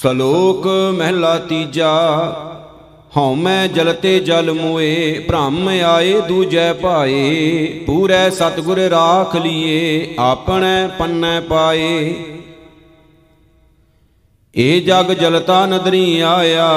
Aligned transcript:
ਸ਼ਲੋਕ 0.00 0.66
ਮਹਿਲਾ 0.66 1.38
ਤੀਜਾ 1.38 1.90
ਹਉਮੈ 3.16 3.66
ਜਲਤੇ 3.66 4.20
ਜਲ 4.20 4.52
ਮੋਏ, 4.52 5.18
ਭ੍ਰਮ 5.28 5.68
ਆਏ 5.68 6.20
ਦੂਜੈ 6.20 6.72
ਭਾਏ, 6.72 7.66
ਪੂਰੈ 7.86 8.30
ਸਤਗੁਰ 8.30 8.78
ਰਾਖ 8.78 9.36
ਲੀਏ, 9.36 10.14
ਆਪਣੈ 10.18 10.88
ਪੰਨੈ 10.88 11.40
ਪਾਏ। 11.40 12.14
ਏ 14.56 14.80
ਜਗ 14.80 15.12
ਜਲਤਾ 15.12 15.66
ਨਦਰੀ 15.66 16.20
ਆਇਆ, 16.20 16.68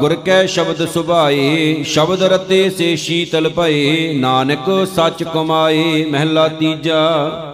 ਗੁਰ 0.00 0.14
ਕੈ 0.14 0.46
ਸ਼ਬਦ 0.46 0.86
ਸੁਭਾਏ, 0.86 1.82
ਸ਼ਬਦ 1.82 2.22
ਰਤੇ 2.22 2.70
ਸੇ 2.70 2.96
ਸ਼ੀਤਲ 2.96 3.48
ਭਏ, 3.48 4.12
ਨਾਨਕ 4.12 4.88
ਸੱਚ 4.94 5.22
ਕਮਾਏ, 5.22 6.04
ਮਹਿਲਾ 6.04 6.48
ਤੀਜਾ। 6.48 7.53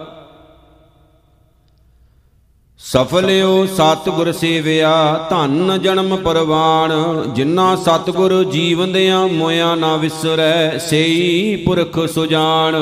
ਸਫਲਿਓ 2.83 3.65
ਸਤਿਗੁਰ 3.65 4.31
ਸੇਵਿਆ, 4.31 5.27
ਧੰਨ 5.29 5.77
ਜਨਮ 5.81 6.15
ਪਰਵਾਨ 6.15 6.91
ਜਿਨ੍ਹਾਂ 7.33 7.75
ਸਤਿਗੁਰ 7.77 8.43
ਜੀਵੰਦਿਆਂ 8.43 9.27
ਮੋਇਆ 9.27 9.73
ਨਾ 9.75 9.95
ਵਿਸਰੈ, 9.97 10.77
ਸੇਈ 10.77 11.55
ਪੁਰਖ 11.65 11.99
ਸੁਜਾਨ 12.09 12.75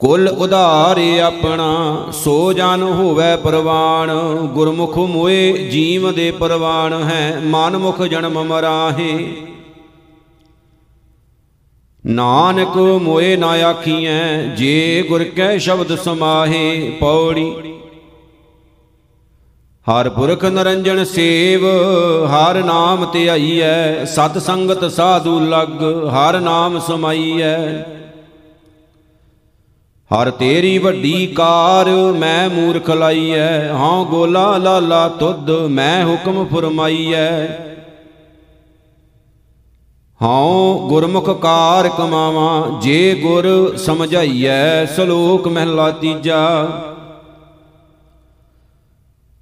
ਕੁਲ 0.00 0.28
ਉਧਾਰੇ 0.28 1.20
ਆਪਣਾ, 1.20 2.10
ਸੋ 2.14 2.52
ਜਨ 2.52 2.82
ਹੋਵੇ 2.82 3.34
ਪਰਵਾਨ 3.36 4.10
ਗੁਰਮੁਖ 4.54 4.98
ਮੋਏ 4.98 5.52
ਜੀਵ 5.70 6.12
ਦੇ 6.12 6.30
ਪਰਵਾਨ 6.30 7.02
ਹੈ 7.02 7.40
ਮਨਮੁਖ 7.44 8.02
ਜਨਮ 8.02 8.42
ਮਰਾਹੇ। 8.44 9.16
ਨਾਨਕ 12.06 12.76
ਮੋਏ 13.02 13.36
ਨਾ 13.36 13.50
ਆਖੀਐ, 13.66 14.42
ਜੇ 14.56 15.04
ਗੁਰ 15.08 15.24
ਕੈ 15.24 15.56
ਸ਼ਬਦ 15.58 15.94
ਸਮਾਹੇ 15.96 16.96
ਪੌੜੀ। 17.00 17.52
ਹਰ 19.86 20.08
ਪੁਰਖ 20.08 20.44
ਨਰੰਜਨ 20.44 21.04
ਸੇਵ, 21.04 21.64
ਹਰ 22.26 22.62
ਨਾਮ 22.64 23.04
ਧਿਆਈਐ 23.12 24.04
ਸਤ 24.04 24.38
ਸੰਗਤ 24.38 24.84
ਸਾਧੂ 24.92 25.38
ਲਗ, 25.40 25.82
ਹਰ 26.10 26.40
ਨਾਮ 26.40 26.78
ਸਮਾਈਐ। 26.78 27.56
ਹਰ 30.10 30.30
ਤੇਰੀ 30.30 30.78
ਵੱਡੀ 30.78 31.26
ਕਾਰ, 31.26 31.88
ਮੈਂ 32.12 32.48
ਮੂਰਖ 32.50 32.90
ਲਾਈਐ, 32.90 33.68
ਹਾਂ 33.68 34.04
ਗੋਲਾ 34.04 34.56
ਲਾਲਾ 34.58 35.08
ਤੁਧ, 35.08 35.50
ਮੈਂ 35.50 36.04
ਹੁਕਮ 36.06 36.46
ਫਰਮਾਈਐ। 36.46 37.46
ਹਉ 40.24 40.88
ਗੁਰਮੁਖ 40.88 41.28
ਕਾਰ 41.40 41.88
ਕਮਾਵਾਂ, 41.88 42.80
ਜੇ 42.80 43.14
ਗੁਰ 43.14 43.76
ਸਮਝਾਈਐ 43.76 44.84
ਸ਼ਲੋਕ 44.86 45.48
ਮਹਿਲਾ 45.48 45.90
ਤੀਜਾ। 45.90 46.38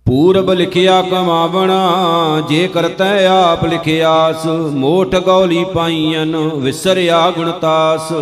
ਪੂਰਬ 0.06 0.50
ਲਿਖਿਆ 0.52 1.00
ਕਮਾਵਣਾ, 1.02 2.42
ਜੇ 2.48 2.66
ਕਰਤੈ 2.68 3.26
ਆਪ 3.26 3.64
ਲਿਖਿਆਸ 3.64 4.46
ਮੋਠ 4.74 5.14
ਗੌਲੀ 5.16 5.64
ਪਾਈਆਂ 5.64 6.26
ਵਿਸਰਿਆ 6.56 7.30
ਗੁਣਤਾਸ 7.30 8.12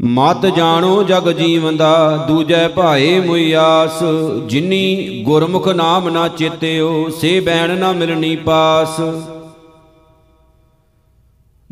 ਮਤ 0.00 0.46
ਜਾਣੋ 0.46 1.02
ਜਗ 1.02 1.30
ਜੀਵਨ 1.32 1.76
ਦਾ, 1.76 2.24
ਦੂਜੈ 2.28 2.66
ਭਾਏ 2.68 3.20
ਮੁਇਆਸ 3.20 4.02
ਜਿਨੀ 4.46 5.22
ਗੁਰਮੁਖ 5.26 5.68
ਨਾਮ 5.68 6.08
ਨਾ 6.08 6.28
ਚੇਤਿਓ, 6.28 7.08
ਸੇ 7.10 7.40
ਬੈਣ 7.40 7.78
ਨਾ 7.78 7.92
ਮਿਲਣੀ 7.92 8.36
ਪਾਸ। 8.36 9.00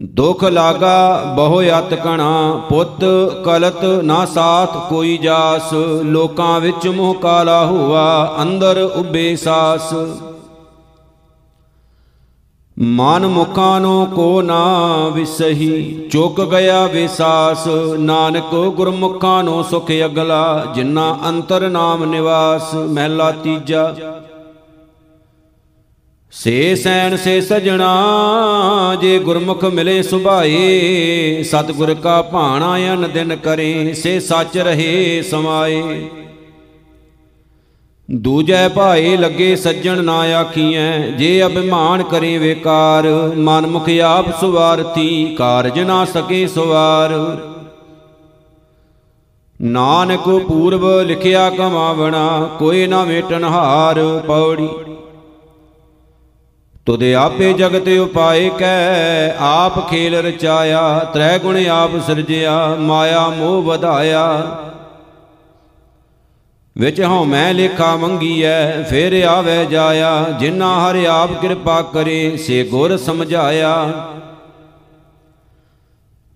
ਦੁਖ 0.04 0.44
ਲਾਗਾ 0.44 1.22
ਬਹੁ 1.36 1.62
ਅਤ 1.62 1.94
ਕਣਾ, 1.94 2.60
ਪੁੱਤ 2.68 3.04
ਕਲਤ 3.44 3.84
ਨਾ 3.84 4.24
ਸਾਥ 4.24 4.76
ਕੋਈ 4.88 5.18
ਜਾਸ, 5.18 5.72
ਲੋਕਾਂ 6.04 6.60
ਵਿੱਚ 6.60 6.88
ਮੋਹ 6.88 7.14
ਕਾਲਾ 7.14 7.66
ਹੁਆ, 7.66 8.34
ਅੰਦਰ 8.42 8.90
ਉਬੇ 8.96 9.36
ਸਾਸ। 9.36 9.94
ਮਨ 12.78 13.26
ਮੁਖਾਂ 13.26 13.80
ਨੂੰ 13.80 14.06
ਕੋ 14.06 14.42
ਨਾ 14.42 14.86
ਵਿਸਹੀ, 15.14 16.08
ਚੁੱਕ 16.12 16.40
ਗਿਆ 16.40 16.86
ਵਿਸਾਸ। 16.86 17.66
ਨਾਨਕ 17.98 18.54
ਗੁਰਮੁਖਾਂ 18.76 19.44
ਨੂੰ 19.44 19.64
ਸੁਖ 19.64 19.92
ਅਗਲਾ 20.04 20.64
ਜਿਨ੍ਹਾਂ 20.74 21.28
ਅੰਤਰ 21.28 21.68
ਨਾਮ 21.68 22.04
ਨਿਵਾਸ। 22.04 22.74
ਮਹਿਲਾ 22.74 23.30
ਤੀਜਾ 23.30 23.94
ਸੇ 26.32 26.74
ਸੈਣ 26.74 27.16
ਸੇ 27.16 27.40
ਸਜਣਾ, 27.40 28.96
ਜੇ 29.00 29.18
ਗੁਰਮੁਖ 29.18 29.64
ਮਿਲੇ 29.64 30.02
ਸੁਭਾਏ 30.02 31.42
ਸਤਿਗੁਰ 31.42 31.94
ਕਾ 31.94 32.22
ਭਾਣਾ 32.22 32.76
ਅਨ 32.94 33.10
ਦਿਨ 33.14 33.36
ਕਰੇ, 33.36 33.94
ਸੇ 33.94 34.20
ਸੱਚ 34.20 34.58
ਰਹੇ 34.58 35.22
ਸਮਾਏ। 35.22 36.08
ਦੂਜੈ 38.10 38.68
ਭਾਏ 38.68 39.16
ਲੱਗੇ 39.16 39.56
ਸੱਜਣ 39.56 40.04
ਨਾ 40.04 40.18
ਆਖੀਐ, 40.20 40.98
ਜੇ 40.98 41.42
ਅਭਿਮਾਨ 41.46 42.02
ਕਰੇ 42.02 42.38
ਵੇਕਾਰ 42.38 43.08
ਮਨ 43.36 43.66
ਮੁਖ 43.66 43.90
ਆਪ 44.04 44.40
ਸੁਵਾਰਥੀ, 44.40 45.34
ਕਾਰਜ 45.38 45.78
ਨਾ 45.78 46.04
ਸਕੇ 46.04 46.46
ਸੁਵਾਰ। 46.46 47.10
ਨਾਨਕ 49.62 50.28
ਪੂਰਬ 50.48 51.00
ਲਿਖਿਆ 51.00 51.50
ਕਮਾਵਣਾ, 51.50 52.50
ਕੋਈ 52.58 52.86
ਨਾ 52.86 53.04
ਮੇਟਨ 53.04 53.44
ਹਾਰ 53.44 54.22
ਪੌੜੀ। 54.26 54.68
ਤੁਦੇ 56.86 57.14
ਆਪੇ 57.14 57.52
ਜਗਤ 57.52 57.88
ਉਪਾਏ 57.88 58.50
ਕੈ, 58.58 59.34
ਆਪ 59.38 59.90
ਖੇਲ 59.90 60.14
ਰਚਾਇਆ, 60.14 60.98
ਤ੍ਰੈ 60.98 61.38
ਗੁਣ 61.38 61.66
ਆਪ 61.66 61.90
ਸਿਰਜਿਆ, 62.06 62.74
ਮਾਇਆ 62.78 63.28
ਮੋਹ 63.28 63.62
ਵਧਾਇਆ। 63.62 64.56
ਵਿੱਚ 66.78 67.00
ਹਉ 67.00 67.24
ਮੈਂ 67.24 67.54
ਲੇਖਾ 67.54 67.96
ਮੰਗੀਐ, 67.96 68.82
ਫੇਰ 68.82 69.22
ਆਵੇ 69.22 69.64
ਜਾਇਆ, 69.64 70.24
ਜਿਨ੍ਹਾਂ 70.38 70.90
ਹਰਿ 70.90 71.06
ਆਪ 71.06 71.40
ਕਿਰਪਾ 71.40 71.82
ਕਰੇ, 71.82 72.36
ਸੇ 72.36 72.64
ਗੁਰ 72.64 72.96
ਸਮਝਾਇਆ। 72.96 73.92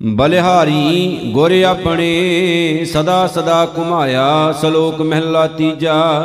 ਬਲਿਹਾਰੀ 0.02 1.20
ਗੁਰ 1.24 1.62
ਆਪਣੇ, 1.62 2.84
ਸਦਾ 2.84 3.26
ਸਦਾ 3.26 3.66
ਕੁਮਾਇਆ 3.66 4.54
ਸ਼ਲੋਕ 4.60 5.00
ਮਹਿਲਾ 5.00 5.46
ਤੀਜਾ। 5.46 6.24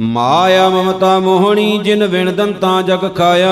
ਮਾਇਆ 0.00 0.68
ਮਮਤਾ 0.68 1.18
ਮੋਹਣੀ 1.18 1.78
ਜਿਨ 1.78 2.06
ਵਿਣ 2.06 2.32
ਦੰਤਾ 2.32 2.82
ਜਗ 2.82 3.16
ਖਾਇਆ। 3.16 3.50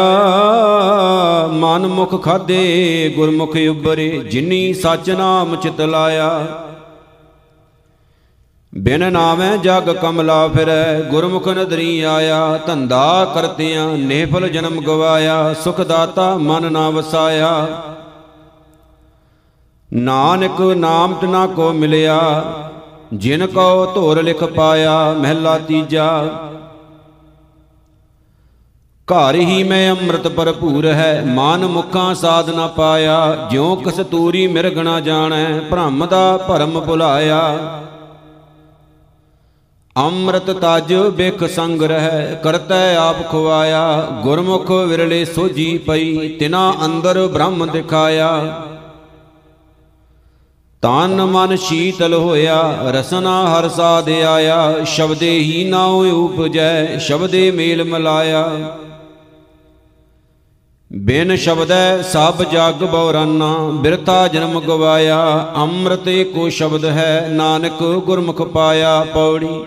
ਮਨ 1.53 1.87
ਮੁਖ 1.87 2.25
ਖਾਦੇ, 2.25 3.12
ਗੁਰਮੁਖ 3.17 3.57
ਉਬਰੇ 3.71 4.09
ਜਿਨੀ 4.31 4.75
ਸਚ 4.75 5.11
ਨਾਮ 5.11 5.57
ਚਿਤ 5.57 5.81
ਲਾਇਆ। 5.81 6.47
ਬਿਨ 8.79 9.12
ਨਾਮੈ 9.12 9.57
ਜਗ 9.57 9.91
ਕਮਲਾ 9.91 10.49
ਫਿਰੈ, 10.49 11.01
ਗੁਰਮੁਖ 11.01 11.49
ਨਦਰੀ 11.49 12.01
ਆਇਆ। 12.01 12.61
ਧੰਦਾ 12.67 13.33
ਕਰਤਿਆਂ 13.34 13.99
ਨੇਫਲ 13.99 14.49
ਜਨਮ 14.49 14.81
ਗਵਾਇਆ, 14.81 15.55
ਸੁਖ 15.55 15.81
ਦਾਤਾ 15.81 16.37
ਮਨ 16.37 16.73
ਨਾ 16.73 16.91
ਵਸਾਇਆ। 16.91 17.83
ਨਾਨਕ 19.93 20.61
ਨਾਮ 20.61 21.15
ਤਨਾ 21.15 21.47
ਕੋ 21.47 21.73
ਮਿਲਿਆ 21.73 22.45
ਜਿਨ 23.15 23.47
ਕੋ 23.47 23.87
ਧੋਰ 23.94 24.22
ਲਿਖ 24.22 24.44
ਪਾਇਆ 24.44 25.12
ਮਹਿਲਾ 25.12 25.59
ਤੀਜਾ। 25.59 26.22
ਘਰ 29.09 29.34
ਹੀ 29.34 29.62
ਮੈਂ 29.62 29.94
ਅੰਮ੍ਰਿਤ 29.94 30.28
ਭਰਪੂਰ 30.28 30.87
ਹੈ, 30.87 31.22
ਮਨ 31.27 31.66
ਮੁਖਾਂ 31.66 32.15
ਸਾਧ 32.15 32.50
ਨਾ 32.50 32.66
ਪਾਇਆ। 32.66 33.49
ਜਿਉ 33.50 33.77
ਕਸਤੂਰੀ 33.77 34.47
ਮਿਰਗ 34.47 34.78
ਨਾ 34.78 35.00
ਜਾਣੈ, 35.00 35.61
ਭ੍ਰਮ 35.61 36.06
ਦਾ 36.06 36.37
ਭਰਮ 36.37 36.81
ਭੁਲਾਇਆ। 36.81 37.59
ਅੰਮ੍ਰਿਤ 39.97 40.50
ਤਜ 40.50 40.95
ਬਿਖ 40.95 41.45
ਸੰਗ 41.45 41.83
ਰਹਿ, 41.83 42.37
ਕਰਤੈ 42.43 42.97
ਆਪ 42.97 43.31
ਖਵਾਇਆ। 43.31 44.00
ਗੁਰਮੁਖ 44.22 44.71
ਵਿਰਲੇ 44.71 45.25
ਸੋਜੀ 45.25 45.78
ਪਈ, 45.78 46.28
ਤਿਨਾ 46.28 46.75
ਅੰਦਰ 46.84 47.27
ਬ੍ਰਹਮ 47.27 47.66
ਦਿਖਾਇਆ। 47.66 48.62
ਤਨ 50.83 51.25
ਮਨ 51.25 51.57
ਸ਼ੀਤਲ 51.57 52.15
ਹੋਇਆ, 52.15 52.79
ਰਸਨਾ 52.91 53.33
ਹਰ 53.47 53.69
ਸਾਧ 53.69 54.09
ਆਇਆ, 54.09 54.84
ਸ਼ਬਦੇ 54.84 55.31
ਹੀ 55.31 55.65
ਨਾਉ 55.65 56.05
ਉਪਜੈ, 56.05 56.99
ਸ਼ਬਦੇ 56.99 57.51
ਮੇਲ 57.51 57.84
ਮਲਾਇਆ। 57.84 58.77
ਬਿਨ 60.93 61.37
ਸ਼ਬਦੈ 61.37 62.03
ਸਭ 62.03 62.43
ਜਗ 62.43 62.84
ਬੌਰਾਨਾ 62.84 63.57
ਬਿਰਤਾ 63.73 64.28
ਜਨਮ 64.28 64.61
ਗਵਾਇਆ, 64.61 65.53
ਅੰਮ੍ਰਿਤ 65.57 66.09
ਕੋ 66.34 66.49
ਸ਼ਬਦ 66.49 66.84
ਹੈ, 66.84 67.29
ਨਾਨਕ 67.31 67.83
ਗੁਰਮੁਖ 67.83 68.43
ਪਾਇਆ 68.43 69.07
ਪੌੜੀ। 69.15 69.65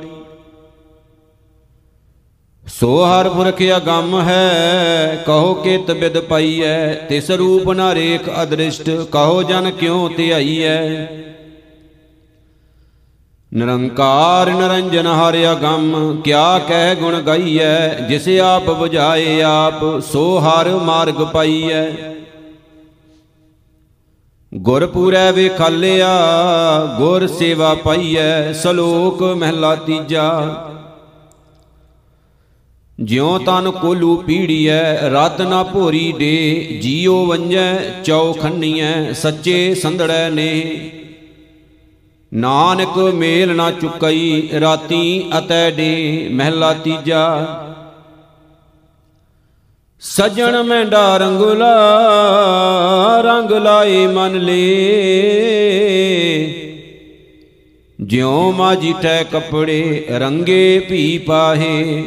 ਸੋ 2.80 3.06
ਹਰ 3.06 3.30
ਪੁਰਖ 3.30 3.62
ਅਗੰਮ 3.78 4.22
ਹੈ, 4.22 5.24
ਕਹੋ 5.28 5.54
ਕਿਤ 5.54 5.92
ਬਿਦ 5.92 6.20
ਪਾਈਐ, 6.20 6.94
ਤਿਸ 6.94 7.31
ਰੂਪ 7.31 7.72
ਨਾ 7.72 7.96
ਰੇਖ 7.96 8.30
ਅਦ੍ਰਿਸ਼ਟ, 8.44 8.90
ਕਹੋ 9.12 9.44
ਜਨ 9.44 9.72
ਕਿਉ 9.72 10.10
ਧਿਆਈਐ। 10.10 10.80
ਨਿਰੰਕਾਰ 13.54 14.50
ਨਿਰੰਜਨ 14.50 15.08
ਹਰਿ 15.08 15.52
ਅਗੰਮ, 15.52 16.22
ਕਿਆ 16.22 16.60
ਕਹਿ 16.60 16.96
ਗੁਣ 16.96 17.22
ਗਾਈਐ, 17.22 17.90
ਜਿਸ 18.08 18.28
ਆਪ 18.40 18.70
부ਝਾਏ 18.70 19.42
ਆਪ, 19.42 20.00
ਸੋ 20.00 20.40
ਹਰ 20.40 20.70
ਮਾਰਗ 20.70 21.22
ਪਾਈਐ। 21.34 21.86
ਗੁਰ 24.54 24.86
ਪੂਰੈ 24.86 25.31
ਵੇਖਾਲਿਆ, 25.31 26.10
ਗੁਰ 26.98 27.28
ਸੇਵਾ 27.28 27.76
ਪਾਈਐ, 27.76 28.54
ਸਲੋਕ 28.54 29.24
ਮਹਿਲਾ 29.24 29.76
ਤੀਜਾ। 29.76 30.30
ਜਿਉ 33.04 33.38
ਤਨ 33.38 33.72
ਕੋਲੂ 33.72 34.16
ਪੀੜੀਐ, 34.16 34.94
ਰਤ 35.10 35.42
ਨਾ 35.42 35.63
ਭੋਰੀ 35.63 36.13
ਡੇ, 36.19 36.62
ਜੀਉ 36.81 37.25
ਵੰਜੈ 37.25 37.75
ਚੌ 38.04 38.34
ਖੰਨੀਐ, 38.34 39.13
ਸੱਚੇ 39.13 39.75
ਸੰਧੜੈ 39.75 40.30
ਨੇ। 40.30 40.80
ਨਾਨਕ 42.34 42.98
ਮੇਲ 42.98 43.56
ਨਾ 43.56 43.72
ਚੁਕਈ, 43.72 44.50
ਰਾਤੀ 44.60 45.30
ਅਤੈ 45.38 45.72
ਡੇ, 45.72 46.28
ਮਹਿਲਾ 46.31 46.74
ਤੀਜਾ। 46.74 47.46
ਸਜਣ 50.00 50.63
ਮੈਂਡਾ 50.63 51.18
ਰੰਗੁਲਾ, 51.18 51.75
ਰੰਗ 53.22 53.52
ਲਾਏ 53.52 54.07
ਮਨ 54.07 54.38
ਲੇ। 54.38 54.66
ਜਿਉ 58.02 58.52
ਮਾਜੀ 58.52 58.94
ਟੈ 59.02 59.24
ਕਪੜੇ, 59.24 60.06
ਰੰਗੇ 60.10 60.80
ਭੀ 60.90 61.18
ਪਾਹੇ। 61.18 62.04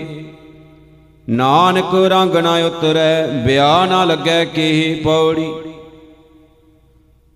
ਨਾਨਕ 1.32 1.94
ਰੰਗ 2.11 2.37
ਨਾ 2.37 2.55
ਉਤਰੈ 2.67 3.26
ਬਿਆ 3.44 3.84
ਨਾ 3.87 4.05
ਲੱਗੈ 4.05 4.44
ਕੇ 4.44 5.00
ਪੌੜੀ। 5.05 5.52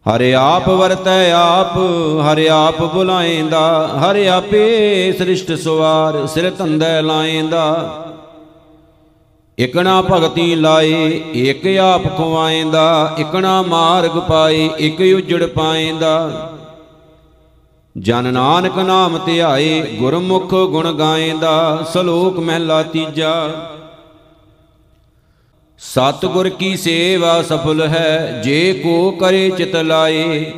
ਹਰਿ 0.06 0.34
ਆਪ 0.34 0.68
ਵਰਤੈ 0.68 1.30
ਆਪ, 1.32 1.76
ਹਰਿ 2.22 2.48
ਆਪ 2.48 2.82
ਬੁਲਾਏਂਦਾ 2.82 3.88
ਹਰਿ 4.00 4.28
ਆਪੇ 4.28 5.12
ਸ੍ਰਿਸ਼ਟ 5.18 5.52
ਸਵਾਰ 5.52 6.26
ਸਿਰ 6.26 6.50
ਧੰਦੈ 6.50 7.00
ਲਾਏਂਦਾ 7.02 7.64
ਇਕਣਾ 9.58 10.00
ਭਗਤੀ 10.02 10.54
ਲਾਏ 10.54 11.22
ਇਕ 11.42 11.66
ਆਪ 11.82 12.02
ਖਵਾਏਂਦਾ 12.16 13.14
ਇਕਣਾ 13.18 13.60
ਮਾਰਗ 13.62 14.18
ਪਾਏ 14.18 14.68
ਇਕ 14.78 15.00
ਉਜੜ 15.16 15.46
ਪਾਏਂਦਾ 15.46 16.50
ਜਨ 17.96 18.32
ਨਾਨਕ 18.32 18.78
ਨਾਮ 18.78 19.18
ਧਿਆਏ 19.26 19.80
ਗੁਰਮੁਖ 19.98 20.54
ਗੁਣ 20.70 20.92
ਗਾਏਂਦਾ 20.92 21.84
ਸ਼ਲੋਕ 21.92 22.38
ਮਹਿਲਾ 22.38 22.82
ਤੀਜਾ। 22.82 23.32
ਸਤਿਗੁਰ 25.78 26.48
ਕੀ 26.48 26.76
ਸੇਵਾ 26.76 27.42
ਸਫਲ 27.42 27.88
ਹੈ, 27.88 28.40
ਜੇ 28.44 28.72
ਕੋ 28.72 29.10
ਕਰੇ 29.10 29.50
ਚਿਤ 29.50 29.76
ਲਾਏ। 29.76 30.52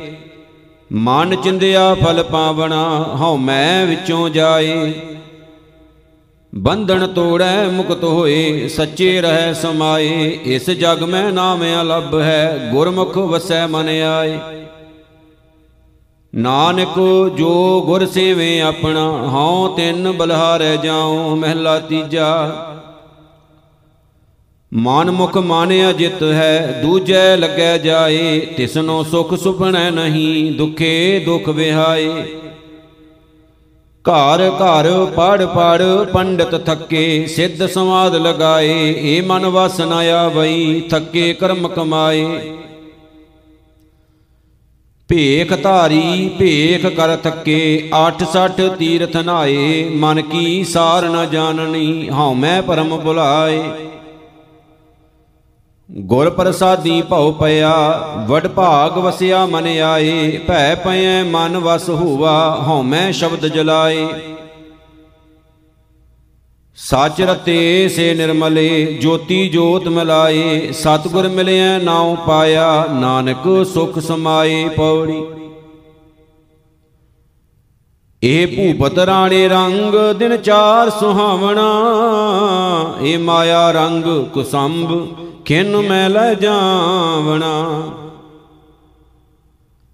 ਮਨ 0.93 1.35
ਚਿੰਦਿਆ 1.35 1.93
ਫਲ 1.93 2.23
ਪਾਵਣਾ, 2.23 3.05
ਹਉ 3.21 3.35
ਮੈਂ 3.37 3.85
ਵਿੱਚੋਂ 3.85 4.29
ਜਾਏ। 4.29 4.93
ਬੰਧਨ 6.55 7.07
ਤੋੜੈ, 7.07 7.63
ਮੁਕਤ 7.63 8.03
ਹੋਏ, 8.03 8.67
ਸੱਚੇ 8.67 9.21
ਰਹਿ 9.21 9.53
ਸਮਾਏ। 9.53 10.39
ਇਸ 10.43 10.69
ਜਗ 10.69 11.03
ਮੈਂ 11.03 11.31
ਨਾਮ 11.31 11.63
ਅਲੱਭ 11.81 12.19
ਹੈ, 12.19 12.69
ਗੁਰਮੁਖ 12.71 13.17
ਵਸੈ 13.17 13.67
ਮਨ 13.67 13.89
ਆਏ। 13.89 14.39
ਨਾਨਕ 16.35 16.99
ਜੋ 17.37 17.83
ਗੁਰ 17.85 18.05
ਸੇਵੇ 18.05 18.61
ਆਪਣਾ, 18.61 19.11
ਹਉ 19.11 19.75
ਤਿੰਨ 19.75 20.11
ਬਲਹਾਰੈ 20.11 20.75
ਜਾਉ, 20.75 21.35
ਮਹਿਲਾ 21.35 21.79
ਤੀਜਾ। 21.79 22.65
ਮਨ 24.73 25.11
ਮੁਖ 25.11 25.37
ਮਾਨਿਆ 25.37 25.91
ਜਿਤ 25.91 26.21
ਹੈ, 26.23 26.81
ਦੂਜੈ 26.81 27.37
ਲੱਗੈ 27.37 27.77
ਜਾਏ, 27.77 28.39
ਤਿਸਨੋ 28.39 29.03
ਸੁਖ 29.03 29.33
ਸੁਪਣੈ 29.35 29.89
ਨਹੀਂ, 29.91 30.51
ਦੁਖੇ 30.51 31.19
ਦੁਖ 31.25 31.49
ਵਿਹਾਏ। 31.49 32.09
ਘਰ 34.05 34.41
ਘਰ 34.49 34.89
ਪੜ 35.05 35.45
ਪੜ 35.45 35.81
ਪੰਡਤ 36.03 36.55
ਥੱਕੇ, 36.65 37.25
ਸਿੱਧ 37.25 37.65
ਸਮਾਦ 37.65 38.15
ਲਗਾਏ, 38.15 38.93
ਏ 38.97 39.19
ਮਨ 39.21 39.45
ਵਸ 39.45 39.81
ਨ 39.81 39.93
ਆਵਈ, 39.93 40.81
ਥੱਕੇ 40.81 41.33
ਕਰਮ 41.33 41.67
ਕਮਾਏ। 41.67 42.25
ਭੇਖ 45.09 45.53
ਧਾਰੀ, 45.63 46.29
ਭੇਖ 46.39 46.85
ਕਰ 46.85 47.15
ਥੱਕੇ 47.15 47.89
86 47.93 48.69
ਤੀਰਥ 48.69 49.17
ਨਾਏ, 49.17 49.89
ਮਨ 49.95 50.21
ਕੀ 50.21 50.63
ਸਾਰ 50.63 51.09
ਨ 51.09 51.29
ਜਾਣਨੀ 51.29 52.09
ਹਉ 52.09 52.33
ਮੈਂ 52.33 52.61
ਪਰਮ 52.61 52.97
ਭੁਲਾਏ 52.97 53.61
ਗੁਰ 55.89 56.29
ਪ੍ਰਸਾਦੀ 56.29 57.01
ਭਉ 57.01 57.31
ਪਿਆ, 57.31 57.73
ਵਡ 58.27 58.47
ਭਾਗ 58.47 58.97
ਵਸਿਆ 58.97 59.45
ਮਨ 59.45 59.67
ਆਏ, 59.67 60.37
ਭੈ 60.47 60.75
ਪਇਐ 60.75 61.23
ਮਨ 61.23 61.57
ਵਸ 61.57 61.89
ਹੋਵਾ 61.89 62.63
ਹਉ 62.67 62.81
ਮੈਂ 62.81 63.11
ਸ਼ਬਦ 63.11 63.47
ਜਲਾਏ। 63.47 64.07
ਸਚ 66.75 67.21
ਰਤੇ 67.21 67.89
ਸੇ 67.89 68.13
ਨਿਰਮਲੇ, 68.13 68.97
ਜੋਤੀ 69.01 69.49
ਜੋਤ 69.49 69.87
ਮਿਲਾਏ, 69.87 70.71
ਸਤਗੁਰ 70.71 71.27
ਮਿਲਿਆ 71.27 71.77
ਨਾਉ 71.77 72.15
ਪਾਇਆ, 72.15 72.85
ਨਾਨਕ 72.91 73.65
ਸੁਖ 73.73 73.99
ਸਮਾਏ 73.99 74.69
ਪੌੜੀ। 74.69 75.23
ਇਹ 78.23 78.47
ਭੂਪਤ 78.47 78.99
ਰਾਣੇ 78.99 79.47
ਰੰਗ, 79.47 79.93
ਦਿਨ 80.19 80.37
ਚਾਰ 80.37 80.89
ਸੁਹਾਵਣਾ 80.89 81.69
ਇਹ 83.01 83.19
ਮਾਇਆ 83.19 83.71
ਰੰਗ 83.71 84.03
ਕੁਸੰਭ। 84.33 85.07
ਕਿਨ 85.49 85.77
ਮੈਂ 85.77 86.09
ਲੈ 86.09 86.33
ਜਾਵਣਾ? 86.33 87.83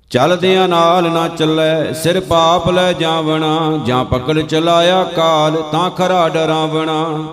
ਚਲਦਿਆਂ 0.09 0.67
ਨਾਲ 0.67 1.11
ਨਾ 1.11 1.27
ਚੱਲੈ, 1.27 1.91
ਸਿਰ 1.91 2.19
ਪਾਪ 2.19 2.69
ਲੈ 2.69 2.93
ਜਾਵਣਾ। 2.93 3.79
ਜਾਂ 3.85 4.05
ਪਕੜ 4.05 4.41
ਚਲਾਇਆ 4.41 5.03
ਕਾਲ, 5.03 5.63
ਤਾਂ 5.71 5.89
ਖਰਾ 5.89 6.29
ਡਰਾਵਣਾ। 6.29 7.25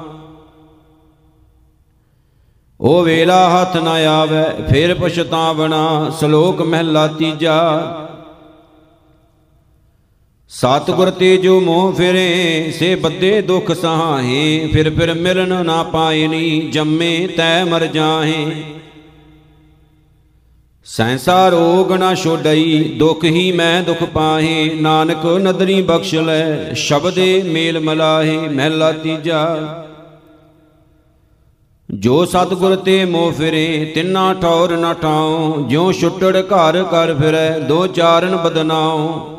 ਉਹ 2.81 3.03
ਵੇਲਾ 3.03 3.61
ਹੱਥ 3.61 3.77
ਨਾ 3.77 3.91
ਆਵੇ, 3.91 4.45
ਫਿਰ 4.71 4.95
ਪਛਤਾਵਣਾ। 4.95 6.11
ਸ਼ਲੋਕ 6.21 6.63
ਮਹਿਲਾ 6.63 7.07
ਤੀਜਾ 7.07 7.81
ਸਤਿਗੁਰ 10.53 11.11
ਤੇ 11.11 11.37
ਜੋ 11.37 11.61
ਮੋਹ 11.61 11.93
ਫਿਰੇ, 11.93 12.73
ਸੇ 12.79 12.95
ਬੱਦੇ 12.95 13.41
ਦੁਖ 13.43 13.73
ਸਹਾਹੇ 13.73 14.69
ਫਿਰ 14.73 14.91
ਫਿਰ 14.91 15.15
ਮਿਲਨ 15.15 15.67
ਨਾ 15.67 15.83
ਪਾਇਨੀ 15.83 16.61
ਜੰਮੇ 16.73 17.27
ਤੈ 17.27 17.65
ਮਰ 17.65 17.87
ਜਾਹੇ। 17.87 18.65
ਸੈਂਸਾ 20.85 21.49
ਰੋਗ 21.49 21.93
ਨਾ 21.93 22.15
ਛੋਡਈ, 22.15 22.95
ਦੁਖ 22.99 23.25
ਹੀ 23.25 23.53
ਮੈਂ 23.53 23.83
ਦੁਖ 23.83 24.05
ਪਾਹੇ, 24.05 24.71
ਨਾਨਕ 24.75 25.27
ਨਦਰੀ 25.27 25.83
ਬਖਸ਼ 25.83 26.15
ਲੈ, 26.15 26.75
ਸ਼ਬਦੇ 26.75 27.43
ਮੇਲ 27.43 27.81
ਮਲਾਹੇ, 27.81 28.39
ਮਹਿਲਾ 28.39 28.93
ਤੀਜਾ। 28.93 29.59
ਜੋ 31.91 32.25
ਸਤਗੁਰ 32.25 32.77
ਤੇ 32.77 33.05
ਮੋਹ 33.05 33.33
ਫਿਰੇ, 33.33 33.93
ਤਿੰਨਾ 33.95 34.35
ਠੌਰ 34.35 34.77
ਨਾ 34.77 34.95
ਠਾਉ, 34.95 35.67
ਜਿਉ 35.69 35.93
ਛੁੱਟੜ 35.93 36.37
ਘਰ 36.37 36.83
ਕਰ 36.83 37.15
ਫਿਰੈ, 37.15 37.59
ਦੋ 37.59 37.87
ਚਾਰਨ 37.87 38.37
ਬਦਨਾਉ। 38.37 39.39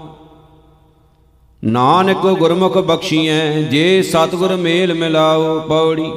ਨਾਨਕ 1.64 2.18
ਗੁਰਮੁਖ 2.18 2.78
ਬਖਸ਼ੀਐ, 2.78 3.62
ਜੇ 3.62 4.02
ਸਤਗੁਰ 4.02 4.56
ਮੇਲ 4.56 4.94
ਮਿਲਾਓ 4.94 5.60
ਪੌੜੀ। 5.60 6.12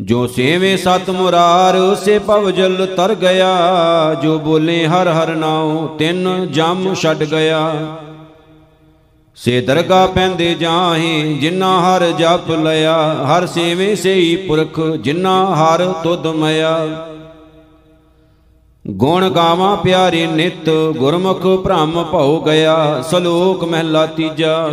ਜੋ 0.00 0.26
ਸੇਵੇ 0.26 0.76
ਸਤ 0.76 1.10
ਮੁਰਾਰ 1.10 1.96
ਸੇ 2.04 2.18
ਭਵ 2.18 2.50
ਜਲ 2.50 2.86
ਤਰ 2.96 3.14
ਗਿਆ। 3.14 3.56
ਜੋ 4.14 4.38
ਬੋਲੇ 4.38 4.86
ਹਰ 4.86 5.08
ਹਰ 5.08 5.28
ਨਾਉ, 5.28 5.96
ਤਿੰਨ 5.98 6.46
ਜਮ 6.46 6.94
ਛੱਡ 6.94 7.24
ਗਿਆ। 7.24 7.74
ਸੇ 9.36 9.60
ਦਰਗਾ 9.60 10.06
ਪੈਂਦੇ 10.06 10.54
ਜਾਹੇ 10.54 11.34
ਜਿਨ੍ਹਾਂ 11.34 11.80
ਹਰ 11.82 12.10
ਜਪ 12.10 12.50
ਲਿਆ। 12.50 13.14
ਹਰ 13.14 13.46
ਸੇਵੇ 13.46 13.94
ਸੇਈ 13.94 14.36
ਪੁਰਖ 14.36 14.80
ਜਿਨ੍ਹਾਂ 14.80 15.56
ਹਰ 15.56 15.92
ਤੁਧ 16.04 16.26
ਮਿਆ। 16.26 16.86
ਗੁਣ 18.84 19.28
ਗਾਵਾਂ 19.30 19.76
ਪਿਆਰੇ 19.76 20.26
ਨਿਤ, 20.26 20.68
ਗੁਰਮੁਖ 20.96 21.46
ਭ੍ਰਮ 21.64 22.02
ਭਉ 22.04 22.40
ਗਿਆ, 22.40 23.02
ਸ਼ਲੋਕ 23.10 23.64
ਮਹਿਲਾ 23.64 24.06
ਤੀਜਾ। 24.06 24.70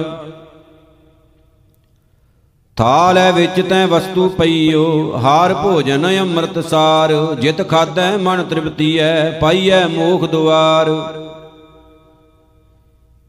ਥਾਲੈ 2.77 3.31
ਵਿੱਚ 3.31 3.61
ਤੈ 3.61 3.85
ਵਸਤੂ 3.85 4.29
ਪਈਓ, 4.29 5.13
ਹਾਰ 5.17 5.53
ਭੋਜਨ 5.53 6.07
ਅੰਮ੍ਰਿਤ 6.19 6.59
ਸਾਰ, 6.59 7.35
ਜਿਤ 7.35 7.69
ਖਾਦੈ 7.69 8.17
ਮਨ 8.17 8.43
ਤ੍ਰਿਪਤੀਐ 8.43 9.31
ਪਾਈਐ 9.31 9.85
ਮੋਖ 9.87 10.25
ਦੁਆਰ। 10.25 10.91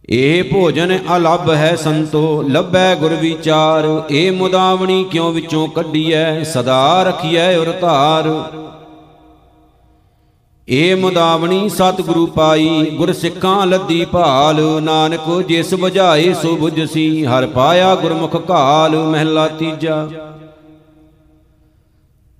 ਇਹ 0.09 0.45
ਭੋਜਨ 0.45 0.99
ਅਲੱਭ 1.17 1.51
ਹੈ 1.51 1.75
ਸੰਤੋ, 1.77 2.43
ਲੱਭੈ 2.43 2.95
ਗੁਰ 2.95 3.15
ਵਿਚਾਰ, 3.15 4.03
ਇਹ 4.11 4.33
ਮੁਦਾਵਣੀ 4.33 5.05
ਕਿਉ 5.05 5.31
ਵਿੱਚੋਂ 5.31 5.69
ਕੱਢੀਐ, 5.69 6.43
ਸਦਾ 6.45 7.03
ਰਖੀਐ 7.03 7.57
ਉਰ 7.57 7.73
ਧਾਰ। 7.81 8.31
ਏ 10.69 10.95
ਮੁਦਾਵਣੀ 10.95 11.69
ਸਤਿਗੁਰੂ 11.69 12.27
ਪਾਈ 12.27 12.91
ਗੁਰ 12.91 13.13
ਸਿੱਖਾਂ 13.13 13.67
ਲੱਦੀ 13.67 14.05
ਭਾਲ, 14.05 14.83
ਨਾਨਕ 14.83 15.43
ਜਿਸ 15.49 15.75
ਬੁਝਾਏ 15.75 16.33
ਸੋ 16.33 16.57
ਬੁਝਸੀ 16.57 17.25
ਹਰ 17.27 17.47
ਪਾਇਆ 17.47 17.95
ਗੁਰਮੁਖ 17.95 18.51
ਘਾਲ, 18.51 18.97
ਮਹਿਲਾ 18.97 19.49
ਤੀਜਾ। 19.49 20.09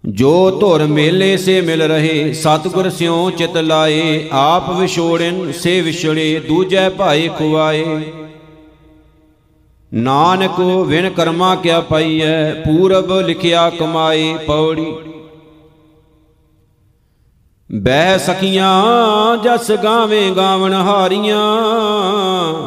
ਜੋ 0.05 0.51
ਧੁਰ 0.51 0.87
ਮੇਲੇ 0.87 1.37
ਸੇ 1.37 1.61
ਮਿਲ 1.61 1.83
ਰਹੇ, 1.83 2.33
ਸਤਿਗੁਰ 2.33 2.91
ਸਿਉ 2.91 3.31
ਚਿਤ 3.31 3.57
ਲਾਏ, 3.57 4.29
ਆਪ 4.33 4.71
ਵਿਛੋੜਨ 4.71 5.53
ਸੇ 5.53 5.81
ਵਿਛੜੇ, 5.81 6.41
ਦੂਜੈ 6.49 6.89
ਭਾਏ 6.91 7.29
ਖੁਆਏ। 7.29 7.85
ਨਾਨਕ 9.95 10.61
ਵਿਣ 10.61 11.11
ਕਰਮਾ 11.11 11.55
ਕਿਆ 11.55 11.81
ਪਾਈਐ, 11.81 12.53
ਪੂਰਬ 12.55 13.21
ਲਿਖਿਆ 13.21 13.71
ਕਮਾਏ, 13.71 14.35
ਪੌੜੀ। 14.47 14.95
ਬਹਿ 17.75 18.19
ਸਖੀਆਂ 18.19 18.85
ਜਸ 19.37 19.73
ਗਾਵੇਂ 19.73 20.33
ਗਾਵਣ 20.33 20.75
ਹਾਰੀਆਂ। 20.75 21.55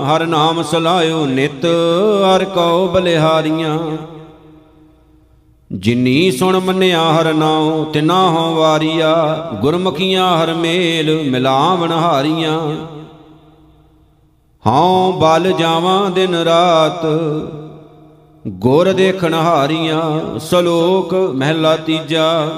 ਹਰ 0.05 0.25
ਨਾਮ 0.25 0.63
ਸਲਾਇਓ 0.63 1.25
ਨਿਤ, 1.25 1.65
ਹਰ 2.35 2.45
ਕਉ 2.45 2.87
ਬਲਿਹਾਰੀਆਂ। 2.87 3.79
ਜਿਨੀ 5.71 6.31
ਸੁਣ 6.31 6.59
ਮੰਨਿਆ 6.59 7.13
ਹਰ 7.13 7.33
ਨਾਉ, 7.33 7.85
ਤਿਨਾ 7.85 8.29
ਹੋ 8.29 8.55
ਵਾਰੀਆ। 8.55 9.47
ਗੁਰਮੁਖੀਆਂ 9.61 10.43
ਹਰ 10.43 10.53
ਮੇਲ, 10.53 11.21
ਮਿਲਾਵਣ 11.31 11.91
ਹਾਰੀਆਂ। 11.91 12.59
ਹਉ 14.67 15.11
ਬਲ 15.11 15.51
ਜਾਵਾਂ 15.51 16.09
ਦਿਨ 16.09 16.35
ਰਾਤ, 16.35 17.05
ਗੁਰ 18.47 18.93
ਦੇਖਣ 18.93 19.33
ਹਾਰੀਆਂ। 19.33 20.39
ਸ਼ਲੋਕ 20.39 21.13
ਮਹਿਲਾ 21.13 21.77
ਤੀਜਾ। 21.77 22.49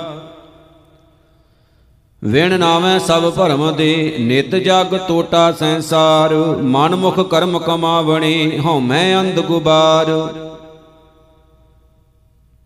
ਵਿਣ 2.24 2.60
ਨਾਵੇਂ 2.60 3.00
ਸਭ 3.00 3.34
ਭਰਮ 3.34 3.76
ਦੇ, 3.76 4.16
ਨਿਤ 4.20 4.56
ਜਗ 4.56 4.98
ਟੋਟਾ 5.08 5.52
ਸੰਸਾਰ 5.52 6.34
ਮਨ 6.62 6.96
ਮੁਖ 6.96 7.20
ਕਰਮ 7.20 7.60
ਕਮਾਵਣੇ, 7.60 8.60
ਹਉਮੈ 8.66 9.20
ਅੰਧ 9.20 9.40
ਗੁਬਾਰ। 9.40 10.06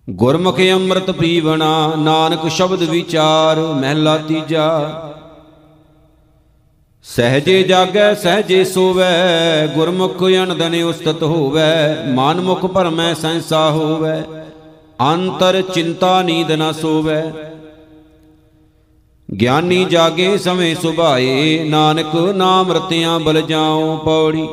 ਗੁਰਮੁਖ 0.10 0.60
ਅੰਮ੍ਰਿਤ 0.74 1.12
ਪੀਵਣਾ, 1.12 1.94
ਨਾਨਕ 1.98 2.48
ਸ਼ਬਦ 2.48 2.84
ਵਿਚਾਰ, 2.84 3.60
ਮਹਿਲਾ 3.60 4.18
ਤੀਜਾ। 4.18 4.70
ਸਹਜੇ 7.04 7.64
ਜਾਗੈ, 7.64 8.14
ਸਹਜੇ 8.14 8.64
ਸੋਵੈ, 8.64 9.68
ਗੁਰਮੁਖ 9.68 10.24
ਅਨੰਦਨ 10.24 10.84
ਉਸਤਤ 10.84 11.24
ਹੋਵੈ 11.24 12.04
ਮਨ 12.08 12.42
ਮੁਖ 12.42 12.66
ਭਰਮੈ 12.66 13.14
ਸੰਸਾ 13.14 13.70
ਹੋਵੈ। 13.70 14.24
ਅੰਤਰ 15.02 15.62
ਚਿੰਤਾ 15.62 16.22
ਨੀਂਦ 16.22 16.52
ਨ 16.52 16.72
ਸੋਵੈ। 16.72 17.51
ਗਿਆਨੀ 19.40 19.86
ਜਾਗੇ 19.86 20.38
ਸਮੇਂ 20.38 20.76
ਸੁਭਾਏ, 20.76 21.64
ਨਾਨਕ 21.64 22.16
ਨਾਮ 22.16 22.72
ਰਤਿਆਂ 22.72 23.20
ਬਲ 23.20 23.42
ਜਾਉ 23.42 23.98
ਪੌੜੀ। 23.98 24.48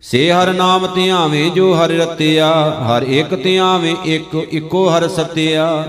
ਸੇ 0.00 0.32
ਹਰ 0.32 0.52
ਨਾਮ 0.52 0.86
ਧਿਆਵੇਂ 0.94 1.50
ਜੋ 1.50 1.74
ਹਰਿ 1.74 1.98
ਰਤਿਆ, 1.98 2.70
ਹਰ 2.70 3.02
ਇੱਕ 3.02 3.42
ਧਿਆਵੇਂ 3.42 3.96
ਇੱਕ 4.04 4.34
ਇੱਕੋ 4.34 4.88
ਹਰ 4.90 5.08
ਸਤਿਆ। 5.08 5.84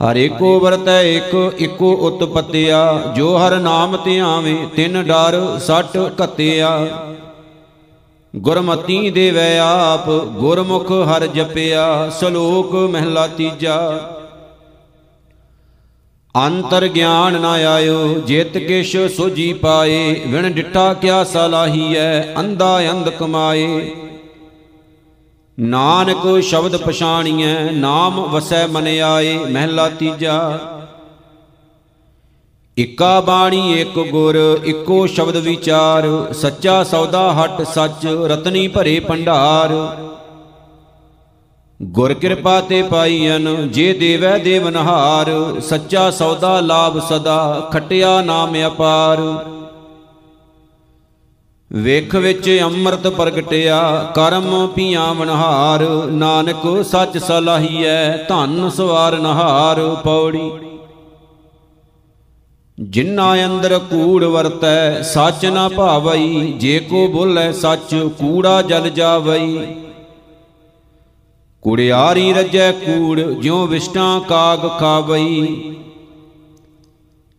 ਹਰ 0.00 0.16
ਏਕੋ 0.16 0.60
ਵਰਤੈ 0.60 1.02
ਇੱਕ 1.02 1.52
ਇੱਕੋ 1.58 1.92
ਉਤਪਤਿਆ, 1.92 3.02
ਜੋ 3.16 3.38
ਹਰ 3.38 3.58
ਨਾਮ 3.58 3.98
ਧਿਆਵੇਂ 4.04 4.68
ਤਿੰਨ 4.68 5.02
ਡਰ 5.02 5.58
ਸੱਟ 5.58 6.12
ਘਤਿਆ। 6.24 6.88
ਗੁਰਮਤੀ 8.36 9.10
ਦੇਵੈ 9.10 9.58
ਆਪ, 9.58 10.10
ਗੁਰਮੁਖ 10.10 10.92
ਹਰ 10.92 11.26
ਜਪਿਆ, 11.26 12.10
ਸ਼ਲੋਕ 12.20 12.74
ਮਹਿਲਾ 12.74 13.26
ਤੀਜਾ। 13.26 14.00
ਅੰਤਰ 16.36 16.88
ਗਿਆਨ 16.88 17.40
ਨਾ 17.40 17.52
ਆਇਓ, 17.52 18.14
ਜਿਤ 18.26 18.58
ਕਿਛ 18.58 18.96
ਸੁਜੀ 19.16 19.52
ਪਾਏ, 19.52 20.14
ਵਿਣ 20.26 20.50
ਡਿਠਾ 20.50 20.94
ਕਿਆ 20.94 21.24
ਸਲਾਹੀਐ 21.24 22.34
ਅੰਧਾ 22.40 22.90
ਅੰਧ 22.90 23.08
ਕਮਾਏ। 23.08 23.90
ਨਾਨਕ 25.60 26.42
ਸ਼ਬਦ 26.42 26.76
ਪਛਾਣੀਐ, 26.76 27.70
ਨਾਮ 27.70 28.20
ਵਸੈ 28.20 28.66
ਮਨ 28.66 28.86
ਆਏ, 28.86 29.38
ਮਹਿਲਾ 29.38 29.88
ਤੀਜਾ। 29.88 30.58
ਇਕਾ 32.78 33.20
ਬਾਣੀ, 33.20 33.80
ਇੱਕ 33.80 33.98
ਗੁਰ, 33.98 34.60
ਇੱਕੋ 34.64 35.06
ਸ਼ਬਦ 35.06 35.36
ਵਿਚਾਰ, 35.36 36.32
ਸੱਚਾ 36.32 36.84
ਸੌਦਾ 36.84 37.32
ਹਟ 37.32 37.62
ਸੱਚ, 37.62 38.06
ਰਤਨੀ 38.06 38.68
ਭਰੇ 38.68 39.00
ਭੰਡਾਰ। 39.00 39.74
ਗੁਰ 41.82 42.14
ਕਿਰਪਾ 42.14 42.60
ਤੇ 42.60 42.82
ਪਾਈਨ 42.82 43.68
ਜੇ 43.70 43.92
ਦੇਵੈ 43.92 44.38
ਦੇਵਨਹਾਰ, 44.38 45.30
ਸੱਚਾ 45.60 46.10
ਸੌਦਾ 46.10 46.60
ਲਾਭ 46.60 46.98
ਸਦਾ, 46.98 47.70
ਖਟਿਆ 47.72 48.20
ਨਾਮ 48.22 48.54
ਅਪਾਰ। 48.66 49.20
ਵੇਖ 51.72 52.14
ਵਿੱਚ 52.14 52.60
ਅੰਮ੍ਰਿਤ 52.62 53.06
ਪ੍ਰਗਟਿਆ, 53.08 54.12
ਕਰਮ 54.14 54.66
ਪੀਆਂ 54.66 55.14
ਮਨਹਾਰ 55.14 55.82
ਨਾਨਕ 56.10 56.84
ਸੱਚ 56.84 57.18
ਸਲਾਹੀਐ, 57.18 58.16
ਧਨ 58.16 58.70
ਸਵਾਰ 58.70 59.18
ਨਹਾਰ 59.18 59.96
ਪੌੜੀ। 60.04 60.50
ਜਿਨ੍ਹਾਂ 62.80 63.46
ਅੰਦਰ 63.46 63.78
ਕੂੜ 63.78 64.24
ਵਰਤੈ, 64.24 65.02
ਸੱਚ 65.02 65.46
ਨਾ 65.46 65.68
ਭਾਵਈ, 65.68 66.52
ਜੇ 66.52 66.78
ਕੋ 66.78 67.08
ਬੋਲੇ 67.08 67.52
ਸੱਚ, 67.52 67.94
ਕੂੜਾ 68.18 68.62
ਜਲ 68.62 68.90
ਜਾਵਈ। 68.90 69.66
ਕੁੜਿਆਰੀ 71.62 72.32
ਰਜੈ 72.32 72.70
ਕੂੜ, 72.72 73.20
ਜਿਉ 73.20 73.66
ਵਿਸ਼ਟਾਂ 73.66 74.20
ਕਾਗ 74.20 74.58
ਖਾਵਈ। 74.78 75.74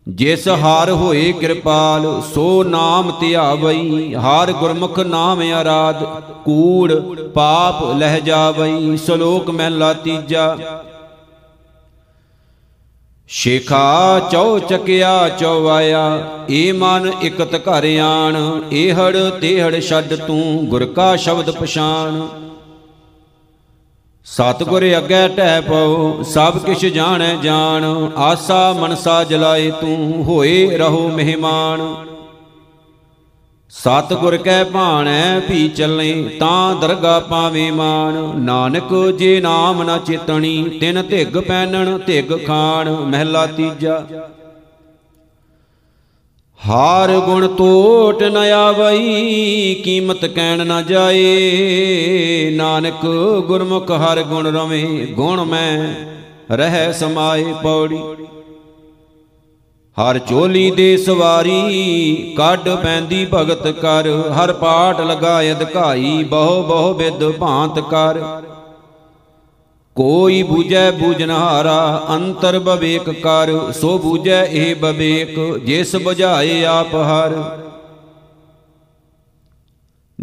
ਜਿਸ 0.08 0.48
ਹਾਰ 0.48 0.90
ਹੋਏ 0.90 1.32
ਕਿਰਪਾਲ, 1.32 2.22
ਸੋ 2.34 2.62
ਨਾਮ 2.62 3.12
ਧਿਆਵਈ। 3.20 4.14
ਹਾਰ 4.14 4.52
ਗੁਰਮੁਖ 4.52 4.98
ਨਾਮ 4.98 5.40
ਆਰਾਧ, 5.52 6.02
ਕੂੜ, 6.44 6.92
ਪਾਪ 7.34 7.82
ਲਹਿ 7.96 8.20
ਜਾਵਈ। 8.20 8.96
ਸ਼ਲੋਕ 8.96 9.50
ਮਹਿਲਾ 9.50 9.92
ਤੀਜਾ। 9.92 10.56
ਸ਼ੇਖਾ 13.28 14.20
ਚੌ 14.32 14.58
ਚਕਿਆ 14.58 15.28
ਚੌਵਾਇਆ 15.28 16.30
ਏ 16.50 16.72
ਮਨ 16.72 17.12
ਇਕਤ 17.22 17.54
ਘਰ 17.54 17.86
ਆਣ। 17.98 18.36
ਏਹੜ 18.72 19.16
ਤੇਹੜ 19.40 19.80
ਛੱਡ 19.80 20.14
ਤੂੰ, 20.16 20.66
ਗੁਰ 20.66 20.84
ਕਾ 20.86 21.16
ਸ਼ਬਦ 21.16 21.50
ਪਛਾਨ 21.50 22.28
ਸਤਗੁਰ 24.26 24.84
ਅੱਗੇ 24.98 25.28
ਟਹਿ 25.28 25.60
ਪਉ, 25.60 26.22
ਸਭ 26.22 26.58
ਕਿਛ 26.58 26.84
ਜਾਣੈ 26.86 27.34
ਜਾਣ, 27.42 27.84
ਆਸਾ 28.16 28.72
ਮਨਸਾ 28.72 29.24
ਜਲਾਏ 29.24 29.70
ਤੂੰ, 29.70 30.24
ਹੋਏ 30.24 30.76
ਰਹੋ 30.76 31.08
ਮਹਿਮਾਨ। 31.08 31.80
ਸਤਗੁਰ 33.70 34.36
ਕੈ 34.36 34.64
ਭਾਣੈ, 34.64 35.40
ਭੀ 35.40 35.68
ਚੱਲੇ, 35.68 36.12
ਤਾਂ 36.40 36.74
ਦਰਗਾ 36.74 37.18
ਪਾਵੇ 37.20 37.70
ਮਾਨ 37.70 38.14
ਨਾਨਕ 38.40 38.94
ਜੇ 39.18 39.40
ਨਾਮ 39.40 39.82
ਨਾ 39.82 39.98
ਚੇਤਣੀ, 39.98 40.78
ਤਿਨ 40.80 41.02
ਧਿਗ 41.02 41.38
ਪੈਣਨ 41.38 41.98
ਧਿਗ 42.06 42.32
ਖਾਣ, 42.46 42.90
ਮਹਿਲਾ 42.90 43.46
ਤੀਜਾ। 43.46 44.02
ਹਾਰ 46.68 47.10
ਗੁਣ 47.20 47.46
ਟੋਟ 47.48 48.22
ਨ 48.22 48.36
ਆਵਈ, 48.36 49.74
ਕੀਮਤ 49.84 50.24
ਕਹਿਣ 50.24 50.66
ਨਾ 50.66 50.82
ਜਾਏ। 50.82 52.50
ਨਾਨਕ 52.54 53.06
ਗੁਰਮੁਖ 53.46 53.90
ਹਰ 53.90 54.22
ਗੁਣ 54.22 54.46
ਰਵੇਂ, 54.46 55.06
ਗੁਣ 55.06 55.44
ਮੈਂ 55.44 55.94
ਰਹਿ 56.56 56.92
ਸਮਾਏ 56.92 57.44
ਪੌੜੀ। 57.62 57.98
ਹਰ 59.96 60.18
ਚੋਲੀ 60.18 60.70
ਦੇ 60.70 60.96
ਸਵਾਰੀ, 60.96 62.34
ਕੱਢ 62.36 62.68
ਪੈਂਦੀ 62.68 63.26
ਭਗਤ 63.34 63.68
ਕਰ। 63.68 64.08
ਹਰ 64.08 64.52
ਪਾਠ 64.52 65.00
ਲਗਾਇ 65.00 65.52
ਅਧਿਕਾਈ 65.52 66.24
ਬਹੁ 66.24 66.62
ਬਹੁ 66.62 66.94
ਵਿਦ 66.94 67.28
ਭਾਂਤ 67.30 67.80
ਕਰ। 67.80 68.42
ਕੋਈ 69.96 70.42
ਬੂਝੈ 70.42 70.90
ਬੂਝਨਹਾਰਾ, 70.90 72.06
ਅੰਤਰ 72.10 72.58
ਬਵੇਕ 72.58 73.10
ਕਰ, 73.10 73.72
ਸੋ 73.72 73.98
ਬੂਝੈ 73.98 74.44
ਇਹ 74.44 74.76
ਬਵੇਕ, 74.76 75.58
ਜਿਸ 75.58 75.96
부ਝਾਏ 75.96 76.64
ਆਪ 76.64 76.94
ਹਰ। 76.94 77.58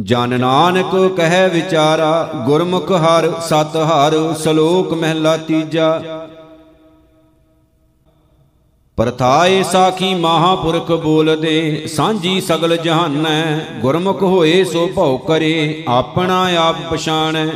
ਜਨ 0.01 0.39
ਨਾਨਕ 0.39 0.95
ਕਹੈ 1.17 1.47
ਵਿਚਾਰਾ, 1.47 2.29
ਗੁਰਮੁਖ 2.45 2.91
ਹਰ, 2.91 3.31
ਸਤ 3.41 3.75
ਹਰ, 3.75 4.33
ਸ਼ਲੋਕ 4.43 4.93
ਮਹਿਲਾ 4.93 5.37
ਤੀਜਾ। 5.37 6.01
ਪਰਥਾਏ 8.97 9.63
ਸਾਖੀ 9.63 10.15
ਮਹਾਪੁਰਖ 10.15 10.91
ਬੋਲਦੇ, 10.91 11.87
ਸਾਂਝੀ 11.87 12.41
ਸਗਲ 12.41 12.77
ਜਹਾਨੈ, 12.77 13.59
ਗੁਰਮੁਖ 13.81 14.23
ਹੋਏ 14.23 14.63
ਸੋ 14.63 14.87
ਭਉ 14.87 15.17
ਕਰੇ, 15.17 15.83
ਆਪਣਾ 15.87 16.47
ਆਪ 16.59 16.75
ਪਛਾਣੈ। 16.91 17.47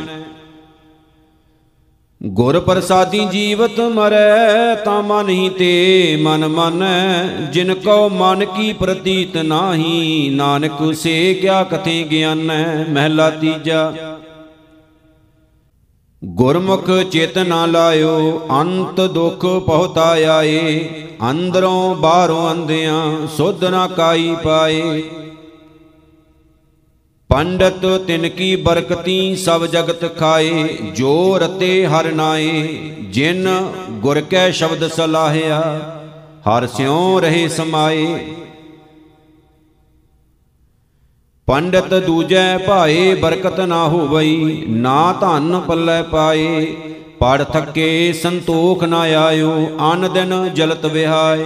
ਗੁਰ 2.24 2.58
ਪ੍ਰਸਾਦੀ 2.60 3.24
ਜੀਵਤ 3.24 3.80
ਮਰੈ, 3.94 4.74
ਤਾਂ 4.74 5.02
ਮਨ 5.02 5.28
ਹੀ 5.28 5.48
ਤੇ 5.48 6.16
ਮਨ 6.20 6.46
ਮਨੈ। 6.48 7.26
ਜਿਨ 7.52 7.74
ਕਉ 7.74 8.08
ਮਨ 8.08 8.44
ਕੀ 8.46 8.72
ਪ੍ਰਤੀਤ 8.72 9.36
ਨਾਹੀ, 9.36 10.30
ਨਾਨਕ 10.30 10.94
ਸੇ 10.94 11.34
ਕਿਆ 11.34 11.62
ਕਥੇ 11.62 12.02
ਗਿਆਨੈ। 12.02 12.64
ਮਹਿਲਾ 12.88 13.28
ਤੀਜਾ, 13.30 13.92
ਗੁਰਮੁਖ 16.22 16.90
ਚਿਤ 17.12 17.38
ਨਾ 17.38 17.64
ਲਾਇਓ, 17.66 18.40
ਅੰਤ 18.50 19.00
ਦੁਖ 19.00 19.46
ਪਹੁਤਾ 19.66 20.08
ਆਏ 20.30 20.88
ਅੰਦਰੋਂ 21.30 21.94
ਬਾਹਰੋਂ 21.94 22.50
ਅੰਧਿਆਂ, 22.52 23.26
ਸੁਧ 23.36 23.64
ਨਾ 23.64 23.86
ਕਾਈ 23.86 24.34
ਪਾਏ। 24.44 25.02
ਪੰਡਤ 27.34 27.84
ਤਿਨ 28.06 28.28
ਕੀ 28.28 28.56
ਬਰਕਤੀ 28.56 29.36
ਸਭ 29.36 29.64
ਜਗਤ 29.66 30.04
ਖਾਏ 30.18 30.62
ਜੋ 30.96 31.38
ਰਤੇ 31.38 31.86
ਹਰ 31.86 32.10
ਨਾਏ, 32.12 32.60
ਜਿਨ 33.10 33.48
ਗੁਰ 33.90 34.20
ਕੈ 34.20 34.50
ਸ਼ਬਦ 34.50 34.86
ਸਲਾਹਿਆ, 34.88 35.58
ਹਰ 36.48 36.66
ਸਿਉ 36.66 37.18
ਰਹੇ 37.20 37.48
ਸਮਾਏ। 37.48 38.06
ਪੰਡਤ 41.48 41.94
ਦੂਜੈ 41.94 42.58
ਭਾਏ, 42.58 43.14
ਬਰਕਤ 43.14 43.60
ਨਾ 43.60 43.82
ਹੋਵਈ, 43.84 44.64
ਨਾ 44.68 45.12
ਧਨ 45.20 45.60
ਪੱਲੇ 45.60 46.02
ਪਾਏ, 46.02 46.66
ਪੜ 47.20 47.42
ਥੱਕੇ 47.44 48.12
ਸੰਤੋਖ 48.12 48.84
ਨਾ 48.84 49.00
ਆਇਓ, 49.00 49.52
ਅਨ 49.92 50.12
ਦਿਨ 50.12 50.50
ਜਲਤ 50.54 50.86
ਵਿਹਾਏ। 50.86 51.44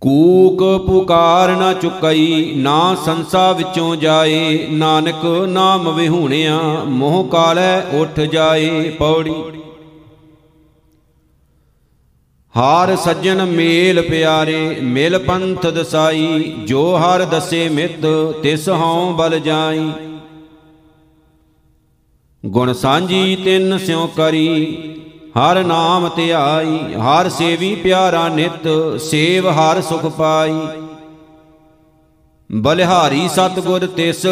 ਕੂਕ 0.00 0.62
ਪੁਕਾਰ 0.86 1.56
ਨਾ 1.56 1.72
ਚੁਕਈ, 1.72 2.52
ਨਾ 2.56 2.94
ਸੰਸਾ 2.94 3.52
ਵਿੱਚੋਂ 3.52 3.96
ਜਾਏ। 3.96 4.66
ਨਾਨਕ 4.70 5.24
ਨਾਮ 5.48 5.94
ਵਿਹੂਣਿਆ, 5.94 6.60
ਮੋਹ 6.84 7.24
ਕਾਲੈ 7.24 7.80
ਉੱਠ 7.80 8.20
ਜਾਏ 8.20 8.90
ਪੌੜੀ। 8.90 9.34
ਹਾਰ 12.56 12.96
ਸੱਜਣ 12.96 13.44
ਮੇਲ 13.46 14.02
ਪਿਆਰੇ, 14.02 14.76
ਮਿਲ 14.82 15.18
ਪੰਥ 15.18 15.66
ਦਸਾਈ। 15.66 16.54
ਜੋ 16.66 16.96
ਹਰ 16.96 17.24
ਦਸੇ 17.24 17.68
ਮਿੱਤ, 17.68 18.34
ਤਿਸ 18.42 18.68
ਹਉ 18.68 19.12
ਬਲ 19.12 19.38
ਜਾਈ। 19.40 19.90
ਗੁਣ 22.46 22.72
ਸਾਂਝੀ 22.72 23.36
ਤਿੰਨ 23.36 23.78
ਸਿਉ 23.78 24.06
ਕਰੀ 24.06 24.74
ਹਰ 25.36 25.64
ਨਾਮ 25.64 26.08
ਧਿਆਈ 26.16 26.94
ਹਰ 26.94 27.28
ਸੇਵੀ 27.28 27.74
ਪਿਆਰਾ 27.74 28.28
ਨਿਤ, 28.28 28.68
ਸੇਵ 29.00 29.48
ਹਰ 29.48 29.80
ਸੁਖ 29.80 30.06
ਪਾਈ। 30.06 30.60
ਬਲਿਹਾਰੀ 32.52 33.28
ਸਤਗੁਰ 33.28 33.86
ਤਿਸ, 33.86 34.26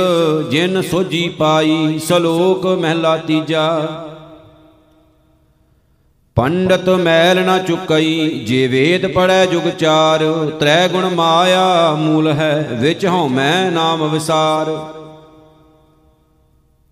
ਜਿਨ 0.50 0.82
ਸੋਜੀ 0.82 1.28
ਪਾਈ, 1.28 1.98
ਸਲੋਕ 1.98 2.66
ਮਹਿਲਾ 2.66 3.16
ਤੀਜਾ। 3.16 3.80
ਪੰਡਤ 6.36 6.88
ਮੈਲ 6.88 7.44
ਨਾ 7.44 7.58
ਚੁਕਈ, 7.58 8.28
ਜੇ 8.46 8.66
ਵੇਦ 8.66 9.06
ਪੜੈ 9.12 9.46
ਜੁਗ 9.46 9.68
ਚਾਰ, 9.68 10.24
ਤ੍ਰੈ 10.60 10.88
ਗੁਣ 10.88 11.08
ਮਾਇਆ 11.14 11.94
ਮੂਲ 11.94 12.28
ਹੈ, 12.32 12.68
ਵਿੱਚ 12.80 13.06
ਹਉ 13.06 13.28
ਮੈਂ 13.28 13.70
ਨਾਮ 13.70 14.08
ਵਿਸਾਰ। 14.08 14.95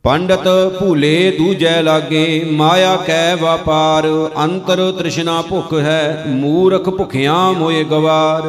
ਪੰਡਤ 0.05 0.49
ਭੂਲੇ 0.81 1.31
ਦੂਜੈ 1.31 1.83
ਲਾਗੇ, 1.83 2.45
ਮਾਇਆ 2.53 2.97
ਕੈ 2.97 3.35
ਵਪਾਰ, 3.37 4.07
ਅੰਤਰ 4.45 4.93
ਤ੍ਰਿਸ਼ਨਾ 4.93 5.41
ਭੁਖ 5.43 5.73
ਹੈ, 5.75 6.25
ਮੂਰਖ 6.27 6.89
ਭੁਖਿਆਂ 6.89 7.53
ਮੋਏ 7.53 7.85
ਗਵਾਰ। 7.85 8.43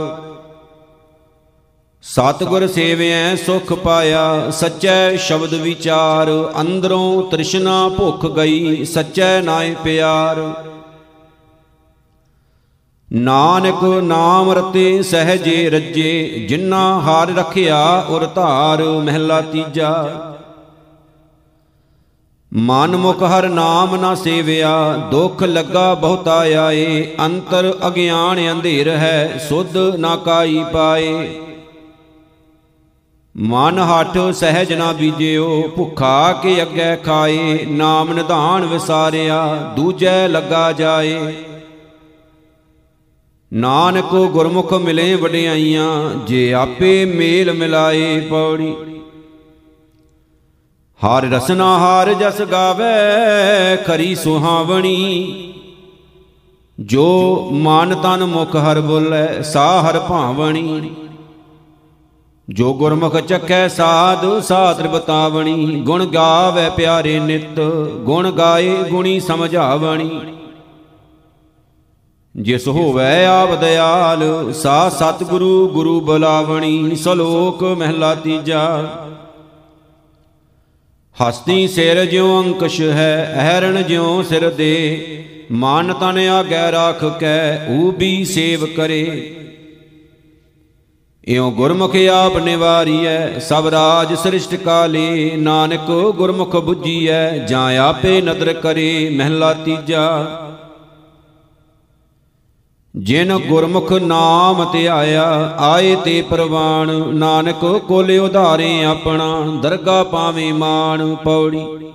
ਸਤਗੁਰ 2.04 2.68
ਸੇਵਿਐ 2.68 3.36
ਸੁਖ 3.36 3.74
ਪਾਇਆ, 3.74 4.50
ਸੱਚੈ 4.50 5.16
ਸ਼ਬਦ 5.18 5.54
ਵਿਚਾਰ, 5.54 6.32
ਅੰਦਰੋਂ 6.62 7.24
ਤ੍ਰਿਸ਼ਨਾ 7.24 7.88
ਭੁਖ 7.90 8.26
ਗਈ, 8.26 8.86
ਸੱਚੈ 8.86 9.42
ਨਾਏ 9.42 9.76
ਪਿਆਰ। 9.84 10.54
ਨਾਨਕ 13.14 13.84
ਨਾਮ 14.04 14.52
ਰਤੇ 14.52 15.02
ਸਹਜੇ 15.04 15.70
ਰੱਜੇ 15.70 16.46
ਜਿਨ੍ਹਾਂ 16.50 17.02
ਹਾਰ 17.02 17.36
ਰਖਿਆ 17.36 18.06
ਉਰ 18.10 18.26
ਧਾਰ, 18.26 18.84
ਮਹਿਲਾ 18.84 19.42
ਤੀਜਾ। 19.42 20.35
ਮਨ 22.54 22.96
ਮੁਖ 22.98 23.24
ਹਰ 23.24 23.50
ਨਾਮ 23.50 23.96
ਨਾ 23.96 24.16
ਸੇਵਿਆ, 24.16 24.98
ਦੁਖ 25.12 25.44
ਲੱਗਾ 25.44 25.94
ਬਹੁਤਾ 25.94 26.38
ਆਏ, 26.40 27.16
ਅੰਤਰ 27.26 27.78
ਅਗਿਆਨ 27.88 28.52
ਅੰਧੇਰ 28.52 28.90
ਹੈ, 28.90 29.46
ਸੁਧ 29.50 29.78
ਨਾ 29.78 30.16
ਕਾਈ 30.16 30.64
ਪਾਏ। 30.74 31.40
ਮਨ 33.38 33.80
ਹੱਠ 33.80 34.18
ਸਹਿਜ 34.34 34.74
ਨਾ 34.74 34.92
ਬੀਜਿਓ, 34.92 35.62
ਭੁਖਾ 35.76 36.34
ਕੇ 36.34 36.62
ਅੱਗੇ 36.62 36.96
ਖਾਏ, 36.96 37.66
ਨਾਮ 37.66 38.14
ਨਿਧਾਨ 38.14 38.66
ਵਿਸਾਰਿਆ, 38.66 39.74
ਦੂਜੈ 39.76 40.28
ਲੱਗਾ 40.28 40.72
ਜਾਏ। 40.72 41.34
ਨਾਨਕ 43.54 44.16
ਗੁਰਮੁਖ 44.32 44.74
ਮਿਲੇ 44.74 45.16
ਵਡਿਆਈਆਂ, 45.16 46.10
ਜੇ 46.28 46.54
ਆਪੇ 46.54 47.06
ਮੇਲ 47.06 47.54
ਮਿਲਾਏ 47.54 48.20
ਪੌੜੀ। 48.20 48.76
ਹਰ 51.06 51.24
ਰਸਨਾ 51.24 51.78
ਹਾਰ 51.80 52.14
ਜਸ 52.14 52.42
ਗਾਵੇ, 52.42 52.84
ਖਰੀ 53.86 54.16
ਸੁਹਾਵਣੀ। 54.16 54.98
ਜੋ 56.80 57.50
ਮਨ 57.52 57.96
ਤਨ 57.96 58.24
ਮੁਖ 58.26 58.56
ਹਰ 58.56 58.82
ਬੋਲੇ, 58.82 59.44
ਸਾ 59.44 59.82
ਹਰ 59.82 60.00
ਭਾਵਣੀ। 60.00 60.92
ਜੋ 62.50 62.74
ਗੁਰਮੁਖ 62.74 63.18
ਚੱਕੈ 63.18 63.68
ਸਾਧ 63.68 64.40
ਸਾਤਰ 64.40 64.88
ਬਤਾਵਣੀ 64.88 65.82
ਗੁਣ 65.82 66.06
ਗਾਵੇ 66.06 66.70
ਪਿਆਰੇ 66.70 67.20
ਨਿਤ, 67.20 67.60
ਗੁਣ 68.00 68.32
ਗਾਏ 68.32 68.84
ਗੁਣੀ 68.84 69.20
ਸਮਝਾਵਣੀ। 69.20 70.22
ਜਿਸ 72.36 72.68
ਹੋਵੇ 72.68 73.26
ਆਪ 73.26 73.56
ਦਿਆਲ 73.56 74.54
ਸਾ 74.54 74.90
ਸਤਿਗੁਰੂ 74.90 75.68
ਗੁਰੂ 75.68 76.00
ਬੁਲਾਵਣੀ। 76.02 76.96
ਸਲੋਕ 76.96 77.64
ਮਹਿਲਾ 77.64 78.16
ਤੀਜਾ 78.16 78.84
ਹਸਤੀ 81.24 81.68
ਸਿਰ 81.68 82.06
ਜਿਉ 82.06 82.44
ਅੰਕਸ਼ 82.44 82.82
ਹੈ, 82.82 83.34
ਅਹਰਣ 83.36 83.82
ਜਿਉ 83.82 84.24
ਸਿਰ 84.24 84.50
ਦੇ। 84.50 85.08
ਮਾਨ 85.52 85.94
ਤਨ 85.94 86.18
ਆਗੈ 86.18 86.72
ਰਾਖ 86.72 87.20
ਕੈ 87.20 87.68
ਊਬੀ 87.70 88.26
ਸੇਵ 88.26 88.66
ਕਰੇ। 88.66 89.36
ਇਉ 91.28 91.52
ਗੁਰਮੁਖ 91.52 91.96
ਆਪ 91.96 92.38
ਨਿਵਾਰੀਐ, 92.38 93.40
ਸਭ 93.40 93.68
ਰਾਜ 93.68 94.14
ਸ੍ਰਿਸ਼ਟ 94.14 94.56
ਕਾਲੇ। 94.56 95.32
ਨਾਨਕ 95.36 96.14
ਗੁਰਮੁਖ 96.18 96.56
부ਜੀਐ 96.56 97.38
ਜਾਂ 97.38 97.78
ਆਪੇ 97.80 98.22
ਨਦਰ 98.22 98.54
ਕਰੇ, 98.54 99.10
ਮਹਿਲਾ 99.10 99.54
ਤੀਜਾ। 99.54 100.42
ਜਿਨ 102.98 103.38
ਗੁਰਮੁਖ 103.38 103.94
ਨਾਮ 103.94 104.66
ਧਿਆਇਆ 104.72 105.56
ਆਏ 105.58 105.96
ਤੇ 105.96 106.22
ਪ੍ਰਵਾਨ। 106.22 107.16
ਨਾਨਕ 107.16 107.82
ਕੋਲੇ 107.88 108.18
ਉਧਾਰੇ 108.18 108.84
ਆਪਣਾ, 108.84 109.60
ਦਰਗਾ 109.62 110.04
ਪਾਵੇਂ 110.04 110.54
ਮਾਨ 110.54 111.16
ਪੌੜੀ। 111.16 111.92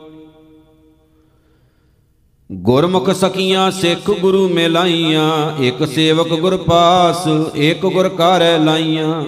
ਗੁਰਮੁਖ 2.53 3.11
ਸਕੀਆਂ 3.11 3.71
ਸਿੱਖ 3.71 4.11
ਗੁਰੂ 4.11 4.49
ਮਿਲਾਈਆਂ, 4.49 5.63
ਇੱਕ 5.63 5.87
ਸੇਵਕ 5.87 6.29
ਗੁਰ 6.29 6.57
ਪਾਸ, 6.57 7.29
ਇੱਕ 7.55 7.87
ਗੁਰ 7.87 8.09
ਕਾਰੈ 8.09 8.59
ਲਾਈਆਂ। 8.59 9.25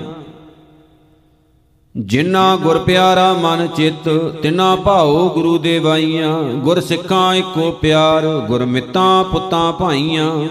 ਜਿਨ੍ਹਾਂ 1.96 2.56
ਗੁਰ 2.56 2.78
ਪਿਆਰਾ 2.78 3.32
ਮਨ 3.32 3.66
ਚਿੱਤ 3.66 4.08
ਤਿਨਾ 4.42 4.76
ਭਾਉ 4.76 5.28
ਗੁਰੂ 5.28 5.58
ਦੇਵਾਈਆਂ। 5.58 6.42
ਗੁਰ 6.42 6.80
ਸਿੱਖਾਂ 6.80 7.34
ਇੱਕੋ 7.34 7.70
ਪਿਆਰ, 7.70 8.26
ਗੁਰ 8.48 8.64
ਮਿੱਤਾਂ 8.64 9.24
ਪੁੱਤਾਂ 9.24 9.72
ਭਾਈਆਂ। 9.72 10.48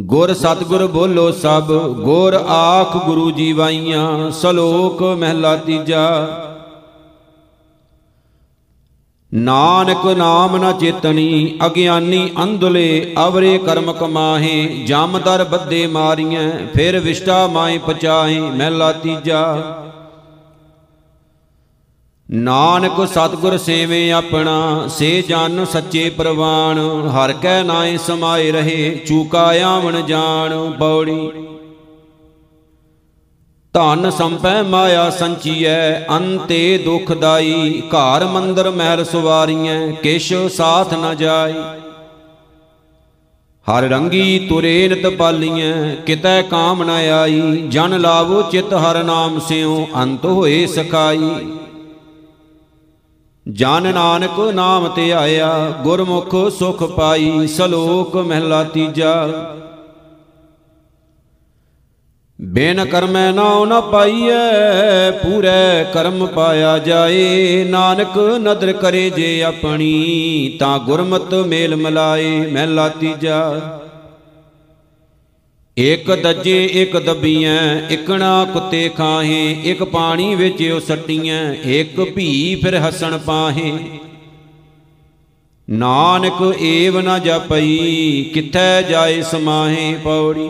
ਗੁਰ 0.00 0.34
ਸਤਗੁਰ 0.34 0.86
ਬੋਲੋ 0.86 1.30
ਸਭ, 1.30 1.72
ਗੁਰ 1.94 2.34
ਆਖ 2.48 2.96
ਗੁਰੂ 3.06 3.30
ਜੀਵਾਈਆਂ 3.30 4.30
ਸਲੋਕ 4.30 5.02
ਮਹਿਲਾ 5.02 5.56
ਤੀਜਾ। 5.56 6.28
ਨਾਨਕ 9.34 10.06
ਨਾਮ 10.06 10.56
ਨਾ 10.56 10.72
ਚੇਤਣੀ 10.72 11.58
ਅਗਿਆਨੀ 11.66 12.30
ਅੰਧਲੇ, 12.42 13.14
ਅਵਰੇ 13.26 13.58
ਕਰਮ 13.58 13.92
ਕਮਾਹੇ, 13.92 14.84
ਜਮ 14.86 15.18
ਦਰ 15.18 15.44
ਬੱਦੇ 15.44 15.86
ਮਾਰੀਆਂ 15.86 16.50
ਫਿਰ 16.74 16.98
ਵਿਸ਼ਟਾ 17.00 17.46
ਮਾਏ 17.46 17.78
ਪਚਾਹੇ, 17.78 18.40
ਮਹਿਲਾ 18.40 18.92
ਤੀਜਾ। 18.92 19.77
ਨਾਨਕ 22.30 23.06
ਸਤਗੁਰ 23.06 23.56
ਸੇਵੇ 23.58 24.10
ਆਪਣਾ, 24.12 24.86
ਸੇ 24.88 25.22
ਜਨ 25.28 25.64
ਸੱਚੇ 25.64 26.10
ਪ੍ਰਵਾਨ 26.10 26.78
ਹਰ 27.08 27.32
ਕੈ 27.32 27.62
ਨਾਏ 27.62 27.96
ਸਮਾਏ 27.96 28.50
ਰਹੇ, 28.52 28.94
ਚੂਕਾ 29.06 29.52
ਆਵਣ 29.64 30.00
ਜਾਣ, 30.02 30.54
ਬੌੜੀ। 30.78 31.30
ਧਨ 33.74 34.10
ਸੰਪੈ 34.10 34.62
ਮਾਇਆ 34.62 35.10
ਸੰਚੀਐ, 35.10 36.06
ਅੰਤੇ 36.10 36.78
ਦੁਖਦਾਈ 36.78 37.82
ਘਰ 37.86 38.24
ਮੰਦਰ 38.24 38.70
ਮਹਿਲ 38.70 39.04
ਸੁਵਾਰੀਐ, 39.04 39.90
ਕਿਛ 39.92 40.32
ਸਾਥ 40.56 40.94
ਨ 40.94 41.14
ਜਾਈ। 41.16 41.54
ਹਰ 43.66 43.82
ਰੰਗੀ 43.82 44.38
ਤੁਰੇ 44.38 44.88
ਨਿਤ 44.88 45.06
ਪਾਲੀਐ, 45.06 45.94
ਕਿਤੈ 45.94 46.42
ਕਾਮ 46.42 46.82
ਨ 46.82 46.90
ਆਈ, 46.90 47.40
ਜਨ 47.68 48.00
ਲਾਵੋ 48.00 48.42
ਚਿਤ 48.42 48.74
ਹਰ 48.74 49.02
ਨਾਮ 49.04 49.40
ਸਿਉ, 49.40 49.86
ਅੰਤ 49.96 50.24
ਹੋਏ 50.24 50.66
ਸਕਾਈ 50.66 51.30
ਜਨ 53.52 53.94
ਨਾਨਕ 53.94 54.40
ਨਾਮ 54.54 54.88
ਤੇ 54.88 55.12
ਆਇਆ, 55.12 55.72
ਗੁਰਮੁਖ 55.82 56.34
ਸੁਖ 56.50 56.82
ਪਾਈ, 56.82 57.46
ਸਲੋਕ 57.46 58.16
ਮਹਿਲਾ 58.16 58.64
ਤੀਜਾ। 58.64 59.28
ਬਿਨ 62.40 62.84
ਕਰਮੈ 62.84 63.32
ਨਾਉ 63.32 63.64
ਨ 63.64 63.80
ਪਾਈਐ, 63.80 65.10
ਪੂਰੇ 65.10 65.86
ਕਰਮ 65.92 66.26
ਪਾਇਆ 66.26 66.78
ਜਾਏ। 66.78 67.64
ਨਾਨਕ 67.64 68.18
ਨਦਰ 68.18 68.72
ਕਰੇ 68.72 69.10
ਜੇ 69.10 69.42
ਆਪਣੀ, 69.42 70.56
ਤਾਂ 70.60 70.78
ਗੁਰਮਤ 70.78 71.34
ਮੇਲ 71.34 71.76
ਮਿਲਾਏ, 71.76 72.50
ਮਹਿਲਾ 72.52 72.88
ਤੀਜਾ। 72.88 73.60
ਇਕ 75.78 76.10
ਦੱਜੇ, 76.10 76.64
ਇਕ 76.64 76.96
ਦਬੀਐ, 76.96 77.88
ਇਕਣਾ 77.90 78.44
ਕੁੱਤੇ 78.52 78.88
ਖਾਹੇ, 78.88 79.52
ਇਕ 79.64 79.84
ਪਾਣੀ 79.84 80.34
ਵਿੱਚ 80.34 80.62
ਉਹ 80.62 80.80
ਸੱਟੀਐ, 80.80 81.52
ਇਕ 81.52 82.00
ਭੀ 82.00 82.54
ਫਿਰ 82.54 82.76
ਹਸਣ 82.76 83.18
ਪਾਹੇ। 83.18 83.72
ਨਾਨਕ 85.70 86.54
ਏਵ 86.60 87.00
ਨ 87.00 87.18
ਜਪਈ, 87.18 88.30
ਕਿੱਥੈ 88.34 88.82
ਜਾਏ 88.82 89.22
ਸਮਾਹੇ 89.22 89.94
ਪੌੜੀ। 90.04 90.48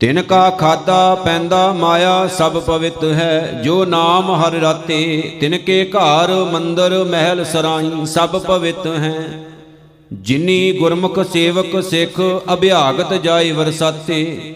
ਤਿਨ 0.00 0.22
ਕਾ 0.22 0.50
ਖਾਦਾ 0.50 1.14
ਪੈਂਦਾ 1.14 1.72
ਮਾਇਆ, 1.72 2.26
ਸਭ 2.26 2.62
ਪਵਿੱਤ 2.62 3.04
ਹੈ, 3.04 3.60
ਜੋ 3.64 3.84
ਨਾਮ 3.84 4.34
ਹਰ 4.34 4.52
ਰਾਤੇ, 4.52 5.22
ਤਿਨ 5.40 5.58
ਕੇ 5.58 5.84
ਘਰ 5.84 6.44
ਮੰਦਰ 6.52 7.04
ਮਹਿਲ 7.04 7.44
ਸਰਾਈ, 7.44 7.90
ਸਭ 8.06 8.28
ਪਵਿੱਤ 8.28 8.86
ਹੈ। 8.86 9.44
ਜਿਨੀ 10.12 10.72
ਗੁਰਮੁਖ 10.72 11.18
ਸੇਵਕ 11.32 11.80
ਸਿੱਖ 11.84 12.20
ਅਭਿਆਗਤ 12.52 13.12
ਜਾਈ 13.14 13.50
ਵਰਸਾਤੇ 13.52 14.54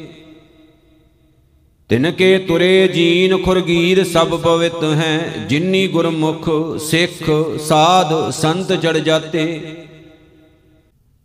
ਤਿਨ 1.90 2.10
ਕੇ 2.10 2.38
ਤੁਰੇ 2.38 2.88
ਜੀਨ 2.88 3.36
ਖੁਰਗੀਰ 3.42 4.02
ਸਭ 4.04 4.34
ਪਵਿੱਤ 4.42 4.82
ਹੈ, 4.84 5.46
ਜਿਨੀ 5.48 5.86
ਗੁਰਮੁਖ 5.88 6.48
ਸਿੱਖ 6.80 7.30
ਸਾਧ 7.60 8.30
ਸੰਤ 8.30 8.72
ਚੜ 8.72 8.96
ਜਾਤੇ 8.98 9.60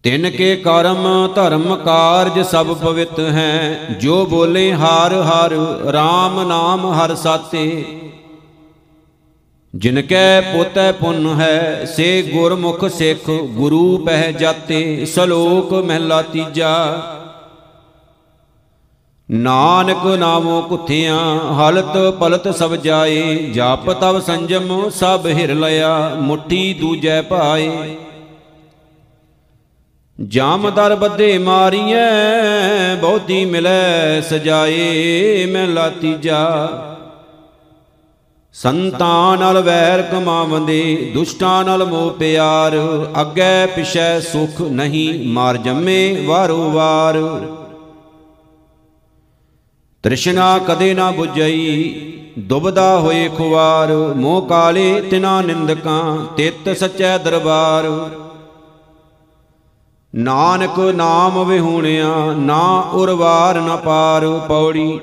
ਤਿਨ 0.03 0.29
ਕੇ 0.29 0.55
ਕਰਮ 0.55 1.05
ਧਰਮ 1.36 1.75
ਕਾਰਜ 1.75 2.39
ਸਭ 2.45 2.73
ਪਵਿੱਤ 2.75 3.19
ਹੈ, 3.19 3.95
ਜੋ 4.01 4.25
ਬੋਲੇ 4.25 4.71
ਹਰ 4.73 5.13
ਹਰ 5.21 5.53
RAM 5.88 6.43
ਨਾਮ 6.47 6.91
ਹਰ 6.93 7.15
ਸਾਤੇ। 7.15 7.83
ਜਿਨ 9.75 10.01
ਕੈ 10.01 10.41
ਪੋਤੈ 10.41 10.91
ਪੁੰਨ 10.91 11.41
ਹੈ, 11.41 11.86
ਸੇ 11.86 12.21
ਗੁਰਮੁਖ 12.21 12.86
ਸਿੱਖ 12.86 13.29
ਗੁਰੂ 13.29 13.97
ਪਹਿ 13.97 14.33
ਜਾਤੇ, 14.33 15.05
ਸਲੋਕ 15.05 15.73
ਮਹਿਲਾ 15.73 16.21
ਤੀਜਾ। 16.21 17.01
ਨਾਨਕ 19.31 20.05
ਨਾਮੋ 20.05 20.62
ਕੁਥਿਆਂ, 20.62 21.39
ਹਲਤ 21.53 21.97
ਪਲਤ 22.19 22.55
ਸਭ 22.55 22.75
ਜਾਏ, 22.75 23.36
ਜਪ 23.36 23.91
ਤਵ 23.91 24.19
ਸੰਜਮ, 24.19 24.89
ਸਭ 24.89 25.25
ਹਿਰ 25.25 25.55
ਲਿਆ 25.55 26.15
ਮੁਠੀ 26.15 26.73
ਦੂਜੈ 26.73 27.21
ਭਾਏ। 27.21 27.95
ਜਾਮਦਰ 30.27 30.95
ਬੱਦੇ 30.95 31.38
ਮਾਰੀਐ, 31.38 32.95
ਬਹੁਤੀ 32.95 33.45
ਮਿਲੈ 33.45 34.21
ਸਜਾਏ 34.21 35.45
ਮੈਂ 35.45 35.67
ਲਾਤੀਜਾ 35.67 36.67
ਸੰਤਾਂ 38.53 39.37
ਨਾਲ 39.37 39.61
ਵੈਰ 39.61 40.01
ਕਮਾਵੰਦੇ, 40.01 41.11
ਦੁਸ਼ਟਾਂ 41.13 41.63
ਨਾਲ 41.63 41.85
ਮੋਹ 41.85 42.11
ਪਿਆਰ, 42.11 42.73
ਅੱਗੇ 43.21 43.65
ਪਿਛੈ 43.65 44.19
ਸੁਖ 44.19 44.61
ਨਹੀਂ, 44.61 45.27
ਮਾਰ 45.29 45.57
ਜੰਮੇ 45.57 46.25
ਵਾਰੋ 46.25 46.69
ਵਾਰ। 46.71 47.17
ਤ੍ਰਿਸ਼ਨਾ 50.03 50.57
ਕਦੇ 50.57 50.93
ਨਾ 50.93 51.11
부ਝਈ 51.11 51.93
ਦੁਬਦਾ 52.39 52.99
ਹੋਏ 52.99 53.29
ਖੁਵਾਰ, 53.37 53.91
ਮੋਹ 54.15 54.41
ਕਾਲੇ 54.41 55.01
ਤਿਨਾ 55.01 55.41
ਨਿੰਦਕਾਂ, 55.41 56.17
ਤਿਤ 56.37 56.69
ਸਚੈ 56.77 57.17
ਦਰਬਾਰ। 57.17 58.09
ਨਾਨਕ 60.15 60.79
ਨਾਮ 60.79 61.43
ਵਿਹੂਣਿਆ, 61.43 62.15
ਨਾ 62.37 62.83
ਉਰਵਾਰ 62.93 63.61
ਨਾ 63.61 63.75
ਪਾਰ, 63.75 64.27
ਪੌੜੀ 64.47 64.99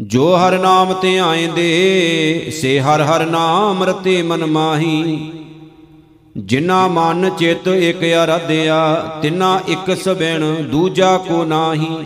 ਜੋ 0.00 0.36
ਹਰ 0.36 0.58
ਨਾਮ 0.58 0.92
ਤੇ 0.92 1.18
ਆਏਂਦੇ 1.18 2.50
ਸੇ 2.50 2.80
ਹਰ 2.80 3.02
ਹਰ 3.02 3.24
ਨਾਮ 3.26 3.82
ਰਤੇ 3.82 4.22
ਮਨ 4.22 4.44
ਮਾਹੀ। 4.46 5.32
ਜਿਨਾ 6.36 6.86
ਮਨ 6.88 7.30
ਚਿਤ 7.30 7.68
ਇਕ 7.68 8.02
ਅਰਾਧਿਆ, 8.24 8.96
ਤਿਨਾ 9.22 9.60
ਇਕ 9.68 9.96
ਸਬਿਣ 9.96 10.44
ਦੂਜਾ 10.62 11.16
ਕੋ 11.18 11.44
ਨਾਹੀ। 11.44 11.96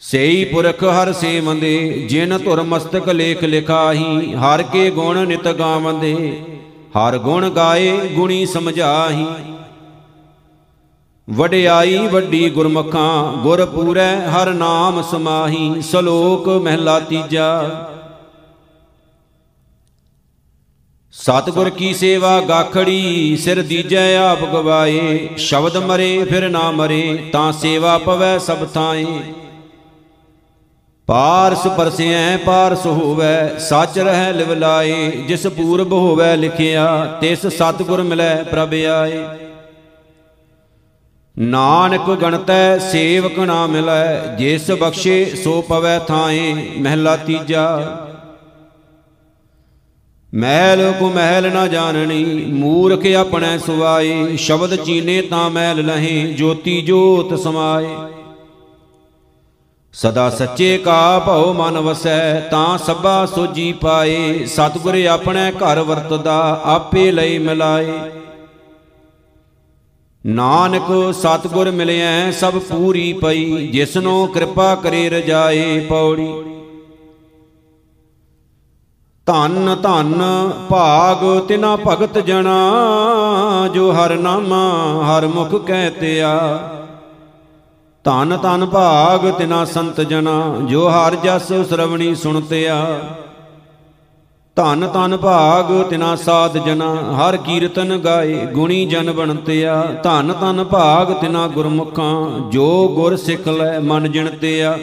ਸੇਈ 0.00 0.44
ਪੁਰਖ 0.44 0.84
ਹਰ 0.84 1.12
ਸੇਵੰਦੇ 1.12 2.06
ਜਿਨ 2.08 2.38
ਧੁਰ 2.38 2.62
ਮਸਤਕ 2.62 3.08
ਲੇਖ 3.08 3.44
ਲਿਖਾਹੀ। 3.44 4.34
ਹਰ 4.34 4.62
ਕੇ 4.62 4.90
ਗੁਣ 4.90 5.26
ਨਿਤ 5.26 5.48
ਗਾਵੰਦੇ, 5.48 6.42
ਹਰ 6.96 7.18
ਗੁਣ 7.18 7.48
ਗਾਏ 7.50 7.96
ਗੁਣੀ 8.08 8.46
ਸਮਝਾਹੀ। 8.46 9.26
ਵਡਿਆਈ 11.28 11.98
ਵੱਡੀ 12.06 12.50
ਗੁਰਮਖਾਂ, 12.50 13.32
ਗੁਰ 13.32 13.64
ਪੂਰੈ 13.66 14.28
ਹਰ 14.28 14.52
ਨਾਮ 14.54 15.02
ਸਮਾਹੀ, 15.02 15.80
ਸ਼ਲੋਕ 15.80 16.48
ਮਹਿਲਾ 16.48 17.00
ਤੀਜਾ। 17.00 17.70
ਸਤਗੁਰ 21.12 21.70
ਕੀ 21.70 21.94
ਸੇਵਾ 21.94 22.40
ਗਾਖੜੀ, 22.40 23.36
ਸਿਰ 23.36 23.62
ਦੀਜੈ 23.62 24.16
ਆਪ 24.16 24.44
ਗਵਾਏ, 24.44 25.28
ਸ਼ਬਦ 25.36 25.76
ਮਰੇ 25.76 26.24
ਫਿਰ 26.24 26.48
ਨਾ 26.48 26.70
ਮਰੇ, 26.70 27.30
ਤਾਂ 27.32 27.52
ਸੇਵਾ 27.52 27.98
ਪਵੈ 27.98 28.38
ਸਭ 28.38 28.66
ਥਾਏ। 28.74 29.06
ਪਾਰਸ 31.06 31.66
ਪਰਸਿਐ, 31.66 32.36
ਪਾਰਸ 32.36 32.86
ਹੋਵੈ, 32.86 33.58
ਸੱਚ 33.58 33.98
ਰਹਿ 33.98 34.32
ਲਿਵ 34.32 34.52
ਲਾਏ, 34.52 35.10
ਜਿਸ 35.10 35.46
ਪੂਰਬ 35.46 35.92
ਹੋਵੈ 35.92 36.36
ਲਿਖਿਆ, 36.36 37.18
ਤਿਸ 37.20 37.46
ਸਤਗੁਰ 37.46 38.02
ਮਿਲੈ 38.02 38.42
ਪ੍ਰਭ 38.42 38.74
ਆਏ। 38.92 39.45
ਨਾਨਕ 41.38 42.10
ਗਣਤੈ 42.10 42.78
ਸੇਵਕ 42.78 43.38
ਨਾ 43.38 43.66
ਮਿਲੈ, 43.66 44.36
ਜਿਸ 44.38 44.70
ਬਖਸ਼ੇ 44.70 45.24
ਸੋ 45.44 45.62
ਪਵੈ 45.62 45.98
ਥਾਏ, 45.98 46.54
ਮਹਿਲਾ 46.78 47.16
ਤੀਜਾ। 47.16 47.96
ਮਹਿਲ 50.34 50.92
ਕੋ 51.00 51.10
ਮਹਿਲ 51.10 51.52
ਨਾ 51.52 51.66
ਜਾਣਨੀ, 51.66 52.24
ਮੂਰਖ 52.48 53.06
ਆਪਣੇ 53.16 53.58
ਸੁਆਏ 53.58 54.36
ਸ਼ਬਦ 54.36 54.76
ਚੀਨੇ 54.76 55.22
ਤਾਂ 55.22 55.50
ਮਹਿਲ 55.50 55.86
ਲਹੇ, 55.86 56.32
ਜੋਤੀ 56.32 56.82
ਜੋਤ 56.82 57.38
ਸਮਾਏ। 57.38 57.88
ਸਦਾ 59.92 60.30
ਸੱਚੇ 60.30 60.78
ਕਾ 60.78 61.18
ਭਉ 61.18 61.52
ਮਨ 61.52 61.78
ਵਸੈ, 61.78 62.40
ਤਾਂ 62.40 62.78
ਸਭਾ 62.78 63.26
ਸੋਜੀ 63.26 63.72
ਪਾਏ, 63.72 64.44
ਸਤਿਗੁਰ 64.44 65.04
ਆਪਣੇ 65.04 65.52
ਘਰ 65.52 65.80
ਵਰਤਦਾ, 65.80 66.60
ਆਪੇ 66.64 67.10
ਲਈ 67.10 67.38
ਮਿਲਾਏ। 67.38 67.92
ਨਾਨਕ 70.26 70.86
ਸਤਿਗੁਰ 71.14 71.70
ਮਿਲਿਆ 71.70 72.30
ਸਭ 72.32 72.58
ਪੂਰੀ 72.58 73.12
ਪਈ, 73.12 73.66
ਜਿਸਨੋ 73.66 74.26
ਕਿਰਪਾ 74.26 74.74
ਕਰੇ 74.74 75.08
ਰਜਾਏ 75.10 75.78
ਪੌੜੀ। 75.80 76.32
ਧੰਨ 79.26 79.74
ਧੰਨ 79.82 80.22
ਭਾਗ 80.70 81.24
ਤਿਨਾ 81.48 81.74
ਭਗਤ 81.76 82.18
ਜਣਾ, 82.18 82.56
ਜੋ 83.74 83.92
ਹਰ 83.92 84.14
ਨਾਮ 84.16 84.52
ਹਰ 85.02 85.26
ਮੁਖ 85.26 85.54
ਕਹਿਤਿਆ 85.66 86.32
ਧਨ 88.04 88.36
ਧਨ 88.42 88.66
ਭਾਗ 88.66 89.30
ਤਿਨਾ 89.30 89.64
ਸੰਤ 89.64 90.00
ਜਨਾ 90.00 90.40
ਜੋ 90.68 90.88
ਹਰ 90.88 91.16
ਜਸ 91.16 91.52
ਸ਼ਰਵਣੀ 91.68 92.14
ਸੁਣਤਿਆ 92.14 92.76
ਧਨ 94.56 94.88
ਧਨ 94.94 95.16
ਭਾਗ 95.16 95.90
ਤਿਨਾ 95.90 96.16
ਸਾਧ 96.16 96.58
ਜਨਾ, 96.58 96.94
ਹਰ 96.94 97.36
ਕੀਰਤਨ 97.36 97.96
ਗਾਏ, 97.96 98.34
ਗੁਣੀ 98.34 98.86
ਜਨ 98.86 99.12
ਬਣਤਿਆ। 99.12 99.82
ਧਨ 100.02 100.32
ਧਨ 100.40 100.64
ਭਾਗ 100.64 101.12
ਤਿਨਾ 101.12 101.46
ਗੁਰਮੁਖਾਂ, 101.46 102.50
ਜੋ 102.50 102.88
ਗੁਰ 102.88 103.16
ਸਿੱਖ 103.16 103.48
ਲੈ 103.48 103.78
ਮਨ 103.80 104.12
ਜਿਣਤਿਆ। 104.12 104.78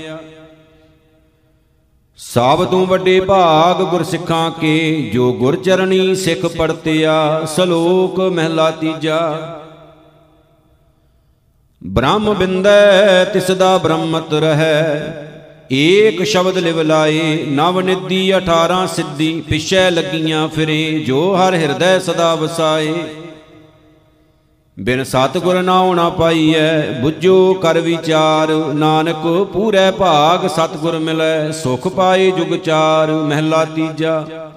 ਸਭ 2.18 2.66
ਤੋਂ 2.66 2.86
ਵੱਡੇ 2.86 3.20
ਭਾਗ 3.20 3.84
ਗੁਰ 3.84 4.04
ਸਿੱਖਾਂ 4.04 4.52
ਕੇ, 4.52 5.10
ਜੋ 5.14 5.34
ਗੁਰ 5.34 5.56
ਚਰਣੀ 5.56 6.16
ਸਿੱਖ 6.16 6.46
ਪੜਤਿਆ। 6.46 7.46
ਸ਼ਲੋਕ 7.56 8.20
ਮਹਿਲਾ 8.20 8.72
ਤੀਜਾ। 8.72 9.40
ਬ੍ਰਹਮ 11.84 12.34
ਬਿੰਦੈ 12.34 13.26
ਤਿਸ 13.26 13.52
ਦਾ 13.52 13.78
ਬ੍ਰਹਮਤ 13.78 14.34
ਰਹੈ। 14.34 15.30
ਏਕ 15.76 16.24
ਸ਼ਬਦ 16.24 16.58
ਲਿਵ 16.58 16.82
ਲਾਏ, 16.82 17.46
ਨਵ 17.48 17.80
ਨਿੱਦੀ 17.82 18.34
18 18.38 18.88
ਸਿੱਧੀ, 18.88 19.42
ਪਿਛੈ 19.42 19.92
ਲੱਗੀਆਂ 19.92 20.48
ਫਿਰੇ, 20.48 21.04
ਜੋ 21.08 21.36
ਹਰ 21.36 21.54
ਹਿਰਦੈ 21.54 22.00
ਸਦਾ 22.00 22.36
ਵਸਾਏ। 22.36 22.94
ਬਿਨ 24.80 25.04
ਸਤਗੁਰ 25.04 25.62
ਨਾਉ 25.62 25.94
ਨਾ 25.94 26.10
ਪਾਈਐ, 26.10 26.82
ਬੁੱਝੋ 27.02 27.54
ਕਰ 27.54 27.80
ਵਿਚਾਰ, 27.80 28.50
ਨਾਨਕ 28.74 29.48
ਪੂਰੇ 29.54 29.92
ਭਾਗ 29.92 30.48
ਸਤਗੁਰ 30.48 31.00
ਮਿਲੈ, 31.00 31.52
ਸੁਖ 31.52 31.88
ਪਾਏ 31.88 32.32
ਜੁਗ 32.32 32.56
ਚਾਰ, 32.58 33.12
ਮਹਿਲਾ 33.12 33.66
ਤੀਜਾ। 33.66 34.50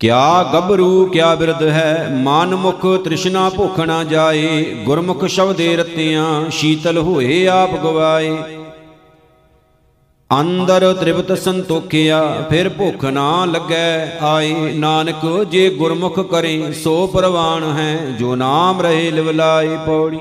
ਕਿਆ 0.00 0.42
ਗਬਰੂ 0.54 1.06
ਕਿਆ 1.06 1.34
ਬਿਰਧ 1.34 1.62
ਹੈ, 1.62 2.08
ਮਨ 2.10 2.54
ਮੁਖ 2.54 2.86
ਤ੍ਰਿਸ਼ਨਾ 3.04 3.48
ਭੁਖ 3.48 3.80
ਨਾ 3.80 4.04
ਜਾਏ, 4.04 4.64
ਗੁਰਮੁਖ 4.84 5.24
ਸ਼ਬਦੇ 5.24 5.76
ਰਤਿਆਂ, 5.76 6.50
ਸ਼ੀਤਲ 6.50 6.98
ਹੋਏ 6.98 7.46
ਆਪ 7.46 7.70
ਗਵਾਏ। 7.74 8.36
ਅੰਦਰ 10.30 10.94
ਤ੍ਰਿਪਤ 10.94 11.38
ਸੰਤੋਖਿਆ, 11.38 12.46
ਫਿਰ 12.50 12.68
ਭੁਖ 12.68 13.04
ਨਾ 13.04 13.44
ਲੱਗੈ, 13.44 14.18
ਆਏ 14.22 14.72
ਨਾਨਕ, 14.72 15.44
ਜੇ 15.50 15.70
ਗੁਰਮੁਖ 15.70 16.20
ਕਰੇ, 16.20 16.72
ਸੋ 16.72 17.06
ਪ੍ਰਵਾਨ 17.06 17.64
ਹੈ, 17.78 17.96
ਜੋ 18.18 18.34
ਨਾਮ 18.34 18.80
ਰਹੇ 18.80 19.10
ਲਿਵਲਾਏ 19.10 19.76
ਪੌੜੀ। 19.86 20.18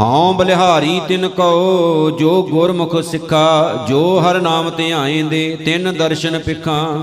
ਹਉ 0.00 0.32
ਬਲਿਹਾਰੀ 0.32 1.00
ਤਿਨ 1.08 1.28
ਕੋ 1.28 2.10
ਜੋ 2.18 2.42
ਗੁਰਮੁਖ 2.42 3.00
ਸਿੱਖਾ, 3.00 3.86
ਜੋ 3.88 4.20
ਹਰ 4.20 4.40
ਨਾਮ 4.40 4.70
ਧਿਆਏਂਦੇ 4.70 5.58
ਤਿਨ 5.64 5.92
ਦਰਸ਼ਨ 5.92 6.38
ਪਿਖਾਂ। 6.38 7.02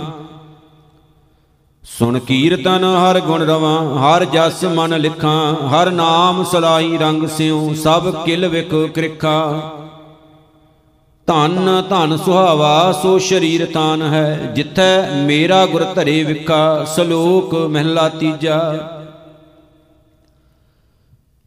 ਸੁਣ 1.84 2.20
ਕੀਰਤਨ 2.20 2.84
ਹਰ 2.84 3.20
ਗੁਣ 3.20 3.42
ਰਵਾਂ, 3.42 3.98
ਹਰ 4.00 4.26
ਜਸ 4.26 4.64
ਮਨ 4.64 4.98
ਲਿਖਾਂ, 5.00 5.56
ਹਰ 5.68 5.92
ਨਾਮ 5.92 6.44
ਸਲਾਈ 6.44 6.98
ਰੰਗ 6.98 7.28
ਸਿਉ, 7.28 7.74
ਸਭ 7.74 8.24
ਕਿਲ 8.26 8.48
ਵਿਖ 8.48 8.76
ਕ੍ਰਿਖਾ। 8.96 9.62
ਧਨ 11.28 11.84
ਧਨ 11.90 12.18
ਸੁਹਾਵਾ, 12.18 13.00
ਸੋ 13.02 13.18
ਸ਼ਰੀਰ 13.18 13.66
ਤਾਨ 13.66 14.02
ਹੈ। 14.02 14.52
ਜਿੱਥੈ 14.56 15.10
ਮੇਰਾ 15.12 15.66
ਗੁਰ 15.66 15.84
ਧਰੇ 15.84 16.24
ਵਿਖਾ, 16.24 16.84
ਸਲੋਕ 16.84 17.56
ਮਹਿਲਾ 17.56 18.10
ਤੀਜਾ। 18.10 18.92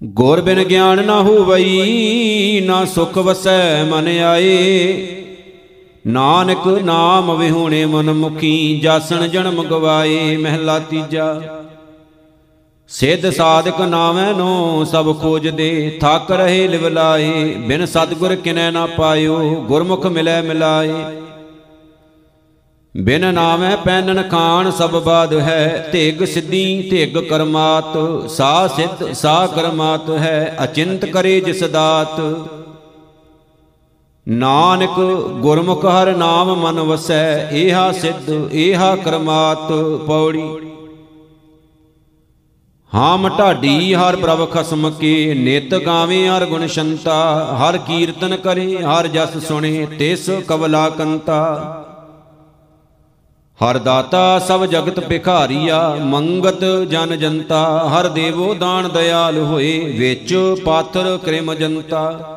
ਗੁਰ 0.05 0.41
ਬਿਨ 0.41 0.65
ਗਿਆਨ 0.65 1.05
ਨਾ 1.05 1.23
ਹੋਵਈ, 1.23 2.61
ਨਾ 2.61 2.85
ਸੁਖ 2.85 3.19
ਵਸੈ 3.19 3.85
ਮਨ 3.85 4.09
ਆਏ। 4.09 5.07
ਨਾਨਕ 6.07 6.67
ਨਾਮ 6.67 7.39
ਵਿਹੂਣੇ 7.39 7.87
ਮਨ 7.87 8.13
ਮੁਖੀ 8.13 8.81
ਜਾਸਣ 8.83 9.29
ਜਨਮ 9.29 9.63
ਗਵਾਏ, 9.63 10.37
ਮਹਿਲਾ 10.37 10.79
ਤੀਜਾ। 10.79 11.41
ਸਿੱਧ 12.91 13.29
ਸਾਧਕ 13.31 13.81
ਨਾਮੈ 13.81 14.33
ਨੋ 14.33 14.85
ਸਭ 14.85 15.13
ਖੋਜਦੇ 15.21 15.99
ਥੱਕ 16.01 16.31
ਰਹੇ 16.31 16.67
ਲਿਵ 16.69 16.87
ਲਾਏ, 16.89 17.55
ਬਿਨ 17.59 17.85
ਸਤਗੁਰ 17.87 18.35
ਕਿਨੈ 18.35 18.71
ਨਾ 18.71 18.87
ਪਾਇਓ, 18.87 19.39
ਗੁਰਮੁਖ 19.69 20.07
ਮਿਲੈ 20.07 20.41
ਮਿਲਾਏ। 20.43 20.95
ਬਿਨ 22.95 23.33
ਨਾਮੈ 23.35 23.75
ਪੈਨਨ 23.77 24.23
ਖਾਨ 24.23 24.71
ਸਭ 24.71 24.97
ਬਾਦ 25.05 25.35
ਹੈ, 25.35 25.89
ਧਿਗ 25.93 26.25
ਸਿੱਧੀ 26.25 26.89
ਧਿਗ 26.91 27.19
ਕਰਮਾਤ 27.29 27.97
ਸਾ 28.31 28.67
ਸਿੱਧ 28.67 29.13
ਸਾ 29.13 29.47
ਕਰਮਾਤ 29.47 30.11
ਹੈ, 30.11 30.57
ਅਚਿੰਤ 30.65 31.05
ਕਰੇ 31.07 31.41
ਜਿਸ 31.41 31.63
ਦਾਤ। 31.65 32.21
ਨਾਨਕ 34.27 34.99
ਗੁਰਮੁਖ 35.41 35.87
ਹਰ 35.87 36.15
ਨਾਮ 36.17 36.55
ਮਨ 36.57 36.81
ਵਸੈ, 36.81 37.49
ਏਹਾ 37.53 37.91
ਸਿੱਧ 37.93 38.31
ਏਹਾ 38.55 38.95
ਕਰਮਾਤ, 38.97 39.73
ਪੌੜੀ। 40.07 40.43
ਹਾਮ 42.95 43.29
ਢਾਡੀ 43.39 43.95
ਹਰ 43.95 44.17
ਪ੍ਰਭ 44.17 44.51
ਖਸਮ 44.51 44.91
ਕੇ, 44.91 45.35
ਨਿਤ 45.35 45.75
ਗਾਵੇਂ 45.75 46.29
ਹਰ 46.29 46.47
ਗੁਣ 46.47 46.67
ਸ਼ੰਤਾ, 46.67 47.45
ਹਰ 47.57 47.79
ਕੀਰਤਨ 47.79 48.37
ਕਰੇ, 48.37 48.77
ਹਰ 48.77 49.07
ਜਸ 49.07 49.49
ਸੁਣੇ, 49.49 49.87
ਤਿਸ 49.99 50.31
ਕਵਲਾ 50.49 50.91
ਕੰਤਾ। 50.91 51.77
ਹਰ 53.65 53.79
ਦਾਤਾ 53.79 54.39
ਸਭ 54.39 54.65
ਜਗਤ 54.65 55.01
ਭਿਖਾਰੀਆ, 55.01 55.97
ਮੰਗਤ 56.01 56.65
ਜਨ 56.91 57.19
ਜਨਤਾ, 57.19 57.89
ਹਰ 57.89 58.09
ਦੇਵੋ 58.09 58.55
ਦਾਨ 58.55 58.89
ਦਿਆਲ 58.89 59.39
ਹੋਏ, 59.39 59.79
ਵਿੱਚ 59.99 60.57
ਪਾਥਰ 60.65 61.19
ਕ੍ਰਿਮ 61.25 61.55
ਜਨਤਾ। 61.55 62.37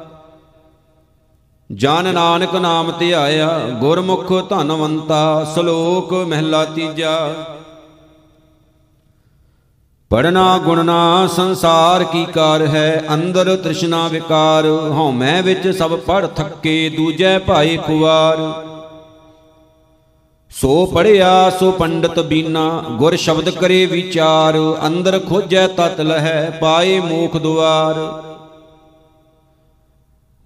ਜਨ 1.71 2.13
ਨਾਨਕ 2.13 2.55
ਨਾਮ 2.55 2.91
ਧਿਆਇਆ, 2.99 3.59
ਗੁਰਮੁਖ 3.79 4.49
ਧਨਵੰਤਾ, 4.49 5.51
ਸ਼ਲੋਕ 5.53 6.13
ਮਹਿਲਾ 6.13 6.65
ਤੀਜਾ। 6.65 7.35
ਪੜਨਾ 10.13 10.57
ਗੁਣਨਾ, 10.57 11.27
ਸੰਸਾਰ 11.27 12.03
ਕੀ 12.03 12.25
ਕਾਰ 12.25 12.61
ਹੈ, 12.65 13.03
ਅੰਦਰ 13.13 13.55
ਤ੍ਰਿਸ਼ਨਾ 13.55 14.07
ਵਿਕਾਰ। 14.07 14.65
ਹਉਮੈ 14.65 15.41
ਵਿੱਚ 15.41 15.67
ਸਭ 15.67 15.95
ਪੜ 15.99 16.27
ਥੱਕੇ, 16.27 16.89
ਦੂਜੈ 16.89 17.39
ਭਾਈ 17.39 17.77
ਕੁਵਾਰ 17.77 18.37
ਸੋ 20.51 20.85
ਪੜਿਆ 20.85 21.49
ਸੋ 21.49 21.71
ਪੰਡਤ 21.71 22.19
ਬੀਨਾ, 22.19 22.83
ਗੁਰ 22.91 23.15
ਸ਼ਬਦ 23.15 23.49
ਕਰੇ 23.49 23.85
ਵਿਚਾਰ। 23.85 24.57
ਅੰਦਰ 24.87 25.19
ਖੋਜੈ 25.19 25.67
ਤਤ 25.67 26.01
ਲਹੈ, 26.01 26.57
ਪਾਏ 26.61 26.99
ਮੂਖ 26.99 27.37
ਦੁਆਰ। 27.37 27.95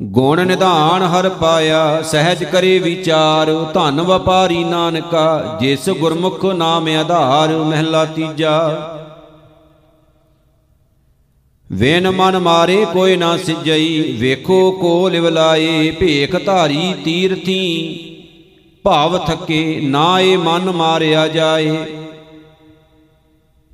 ਗੁਣ 0.01 0.45
ਨਿਧਾਨ 0.45 1.03
ਹਰ 1.03 1.29
ਪਾਇਆ, 1.29 2.01
ਸਹਿਜ 2.01 2.43
ਕਰੇ 2.43 2.79
ਵਿਚਾਰ। 2.79 3.51
ਧਨ 3.73 4.01
ਵਪਾਰੀ 4.01 4.63
ਨਾਨਕਾ, 4.63 5.57
ਜਿਸ 5.61 5.89
ਗੁਰਮੁਖ 5.89 6.45
ਨਾਮ 6.45 6.87
ਆਧਾਰ, 6.87 7.49
ਮਹਿਲਾ 7.49 8.05
ਤੀਜਾ। 8.05 8.57
ਵੇਨ 11.71 12.11
ਮਨ 12.11 12.39
ਮਾਰੇ 12.39 12.85
ਕੋਈ 12.93 13.15
ਨਾ 13.15 13.37
ਸਿਜਈ, 13.37 14.17
ਵੇਖੋ 14.19 14.71
ਕੋ 14.71 15.09
ਲਿਵ 15.09 15.27
ਲਾਏ 15.27 15.91
ਭੇਖ 15.91 16.45
ਧਾਰੀ 16.45 16.93
ਤੀਰਥੀ। 17.05 17.99
ਭਾਵ 18.83 19.17
ਥਕੇ, 19.17 19.79
ਨਾ 19.83 20.19
ਏ 20.19 20.35
ਮਨ 20.37 20.71
ਮਾਰਿਆ 20.71 21.27
ਜਾਏ। 21.27 21.77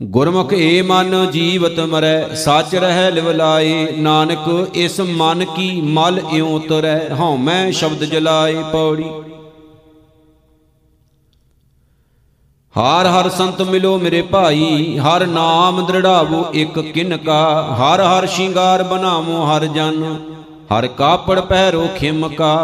ਗੁਰਮੁਖ 0.01 0.53
ਏ 0.53 0.81
ਮਨ 0.81 1.31
ਜੀਵਤ 1.31 1.79
ਮਰੈ, 1.79 2.33
ਸੱਚ 2.35 2.75
ਰਹਿ 2.75 3.11
ਲਿਵ 3.11 3.31
ਲਾਏ। 3.31 3.87
ਨਾਨਕ 3.91 4.69
ਇਸ 4.75 4.99
ਮਨ 4.99 5.45
ਕੀ 5.45 5.81
ਮਲ 5.81 6.21
ਇਉ 6.33 6.59
ਤਰੈ, 6.59 6.99
ਹਉਮੈ 7.19 7.71
ਸ਼ਬਦ 7.71 8.03
ਜਲਾਏ 8.03 8.55
ਪੌੜੀ। 8.71 9.05
ਹਰ 12.73 13.05
ਹਰ 13.05 13.29
ਸੰਤ 13.29 13.61
ਮਿਲੋ 13.61 13.97
ਮੇਰੇ 13.97 14.21
ਭਾਈ, 14.21 14.97
ਹਰ 14.97 15.25
ਨਾਮ 15.25 15.85
ਦ੍ਰਿੜਾਵੋ 15.85 16.45
ਇੱਕ 16.53 16.79
ਕਿਨ 16.83 17.17
ਕਾ, 17.17 17.75
ਹਰ 17.79 18.01
ਹਰ 18.01 18.25
ਸ਼ਿੰਗਾਰ 18.25 18.83
ਬਨਾਵੋ 18.83 19.43
ਹਰ 19.45 19.65
ਜਨ, 19.65 20.03
ਹਰ 20.71 20.87
ਕਾਪੜ 20.87 21.39
ਪਹਿਰੋ 21.39 21.87
ਖਿਮ 21.95 22.27
ਕਾ। 22.27 22.55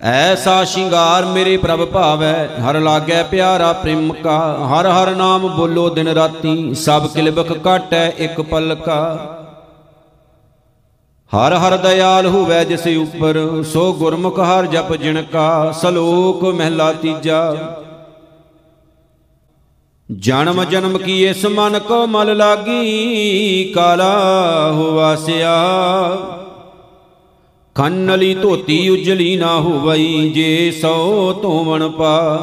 ਐਸਾ 0.00 0.62
ਸ਼ਿੰਗਾਰ 0.64 1.24
ਮੇਰੇ 1.24 1.56
ਪ੍ਰਭ 1.56 1.84
ਭਾਵੈ, 1.84 2.48
ਹਰ 2.60 2.78
ਲਾਗੈ 2.80 3.22
ਪਿਆਰਾ 3.22 3.72
ਪ੍ਰੇਮ 3.72 4.12
ਕਾ। 4.14 4.38
ਹਰ 4.70 4.86
ਹਰ 4.86 5.14
ਨਾਮ 5.14 5.46
ਬੋਲੋ 5.56 5.88
ਦਿਨ 5.88 6.08
ਰਾਤੀ, 6.08 6.74
ਸਭ 6.74 7.06
ਕਿਲਬਖ 7.06 7.52
ਕਾਟੈ 7.54 8.06
ਇੱਕ 8.18 8.40
ਪਲਕਾ 8.40 9.34
ਹਰ 11.32 11.54
ਹਰ 11.54 11.76
ਦਇਆਲ 11.76 12.26
ਹੋਵੈ 12.26 12.62
ਜਿਸ 12.64 12.86
ਉਪਰ, 12.98 13.62
ਸੋ 13.72 13.92
ਗੁਰਮੁਖ 13.92 14.38
ਹਰ 14.40 14.66
ਜਪ 14.66 14.94
ਜਿਣ 14.94 15.22
ਕਾ। 15.22 15.70
ਸਲੋਕ 15.72 16.44
ਮਹਿਲਾ 16.44 16.92
ਤੀਜਾ 16.92 17.42
ਜਨਮ 20.16 20.64
ਜਨਮ 20.64 20.98
ਕੀ 20.98 21.26
ਇਸ 21.26 21.46
ਮਨ 21.46 21.78
ਕੋ 21.78 22.06
ਮਲ 22.06 22.36
ਲਾਗੀ? 22.36 23.72
ਕਾਲਾ 23.74 24.18
ਹੋਵਾਸਿਆ 24.72 25.54
ਕੰਨਲੀ 27.74 28.34
ਧੋਤੀ 28.34 28.88
ਉਜਲੀ 28.88 29.36
ਨਾ 29.36 29.56
ਹੋਵਈ, 29.56 30.30
ਜੇ 30.30 30.70
ਸੋ 30.70 31.38
ਧੋਵਣ 31.42 31.88
ਪਾ। 31.88 32.38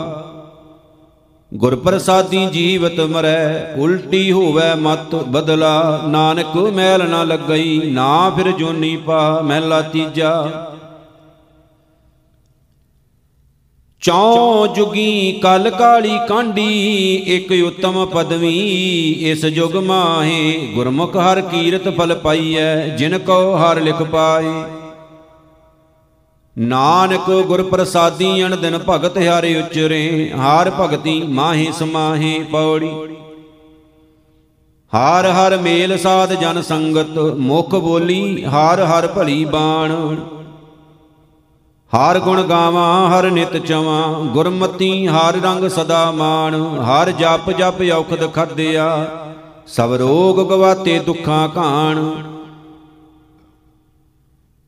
ਗੁਰ 1.54 1.76
ਪ੍ਰਸਾਦੀ 1.76 2.46
ਜੀਵਤ 2.46 3.00
ਮਰੈ, 3.00 3.74
ਉਲਟੀ 3.78 4.32
ਹੋਵੇ 4.32 4.76
ਮਤ 4.76 5.16
ਬਦਲਾ। 5.16 6.02
ਨਾਨਕ 6.08 6.58
ਮੈਲ 6.58 7.10
ਨਾ 7.10 7.24
ਲੱਗਈ, 7.24 7.82
ਨਾ 7.86 8.30
ਫਿਰ 8.30 8.52
ਜੋਨੀ 8.52 8.98
ਪਾ। 8.98 9.42
ਮਹਿਲਾ 9.42 9.82
ਤੀਜਾ। 9.82 10.52
ਚੌ 14.06 14.68
ਜੁਗੀ 14.68 15.32
ਕਲ 15.44 15.70
ਕਾਲੀ 15.70 16.18
ਕਾਂਡੀ, 16.30 17.14
ਇੱਕ 17.28 17.52
ਉਤਮ 17.68 18.06
ਪਦਵੀ। 18.06 18.58
ਇਸ 19.22 19.46
ਜੁਗ 19.46 19.76
ਮਾਹੇ 19.76 20.68
ਗੁਰਮੁਖ 20.76 21.16
ਹਰ 21.18 21.42
ਕੀਰਤ 21.42 21.88
ਫਲ 21.98 22.14
ਪਾਈਐ, 22.16 22.76
ਜਿਨ 22.88 23.18
ਕੋ 23.18 23.56
ਹਰ 23.56 23.82
ਲਿਖ 23.82 24.04
ਪਾਏ। 24.04 24.52
ਨਾਨਕ 26.58 27.32
ਗੁਰ 27.48 27.64
ਪ੍ਰਸਾਦੀ 27.64 28.46
ਅਣ 28.46 28.56
ਦਿਨ 28.56 28.80
ਭਗਤ 28.90 29.18
ਹਾਰੇ 29.18 29.56
ਉਚਰੇ, 29.60 30.32
ਹਾਰ 30.38 30.72
ਭਗਤੀ 30.82 31.20
ਮਾਹੀ 31.22 31.68
ਸਮਾਹੀ 31.80 32.40
ਪੌੜੀ। 32.52 32.92
ਹਾਰ 34.94 35.32
ਹਰ 35.32 35.58
ਮੇਲ 35.58 35.98
ਸਾਧ 35.98 36.34
ਜਨ 36.34 36.62
ਸੰਗਤ, 36.62 37.18
ਮੁਖ 37.40 37.76
ਬੋਲੀ 37.76 38.46
ਹਾਰ 38.46 38.84
ਹਰ 38.84 39.08
ਭਲੀ 39.08 39.46
ਬਾਣ। 39.46 40.16
ਹਾਰ 41.96 42.20
ਗੁਣ 42.20 42.42
ਗਾਵਾਂ, 42.44 43.10
ਹਰ 43.10 43.30
ਨਿਤ 43.32 43.58
ਚਵਾਂ। 43.58 44.26
ਗੁਰਮਤੀ 44.26 45.08
ਹਾਰ 45.08 45.36
ਰੰਗ 45.36 45.68
ਸਦਾ 45.68 46.12
ਮਾਣ, 46.12 46.56
ਹਰ 46.78 47.12
ਜਪ 47.12 47.52
ਜਪ 47.52 47.82
ਔਖਦ 47.96 48.34
ਖੱਦਿਆ 48.34 48.88
ਸਭ 49.68 49.94
ਰੋਗ 49.94 50.50
ਗਵਾਤੇ 50.50 51.00
ਦੁੱਖਾਂ 51.00 51.48
ਘਾਣ 51.58 52.00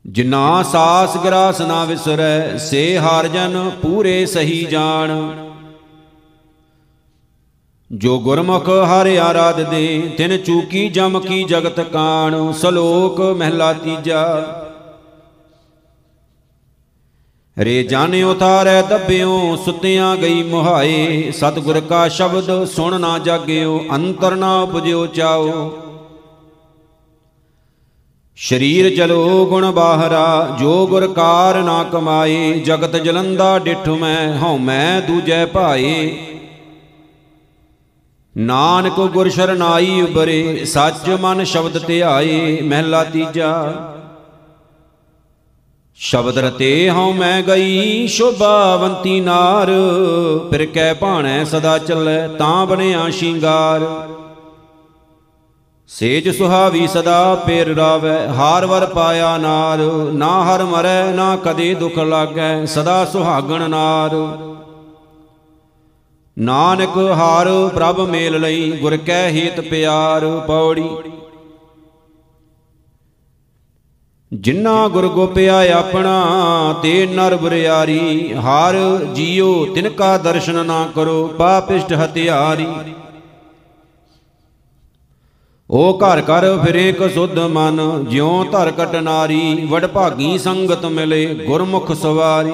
ਜਿਨਾ 0.06 0.64
ਸਾਸ 0.64 1.18
ਗਰਾਸ 1.18 1.62
ਨਾ 1.62 1.84
ਵਿਸਰੈ, 1.86 2.58
ਸੇ 2.58 2.98
ਹਾਰ 2.98 3.28
ਜਨ 3.28 3.72
ਪੂਰੇ 3.82 4.26
ਸਹੀ 4.26 4.64
ਜਾਣ। 4.66 5.12
ਜੋ 7.92 8.20
ਗੁਰਮੁਖ 8.20 8.70
ਹਰਿ 8.70 9.20
ਆਰਾਧ 9.20 9.62
ਦੇ 9.62 10.16
ਤਿਨ 10.18 10.38
ਚੂਕੀ 10.38 10.90
ਜਮ 10.90 11.20
ਕੀ 11.20 11.44
ਜਗਤ 11.44 11.80
ਕਾਣ। 11.80 12.52
ਸਲੋਕ 12.52 13.22
ਮਹਿਲਾ 13.22 13.74
ਤੀਜਾ। 13.74 14.24
ਰੇ 17.60 17.84
ਜਾਣੇ 17.84 18.24
ਉਤਾਰੈ 18.24 18.82
ਦੱਬਿਓ, 18.82 19.56
ਸੁਤਿਆਂ 19.56 20.18
ਗਈ 20.18 20.44
ਮੁਹਾਏ। 20.44 21.32
ਸਤਿਗੁਰ 21.32 21.80
ਕਾ 21.80 22.08
ਸ਼ਬਦ 22.08 22.66
ਸੁਣ 22.66 23.00
ਨਾ 23.00 23.20
ਜਾਗਿਓ, 23.20 23.86
ਅੰਤਰ 23.96 24.36
ਨਾ 24.36 24.62
ਉਪਜਿਓ 24.62 25.06
ਚਾਓ। 25.06 25.78
ਸ਼ਰੀਰ 28.36 28.96
ਚਲੋ 28.96 29.46
ਗੁਣ 29.46 29.72
ਬਾਹਰਾ, 29.72 30.56
ਜੋ 30.60 30.88
ਗੁਰ 30.88 31.08
ਕਾਰ 31.08 31.62
ਨਾ 31.64 31.84
ਕਮਾਏ। 31.84 32.54
ਜਗਤ 32.54 32.96
ਜਲੰਦਾ 32.96 33.60
ਡਿਠ 33.60 33.88
ਮੈਂ, 33.90 34.38
ਹਉ 34.40 34.58
ਮੈਂ 34.58 35.02
ਦੂਜੈ 35.02 35.46
ਭਾਏ। 35.46 36.18
ਨਾਨਕ 38.38 39.00
ਗੁਰ 39.00 39.30
ਸ਼ਰਨਾਈ 39.30 40.02
ਉਬਰੇ 40.02 40.66
ਸੱਚ 40.66 41.10
ਮਨ 41.10 41.44
ਸ਼ਬਦ 41.44 41.86
ਧਿਆਏ, 41.86 42.62
ਮਹਿਲਾ 42.62 43.04
ਤੀਜਾ। 43.04 43.74
ਸ਼ਬਦ 46.00 46.38
ਰਤੇ 46.38 46.90
ਹਉ 46.90 47.12
ਮੈਂ 47.14 47.44
ਗਈ, 47.44 48.08
ਸ਼ੋਭਾਵੰਤੀ 48.08 49.20
ਨਾਰ। 49.20 49.68
ਫਿਰ 50.52 50.66
ਕਹਿ 50.66 50.94
ਭਾਣੈ, 50.94 51.44
ਸਦਾ 51.44 51.78
ਚੱਲੈ, 51.78 52.28
ਤਾਂ 52.28 52.66
ਬਣਿਆ 52.66 53.10
ਸ਼ਿੰਗਾਰ। 53.10 54.08
ਸੇਜ 55.88 56.38
ਸੁਹਾਵੀ 56.38 56.88
ਸਦਾ 56.88 57.36
ਪੇਰ 57.36 57.68
ਰਾਵੈ, 57.68 58.28
ਹਾਰ 58.28 58.66
ਵਰ 58.66 58.86
ਪਾਇਆ 58.86 59.38
ਨਾਰ। 59.38 59.78
ਨਾ 60.14 60.44
ਹਰ 60.44 60.64
ਮਰੈ, 60.64 61.12
ਨਾ 61.12 61.36
ਕਦੇ 61.36 61.74
ਦੁਖ 61.74 61.98
ਲਾਗੈ, 61.98 62.66
ਸਦਾ 62.66 63.06
ਸੁਹਾਗਣ 63.06 63.70
ਨਾਰ। 63.70 64.16
ਨਾਨਕ 66.40 66.98
ਹਾਰ 66.98 67.70
ਪ੍ਰਭ 67.76 68.00
ਮੇਲ 68.00 68.42
ਲਈ, 68.42 68.72
ਗੁਰ 68.72 68.98
ਕੈ 68.98 69.30
ਹੀਤ 69.30 69.62
ਪਿਆਰ। 69.62 70.44
ਪੌੜੀ 70.48 70.90
ਜਿਨ੍ਹਾਂ 74.32 74.90
ਗੁਰ 74.90 75.08
ਗੋਪਿਆ 75.08 75.58
ਆਪਣਾ, 75.74 76.14
ਤੇ 76.82 77.06
ਨਰ 77.06 77.36
ਬਰਿਆਰੀ, 77.36 78.34
ਹਰ 78.36 78.76
ਜੀਉ 79.16 79.66
ਤਿਨ 79.66 79.90
ਕਾ 79.90 80.18
ਦਰਸ਼ਨ 80.18 80.66
ਨਾ 80.66 80.88
ਕਰੋ, 80.96 81.28
ਪਾਪਿਸ਼ਟ 81.38 81.94
ਹਤਿਆਰੀ 81.94 82.68
ਓ 85.70 85.98
ਘਰ 86.00 86.22
ਘਰ 86.22 86.46
ਫਿਰੇ 86.58 86.92
ਕ 86.92 87.08
ਸੁਧ 87.14 87.40
ਮਨ, 87.40 88.06
ਜਿਉ 88.10 88.44
ਧਰ 88.44 88.72
ਕਟ 88.72 88.96
ਨਾਰੀ, 88.96 89.68
ਵਡ 89.70 89.86
ਭਾਗੀ 89.86 90.38
ਸੰਗਤ 90.38 90.86
ਮਿਲੇ, 90.86 91.26
ਗੁਰਮੁਖ 91.48 91.92
ਸਵਾਰੀ। 91.94 92.52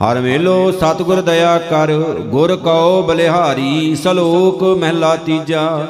ਹਰ 0.00 0.18
ਵੇਲੋ 0.20 0.70
ਸਤਿਗੁਰ 0.72 1.20
ਦਇਆ 1.20 1.58
ਕਰ, 1.70 1.92
ਗੁਰ 2.30 2.56
ਕਉ 2.56 3.02
ਬਲਿਹਾਰੀ, 3.02 3.94
ਸਲੋਕ 3.94 4.62
ਮਹਿਲਾ 4.78 5.16
ਤੀਜਾ। 5.16 5.86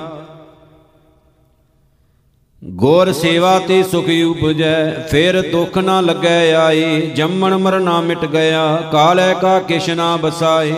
ਗੁਰ 2.65 3.13
ਸੇਵਾ 3.13 3.59
ਤੇ 3.59 3.83
ਸੁਖ 3.83 4.05
ਉਪਜੈ, 4.27 4.91
ਫਿਰ 5.11 5.51
ਦੁਖ 5.53 5.79
ਨਾ 5.79 6.01
ਲੱਗੈ 6.01 6.55
ਆਏ, 6.55 7.01
ਜੰਮਣ 7.01 7.57
ਮਰਨਾ 7.57 8.01
ਮਿਟ 8.01 8.25
ਗਿਆ, 8.25 8.77
ਕਾਲੈ 8.93 9.35
ਕਾ 9.35 9.59
ਕਿਛ 9.59 9.91
ਨਾ 9.91 10.17
ਬਸਾਏ। 10.17 10.73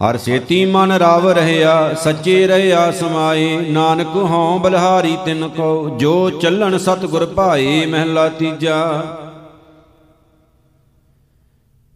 ਹਰ 0.00 0.16
ਸੇਤੀ 0.16 0.64
ਮਨ 0.64 0.92
ਰਾਵ 0.92 1.28
ਰਹਿਆ, 1.28 1.94
ਸੱਚੇ 1.94 2.46
ਰਹਿਆ 2.46 2.90
ਸਮਾਏ 2.90 3.58
ਨਾਨਕ 3.70 4.16
ਹਉ 4.16 4.58
ਬਲਹਾਰੀ 4.58 5.18
ਤਿਨ 5.24 5.48
ਕੋ 5.48 5.96
ਜੋ 5.98 6.30
ਚੱਲਣ 6.30 6.78
ਸਤਿਗੁਰ 6.78 7.26
ਭਾਏ, 7.26 7.86
ਮਹਿਲਾ 7.86 8.28
ਤੀਜਾ। 8.28 9.02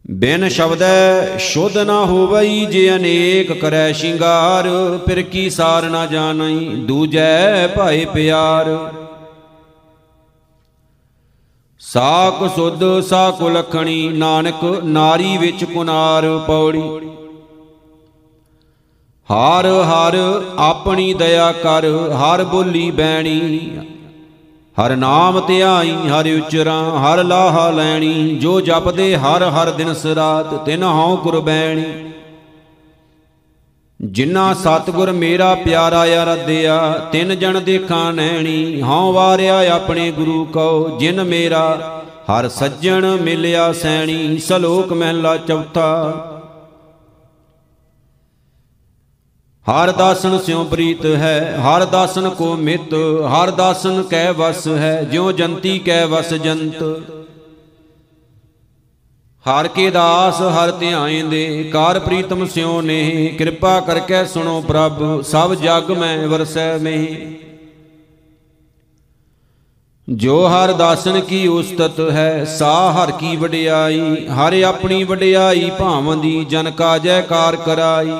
ਬਿਨ 0.04 0.48
ਸ਼ਬਦੈ 0.48 1.36
ਸ਼ੁੱਧ 1.38 1.76
ਨਾ 1.78 2.04
ਹੋਵਈ 2.04 2.64
ਜੇ 2.66 2.88
ਅਨੇਕ 2.96 3.52
ਕਰੈ 3.52 3.92
ਸ਼ਿੰਗਾਰ, 3.92 4.68
ਫਿਰ 5.06 5.20
ਕੀ 5.22 5.48
ਸਾਰ 5.50 5.84
ਨਾ 5.84 6.04
ਜਾਣਈ 6.06 6.66
ਦੂਜੈ 6.86 7.66
ਭਾਏ 7.66 8.04
ਪਿਆਰ। 8.04 8.68
ਸਾਕ 11.80 12.46
ਸੁਧ 12.56 12.84
ਸਾ 13.00 13.30
ਕੁਲਖਣੀ 13.30 14.08
ਨਾਨਕ 14.08 14.64
ਨਾਰੀ 14.84 15.36
ਵਿੱਚ 15.38 15.64
ਕੁਨਾਰ 15.64 16.26
ਪੌੜੀ। 16.46 16.82
ਹਰ 19.28 19.66
ਹਰ 19.84 20.16
ਆਪਣੀ 20.58 21.12
ਦਇਆ 21.14 21.50
ਕਰ, 21.52 21.86
ਹਰ 22.14 22.44
ਬੋਲੀ 22.44 22.90
ਬੈਣੀ 22.90 23.70
ਹਰ 24.80 24.96
ਨਾਮ 24.96 25.40
ਧਿਆਈ 25.46 25.96
ਹਰ 26.08 26.28
ਉਚਰਾਂ, 26.36 26.98
ਹਰ 27.00 27.24
ਲਾਹਾ 27.24 27.70
ਲੈਣੀ, 27.70 28.36
ਜੋ 28.36 28.60
ਜਪਦੇ 28.60 29.16
ਹਰ 29.16 29.42
ਹਰ 29.50 29.70
ਦਿਨ 29.70 29.94
ਸਰਾਤ, 29.94 30.54
ਤਿਨ 30.66 30.82
ਹਉ 30.82 31.16
ਕੁਰਬੈਣੀ 31.16 31.84
ਜਿਨ੍ਹਾਂ 34.00 34.54
ਸਤਗੁਰ 34.54 35.12
ਮੇਰਾ 35.12 35.54
ਪਿਆਰਾ 35.54 36.04
ਅਰਧਿਆ, 36.22 36.78
ਤਿੰਨ 37.12 37.38
ਜਣ 37.38 37.60
ਦੇਖਾਂ 37.60 38.12
ਨੈਣੀ, 38.12 38.80
ਹਉ 38.82 39.12
ਵਾਰਿਆ 39.12 39.74
ਆਪਣੇ 39.74 40.10
ਗੁਰੂ 40.12 40.44
ਕਉ, 40.44 40.98
ਜਿਨ 40.98 41.24
ਮੇਰਾ 41.24 42.02
ਹਰ 42.30 42.48
ਸੱਜਣ 42.48 43.06
ਮਿਲਿਆ 43.22 43.72
ਸੈਣੀ, 43.72 44.38
ਸਲੋਕ 44.38 44.92
ਮਹਿਲਾ 44.92 45.36
ਚੌਥਾ। 45.36 46.33
ਹਰ 49.66 49.90
ਦਾਸਨ 49.92 50.38
ਸਿਉ 50.38 50.64
ਪ੍ਰੀਤ 50.64 51.04
ਹੈ, 51.06 51.58
ਹਰ 51.58 51.84
ਦਾਸਨ 51.84 52.28
ਕੋ 52.30 52.54
ਮਿਤ, 52.56 52.94
ਹਰ 53.32 53.50
ਦਾਸਨ 53.50 54.02
ਕੈ 54.02 54.30
ਵਸ 54.32 54.66
ਹੈ, 54.68 55.02
ਜਿਉ 55.02 55.30
ਜੰਤੀ 55.32 55.78
ਕੈ 55.78 56.04
ਵਸ 56.06 56.34
ਜੰਤ। 56.34 56.82
ਹਰ 59.44 59.68
ਕੇ 59.68 59.90
ਦਾਸ 59.90 60.40
ਹਰ 60.54 60.70
ਧਿਆਇਂਦੇ 60.70 61.70
ਕਾਰ 61.72 61.98
ਪ੍ਰੀਤਮ 61.98 62.44
ਸਿਉ 62.46 62.80
ਨੇ 62.82 63.26
ਕਿਰਪਾ 63.38 63.78
ਕਰਕੇ 63.80 64.24
ਸੁਣੋ 64.24 64.60
ਪ੍ਰਭ, 64.60 65.22
ਸਭ 65.22 65.54
ਜਗ 65.54 65.90
ਮੈਂ 65.90 66.28
ਵਰਸੈ 66.28 66.76
ਮੇ 66.78 66.96
ਜੋ 70.08 70.46
ਹਰ 70.48 70.72
ਦਾਸਨ 70.72 71.20
ਕੀ 71.20 71.46
ਉਸਤਤ 71.48 72.00
ਹੈ, 72.10 72.44
ਸਾ 72.44 72.92
ਹਰ 72.92 73.10
ਕੀ 73.10 73.36
ਵਡਿਆਈ, 73.36 74.26
ਹਰ 74.28 74.62
ਆਪਣੀ 74.62 75.04
ਵਡਿਆਈ 75.04 75.70
ਭਾਵੰਦੀ 75.78 76.44
ਜਨ 76.44 76.70
ਕਾ 76.70 76.96
ਜੈਕਾਰ 76.98 77.56
ਕਰਾਈ। 77.56 78.12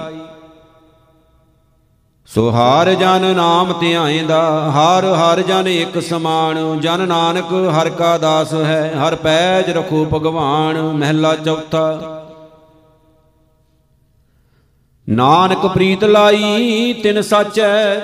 ਸੋ 2.28 2.50
ਹਰ 2.50 2.94
ਜਨ 2.94 3.34
ਨਾਮ 3.36 3.72
ਧਿਆਏਂਦਾ 3.80 4.40
ਹਰ 4.70 5.04
ਹਰ 5.04 5.40
ਜਨ 5.42 5.66
ਇੱਕ 5.68 5.98
ਸਮਾਨ, 6.02 6.80
ਜਨ 6.80 7.08
ਨਾਨਕ 7.08 7.52
ਹਰ 7.78 7.90
ਕਾ 7.90 8.18
ਦਾਸ 8.18 8.54
ਹੈ, 8.54 8.94
ਹਰ 8.98 9.14
ਪੈਜ 9.14 9.70
ਰਖੋ 9.70 10.04
ਭਗਵਾਨ, 10.14 10.78
ਮਹਿਲਾ 10.78 11.34
ਚੌਥਾ। 11.36 12.20
ਨਾਨਕ 15.08 15.66
ਪ੍ਰੀਤ 15.66 16.04
ਲਾਈ, 16.04 16.92
ਤਿਨ 16.92 17.22
ਸਾਚੈ, 17.22 17.94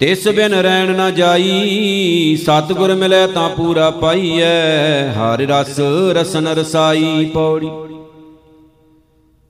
ਤਿਸ 0.00 0.28
ਬਿਨ 0.28 0.54
ਰਹਿਣ 0.54 0.96
ਨਾ 0.96 1.10
ਜਾਈ, 1.10 2.36
ਸਤਿਗੁਰ 2.36 2.94
ਮਿਲੇ 2.94 3.26
ਤਾਂ 3.26 3.48
ਪੂਰਾ 3.50 3.90
ਪਾਈਐ, 3.90 5.08
ਹਰਿ 5.12 5.46
ਰਸ 5.46 5.80
ਰਸਨ 6.14 6.48
ਰਸਾਈ 6.48 7.30
ਪੌੜੀ। 7.34 7.70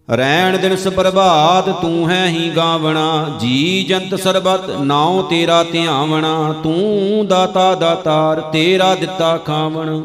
ਰੈਣ 0.09 0.59
ਦਿਨ 0.59 0.77
ਸੁਪਰਭਾਤ 0.77 1.69
ਤੂੰ 1.69 2.11
ਹੈ 2.11 2.27
ਹੀ 2.27 2.51
ਗਾਵਣਾ, 2.57 3.29
ਜੀ 3.41 3.85
ਜੰਤ 3.89 4.15
ਸਰਬਤ, 4.15 4.71
ਨਾਉ 4.71 5.23
ਤੇਰਾ 5.23 5.63
ਧਿਆਵਣਾ, 5.63 6.55
ਤੂੰ 6.63 7.27
ਦਾਤਾ 7.27 7.75
ਦਾਤਾਰ 7.75 8.41
ਤੇਰਾ 8.41 8.95
ਦਿੱਤਾ 8.95 9.37
ਖਾਵਣ। 9.37 10.03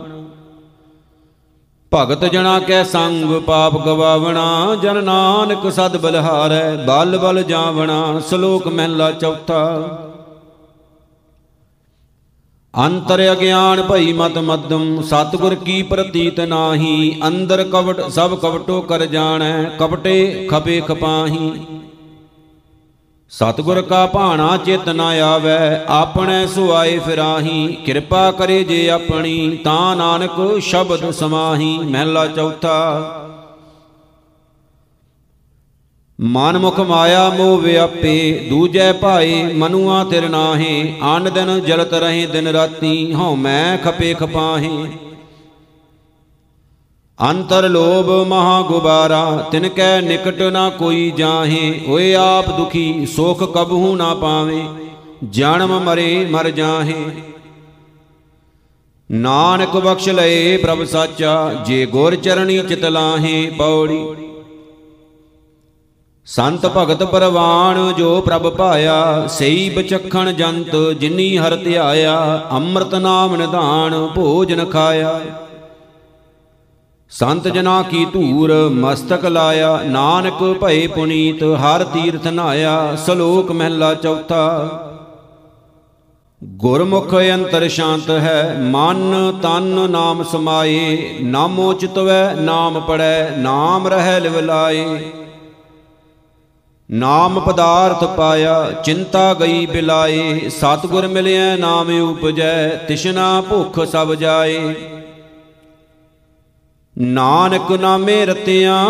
ਭਗਤ 1.94 2.26
ਜਣਾ 2.26 2.60
ਕੈ 2.60 2.84
ਸੰਗ 2.84 3.42
ਪਾਪ 3.42 3.86
ਗਵਾਵਣਾ, 3.86 4.76
ਜਨ 4.82 5.04
ਨਾਨਕ 5.04 5.72
ਸਦ 5.72 5.98
ਬਲਹਾਰੈ, 5.98 6.76
ਬਲ 6.76 7.18
ਬਲ 7.18 7.44
ਜਾਵਣਾ, 7.44 8.22
ਸ਼ਲੋਕ 8.30 8.68
ਮਹਿਲਾ 8.68 9.12
ਚੌਥਾ। 9.12 9.98
ਅੰਤਰ 12.74 13.22
ਅਗਿਆਨ 13.32 13.82
ਭਈ 13.82 14.14
ਮਤ 14.14 14.38
ਮਦਮ 14.38 15.02
ਸਤਗੁਰ 15.02 15.56
ਕੀ 15.56 15.82
ਪ੍ਰਤੀਤ 15.84 16.40
ਨਾਹੀ, 16.40 17.22
ਅੰਦਰ 17.28 17.64
ਕਵਟ 17.64 18.10
ਸਭ 18.10 18.38
ਕਵਟੋ 18.40 18.82
ਕਰ 18.82 19.06
ਜਾਣੈ 19.06 19.64
ਕਪਟੇ 19.80 20.48
ਖਪੇ 20.52 20.82
ਖਪਾਹੀ। 20.82 21.52
ਸਤਗੁਰ 23.30 23.82
ਕਾ 23.82 24.06
ਭਾਣਾ 24.06 24.58
ਚਿਤ 24.58 24.90
ਨ 24.90 25.02
ਆਵੈ, 25.02 25.86
ਆਪਣੇ 25.88 26.48
ਸੁਆਏ 26.48 26.98
ਫਿਰਾਹੀ। 27.00 27.78
ਕਿਰਪਾ 27.86 28.32
ਕਰੇ 28.32 28.64
ਜੇ 28.64 28.90
ਆਪਣੀ, 28.90 29.58
ਤਾਂ 29.64 29.96
ਨਾਨਕ 29.96 30.60
ਸ਼ਬਦ 30.62 31.12
ਸਮਾਹੀ। 31.12 31.78
ਮਹਿਲਾ 31.78 32.28
ਚੌਥਾ 32.28 33.21
ਮਨ 36.24 36.58
ਮੁਖ 36.58 36.80
ਮਾਇਆ 36.80 37.30
ਮੋਹ 37.30 37.58
ਵਿਆਪੇ, 37.58 38.48
ਦੂਜੈ 38.50 38.94
ਭਾਏ 38.94 39.44
ਮਨੁਆ 39.54 40.04
ਤਿਰ 40.04 40.30
ਨਾਹੇ, 40.30 40.94
ਆਨ 41.02 41.24
ਦਿਨ 41.34 41.62
ਜਲਤ 41.62 41.94
ਰਹੇ 41.94 42.26
ਦਿਨ 42.26 42.48
ਰਾਤੀ, 42.48 43.14
ਹਉ 43.14 43.36
ਮੈਂ 43.36 43.78
ਖਪੇ 43.78 44.14
ਖਪਾਹੇ। 44.14 44.88
ਅੰਤਰ 47.30 47.70
ਲੋਭ 47.70 48.28
ਮਹਾ 48.28 48.62
ਗੁਬਾਰਾ, 48.62 49.50
ਤਿਨ 49.52 49.70
ਕੈ 49.70 50.02
ਨਿਕਟ 50.02 50.42
ਨਾ 50.42 50.70
ਕੋਈ 50.70 51.12
ਜਾਹੇ, 51.12 51.82
ਓਏ 51.88 52.14
ਆਪ 52.14 52.58
ਦੁਖੀ, 52.58 53.06
ਸੁਖ 53.06 53.44
ਕਬਹੂ 53.44 53.96
ਨਾ 53.96 54.14
ਪਾਵੇ, 54.14 54.64
ਜਨਮ 55.30 55.80
ਮਰੇ 55.80 56.26
ਮਰ 56.32 56.50
ਜਾਹੇ। 56.50 57.06
ਨਾਨਕ 59.12 59.78
ਬਖਸ਼ 59.78 60.10
ਲਏ 60.10 60.58
ਪ੍ਰਭ 60.58 60.84
ਸਾਚਾ, 60.84 61.54
ਜੇ 61.66 61.86
ਗੁਰ 61.86 62.16
ਚਰਣੀ 62.16 62.60
ਚਿਤ 62.60 62.86
ਲਾਹੇ, 62.86 63.52
ਪੌੜੀ 63.58 64.31
ਸੰਤ 66.28 66.66
ਭਗਤ 66.68 67.04
ਪਰਵਾਨ 67.04 67.94
ਜੋ 67.94 68.10
ਪ੍ਰਭ 68.22 68.48
ਪਾਇਆ 68.50 69.28
ਸਈ 69.28 69.70
ਬਚਖਣ 69.70 70.32
ਜੰਤ 70.32 70.76
ਜਿਨੀ 71.00 71.38
ਹਰ 71.38 71.56
ਧਿਆਇਆ, 71.56 72.42
ਅੰਮ੍ਰਿਤ 72.52 72.94
ਨਾਮ 72.96 73.36
ਨਿਧਾਨ 73.36 73.96
ਭੋਜਨ 74.16 74.66
ਖਾਇਆ। 74.66 75.20
ਸੰਤ 77.12 77.48
ਜਨਾ 77.48 77.82
ਕੀ 77.82 78.06
ਧੂਰ 78.06 78.54
ਮਸਤਕ 78.74 79.26
ਲਾਇਆ, 79.26 79.80
ਨਾਨਕ 79.86 80.44
ਭਏ 80.62 80.86
ਪੁਨੀਤ 80.88 81.44
ਹਰ 81.64 81.84
ਤੀਰਥ 81.84 82.28
ਨਾਇਆ, 82.28 82.96
ਸ਼ਲੋਕ 83.06 83.52
ਮਹਿਲਾ 83.52 83.94
ਚੌਥਾ। 83.94 84.70
ਗੁਰਮੁਖ 86.42 87.16
ਅੰਤਰ 87.16 87.68
ਸ਼ਾਂਤ 87.70 88.10
ਹੈ, 88.10 88.56
ਮਨ 88.72 89.34
ਤਨ 89.44 89.90
ਨਾਮ 89.92 90.24
ਸਮਾਏ, 90.24 91.18
ਨਾਮੋ 91.22 91.74
ਚਿਤਵੈ 91.74 92.34
ਨਾਮ 92.36 92.80
ਪੜੈ 92.80 93.30
ਨਾਮ 93.38 93.88
ਰਹਿ 93.88 94.20
ਲਿਵ 94.20 94.40
ਲਾਏ। 94.40 95.12
ਨਾਮ 96.94 97.40
ਪਦਾਰਥ 97.40 98.04
ਪਾਇਆ, 98.04 98.72
ਚਿੰਤਾ 98.72 99.34
ਗਈ 99.34 99.66
ਬਿਲਾਏ, 99.66 100.50
ਸਤਗੁਰ 100.50 101.08
ਮਿਲਿਆ 101.08 101.56
ਨਾਮ 101.58 102.02
ਉਪਜੈ, 102.02 102.68
ਤਿਸ਼ਨਾ 102.88 103.42
ਭੁਖ 103.42 103.80
ਸਭ 103.86 104.14
ਜਾਏ। 104.14 104.76
ਨਾਨਕ 106.98 107.72
ਨਾਮੇ 107.72 108.26
ਰਤਿਆਂ, 108.26 108.86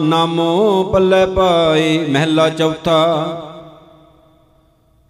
ਨਾਮੋ 0.00 0.84
ਪੱਲੇ 0.84 1.26
ਪਾਏ, 1.26 1.98
ਮਹਿਲਾ 2.08 2.48
ਚੌਥਾ। 2.48 3.26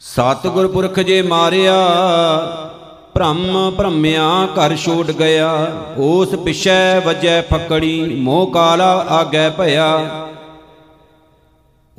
ਸਤਗੁਰ 0.01 0.69
ਪੁਰਖ 0.69 1.01
ਜੇ 1.01 1.23
ਮਾਰਿਆ, 1.23 1.77
ਭ੍ਰਮ 3.15 3.71
ਭ੍ਰਮਿਆ, 3.71 4.47
ਘਰ 4.47 4.77
ਛੋੜ 4.77 5.11
ਗਿਆ, 5.11 5.73
ਉਸ 5.99 6.35
ਪਿਛੈ 6.35 7.01
ਵਜੈ 7.01 7.43
ਫਕੜੀ, 7.43 8.21
ਮੋਹ 8.21 8.47
ਕਾਲਾ 8.53 9.07
ਆਗੈ 9.11 9.51
ਭਇਆ। 9.51 10.09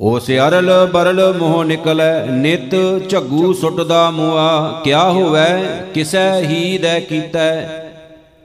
ਉਸ 0.02 0.30
ਅਰਲ 0.30 0.90
ਬਰਲ 0.92 1.34
ਮੋਹ 1.38 1.64
ਨਿਕਲੈ, 1.64 2.26
ਨਿਤ 2.26 2.74
ਝੱਗੂ 3.08 3.52
ਸੁੱਟਦਾ 3.52 4.10
ਮੂਆ, 4.10 4.80
ਕਿਆ 4.84 5.10
ਹੋਵੈ, 5.10 5.62
ਕਿਸੈ 5.94 6.40
ਹੀ 6.40 6.78
ਦੈ 6.78 7.00
ਕੀਤੈ। 7.00 7.66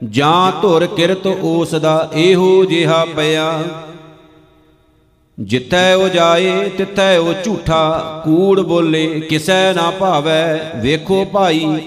ਜਾਂ 0.04 0.52
ਧੁਰ 0.62 0.86
ਕਿਰਤ 0.86 1.26
ਉਸ 1.26 1.70
ਦਾ 1.70 2.10
ਇਹੋ 2.14 2.64
ਜਿਹਾ 2.64 3.04
ਪਿਆ। 3.16 3.62
ਜਿੱਥੈ 5.40 5.94
ਉਹ 5.94 6.08
ਜਾਏ, 6.08 6.68
ਤਿੱਥੈ 6.68 7.18
ਉਹ 7.18 7.34
ਝੂਠਾ, 7.44 8.20
ਕੂੜ 8.24 8.60
ਬੋਲੇ, 8.60 9.20
ਕਿਸੈ 9.20 9.72
ਨਾ 9.72 9.90
ਭਾਵੈ। 9.90 10.72
ਵੇਖੋ 10.76 11.24
ਭਾਈ, 11.24 11.78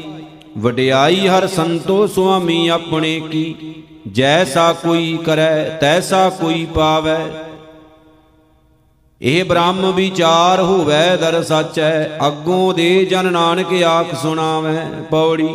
ਵਡਿਆਈ 0.58 1.28
ਹਰ 1.28 1.48
ਸੰਤੋ 1.48 2.08
ਸੁਆਮੀ 2.08 2.68
ਆਪਣੇ 2.68 3.20
ਕੀ। 3.20 3.56
ਜੈਸਾ 4.12 4.74
ਕੋਈ 4.74 5.18
ਕਰੈ, 5.26 5.70
ਤੈਸਾ 5.70 6.30
ਕੋਈ 6.30 6.68
ਪਾਵੈ। 6.76 7.26
ਇਹ 9.22 9.44
ਬ੍ਰਹਮ 9.46 9.92
ਵਿਚਾਰ 9.92 10.60
ਹੋਵੈ 10.60 11.16
ਦਰ 11.18 11.44
ਸੱਚੈ, 11.44 12.18
ਅੱਗੋਂ 12.28 12.74
ਦੇ 12.74 13.06
ਜਨ 13.06 13.32
ਨਾਨਕ 13.32 13.74
ਆਖ 13.84 14.16
ਸੁਣਾਵੈ 14.22 14.86
ਪੌੜੀ। 15.12 15.50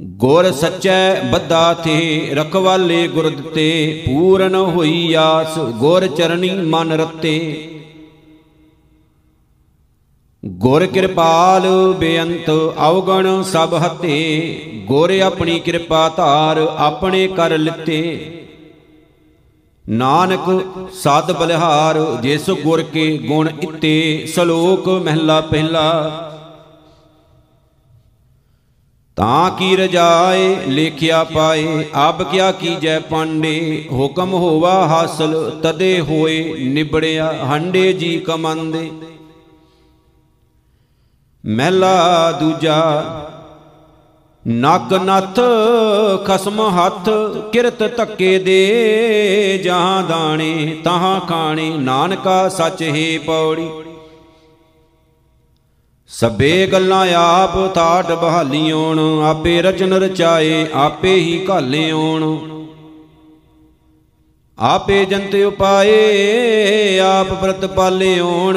ਗੁਰ 0.00 0.50
ਸੱਚੈ 0.52 1.14
ਬੱਧਾ 1.22 1.74
ਥੇ, 1.74 2.30
ਰਖਵਾਲੇ 2.34 3.06
ਗੁਰ 3.08 3.28
ਦਿੱਤੇ, 3.30 4.02
ਪੂਰਨ 4.06 4.54
ਹੋਈ 4.54 5.12
ਆਸ, 5.14 5.58
ਗੁਰ 5.58 6.06
ਚਰਣੀ 6.06 6.50
ਮਨ 6.50 6.92
ਰਤੇ। 6.92 7.68
ਗੁਰ 10.44 10.86
ਕਿਰਪਾਲ 10.86 11.92
ਬੇਅੰਤ, 11.92 12.50
ਅਵਗਣ 12.88 13.42
ਸਭ 13.42 13.80
ਹਤੇ, 13.86 14.84
ਗੁਰ 14.86 15.18
ਆਪਣੀ 15.20 15.58
ਕਿਰਪਾ 15.60 16.08
ਧਾਰ 16.08 16.58
ਆਪਣੇ 16.78 17.26
ਕਰ 17.28 17.58
ਲਿੱਤੇ। 17.58 18.38
ਨਾਨਕ 19.88 20.44
ਸਦ 20.92 21.32
ਬਲਿਹਾਰ, 21.32 21.98
ਜਿਸ 22.22 22.50
ਗੁਰ 22.50 22.82
ਕੇ 22.82 23.18
ਗੁਣ 23.18 23.48
ਇਤੇ 23.62 24.26
ਸ਼ਲੋਕ 24.26 24.88
ਮਹਿਲਾ 24.88 25.40
ਪਹਿਲਾ। 25.40 26.18
ਤਾਂ 29.16 29.50
ਕੀ 29.50 29.76
ਰਜਾਏ 29.76 30.56
ਲੇਖਿਆ 30.66 31.24
ਪਾਏ, 31.24 31.84
ਆਪ 31.94 32.22
ਕਿਆ 32.22 32.52
ਕੀਜੈ 32.52 32.98
ਪਾਂਡੇ, 33.00 33.88
ਹੁਕਮ 33.92 34.32
ਹੋਵਾ 34.32 34.72
ਹਾਸਲ, 34.86 35.60
ਤਦੇ 35.62 36.00
ਹੋਏ 36.00 36.54
ਨਿਬੜਿਆ 36.58 37.32
ਹੰਡੇ 37.50 37.92
ਜੀ 37.92 38.18
ਕਮੰਦੇ। 38.18 38.90
ਮਹਿਲਾ 41.44 42.32
ਦੂਜਾ 42.32 42.80
ਨਕ 44.44 44.92
ਨਥ, 44.92 45.38
ਖਸਮ 46.26 46.60
ਹੱਥ, 46.76 47.08
ਕਿਰਤ 47.52 47.82
ਧੱਕੇ 47.96 48.38
ਦੇ 48.38 49.60
ਜਹਾਂ 49.64 50.02
ਦਾਣੇ, 50.02 50.80
ਤਹਾਂ 50.84 51.20
ਖਾਣੇ, 51.20 51.70
ਨਾਨਕਾ 51.70 52.48
ਸੱਚ 52.48 52.82
ਹੀ 52.82 53.18
ਪੌੜੀ। 53.18 53.68
ਸਭੇ 56.10 56.66
ਗੱਲਾਂ 56.66 57.06
ਆਪ 57.16 57.56
ਤਾਟ 57.74 58.12
ਬਹਾਲੀਓਣ, 58.12 58.98
ਆਪੇ 59.24 59.60
ਰਚਨ 59.62 59.92
ਰਚਾਏ, 59.92 60.66
ਆਪੇ 60.74 61.14
ਹੀ 61.14 61.46
ਘਾਲਿਓਣ 61.50 62.24
ਆਪੇ 64.58 65.04
ਜੰਤ 65.04 65.34
ਉਪਾਏ, 65.34 66.98
ਆਪ 66.98 67.32
ਪ੍ਰਤ 67.32 67.64
ਪਾਲਿਓਣ 67.66 68.56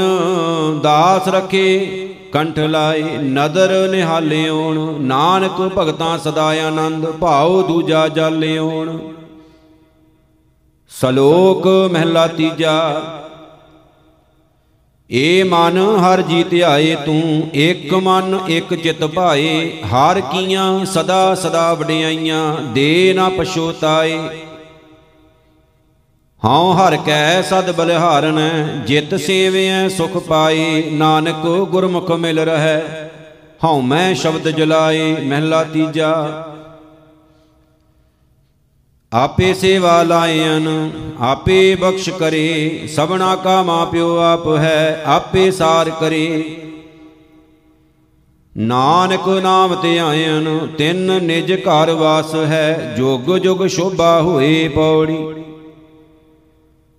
ਦਾਸ 0.82 1.28
ਰਖੇ 1.28 2.15
ਕੰਠ 2.36 2.58
ਲਾਏ, 2.60 3.02
ਨਦਰ 3.18 3.72
ਨਿਹਾਲਿਓਣ 3.90 4.78
ਨਾਨਕ 5.02 5.60
ਭਗਤਾਂ 5.78 6.18
ਸਦਾ 6.18 6.48
ਆਨੰਦ, 6.62 7.06
ਭਾਉ 7.12 7.62
ਦੂਜਾ 7.62 8.08
ਜਾਲਿਓਣ 8.08 8.98
ਸ਼ਲੋਕ 10.92 11.68
ਮਹਿਲਾ 11.92 12.26
ਤੀਜਾ, 12.28 13.02
ਏ 15.10 15.44
ਮਨ 15.44 15.78
ਹਰ 15.98 16.22
ਜੀ 16.22 16.44
ਧਿਆਏ 16.44 16.96
ਤੂੰ 17.06 17.50
ਇੱਕ 17.54 17.94
ਮਨ 17.94 18.40
ਇੱਕ 18.48 18.74
ਚਿਤ 18.74 19.04
ਭਾਏ, 19.06 19.72
ਹਰ 19.86 20.22
ਕੀਆਂ 20.22 20.86
ਸਦਾ 20.86 21.36
ਸਦਾ 21.36 21.74
ਵਡਿਆਈਆਂ, 21.74 22.56
ਦੇ 22.74 23.14
ਨਾ 23.16 23.30
ਪਛੋਤਾਏ। 23.30 24.20
ਹਉ 26.46 26.74
ਹਰ 26.74 26.96
ਕੈ 26.98 27.42
ਸਦ 27.42 27.72
ਬਲਿਹਾਰਨ, 27.72 28.40
ਜਿਤ 28.88 29.16
ਸੇਵਿਐ 29.16 29.88
ਸੁਖ 29.88 30.18
ਪਾਏ 30.18 30.84
ਨਾਨਕ 30.92 31.46
ਗੁਰਮੁਖ 31.70 32.12
ਮਿਲ 32.12 32.40
ਰਹੈ। 32.40 33.10
ਹਉ 33.64 33.82
ਮੈਂ 33.82 34.14
ਸ਼ਬਦ 34.16 34.50
ਜਲਾਏ 34.50 35.16
ਮਹਿਲਾ 35.24 35.64
ਤੀਜਾ। 35.64 36.12
ਆਪੇ 39.12 39.54
ਸੇਵਾ 39.54 40.04
ਲਾਇਨ 40.04 40.92
ਆਪੇ 41.20 41.76
ਬਖਸ਼ 41.76 42.10
ਕਰੇ, 42.10 42.88
ਸਭਨਾ 42.96 43.36
ਕਾ 43.36 43.64
ਮਾਪਿਓ 43.64 44.18
ਆਪ 44.18 44.48
ਹੈ, 44.58 45.04
ਆਪੇ 45.06 45.52
ਸਾਰ 45.52 45.90
ਕਰੇ। 45.90 46.58
ਨਾਨਕ 48.58 49.28
ਨਾਮ 49.44 49.76
ਤੇ 49.76 50.00
ਆਇਨ 50.00 50.68
ਤਿੰਨ 50.78 51.24
ਨਿਜ 51.24 51.54
ਘਰ 51.54 51.92
ਵਾਸ 51.92 52.36
ਹੈ, 52.36 52.94
ਜੁਗ 52.98 53.38
ਜੁਗ 53.38 53.66
ਸ਼ੋਭਾ 53.68 54.22
ਹੋਏ 54.22 54.68
ਪੌੜੀ। 54.68 55.45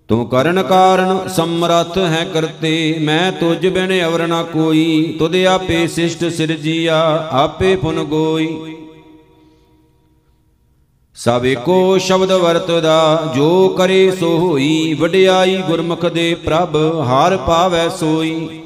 ਤੂੰ 0.08 0.26
ਕਰਨ 0.28 0.62
ਕਾਰਨ 0.62 1.28
ਸਮਰੱਥ 1.28 1.98
ਹੈ 1.98 2.24
ਕਰਤੇ, 2.34 2.98
ਮੈਂ 3.00 3.32
ਤੁਝ 3.32 3.66
ਬਿਨ 3.66 4.04
ਅਵਰ 4.04 4.26
ਨਾ 4.26 4.42
ਕੋਈ, 4.42 5.16
ਤੁਧ 5.18 5.36
ਆਪੇ 5.36 5.86
ਸਿਸ਼ਟ 5.86 6.24
ਸਿਰਜੀਆ 6.24 7.28
ਆਪੇ 7.32 7.76
ਪੁਨ 7.76 8.04
ਗੋਈ। 8.04 8.76
ਸਭ 11.14 11.46
ਏਕੋ 11.46 11.98
ਸ਼ਬਦ 11.98 12.32
ਵਰਤਦਾ, 12.32 13.32
ਜੋ 13.36 13.68
ਕਰੇ 13.68 14.10
ਸੋ 14.10 14.36
ਹੋਈ, 14.38 14.94
ਵਡਿਆਈ 14.94 15.56
ਗੁਰਮੁਖ 15.56 16.06
ਦੇ 16.06 16.34
ਪ੍ਰਭ, 16.34 16.76
ਹਰ 17.02 17.36
ਪਾਵੈ 17.36 17.88
ਸੋਈ। 17.88 18.60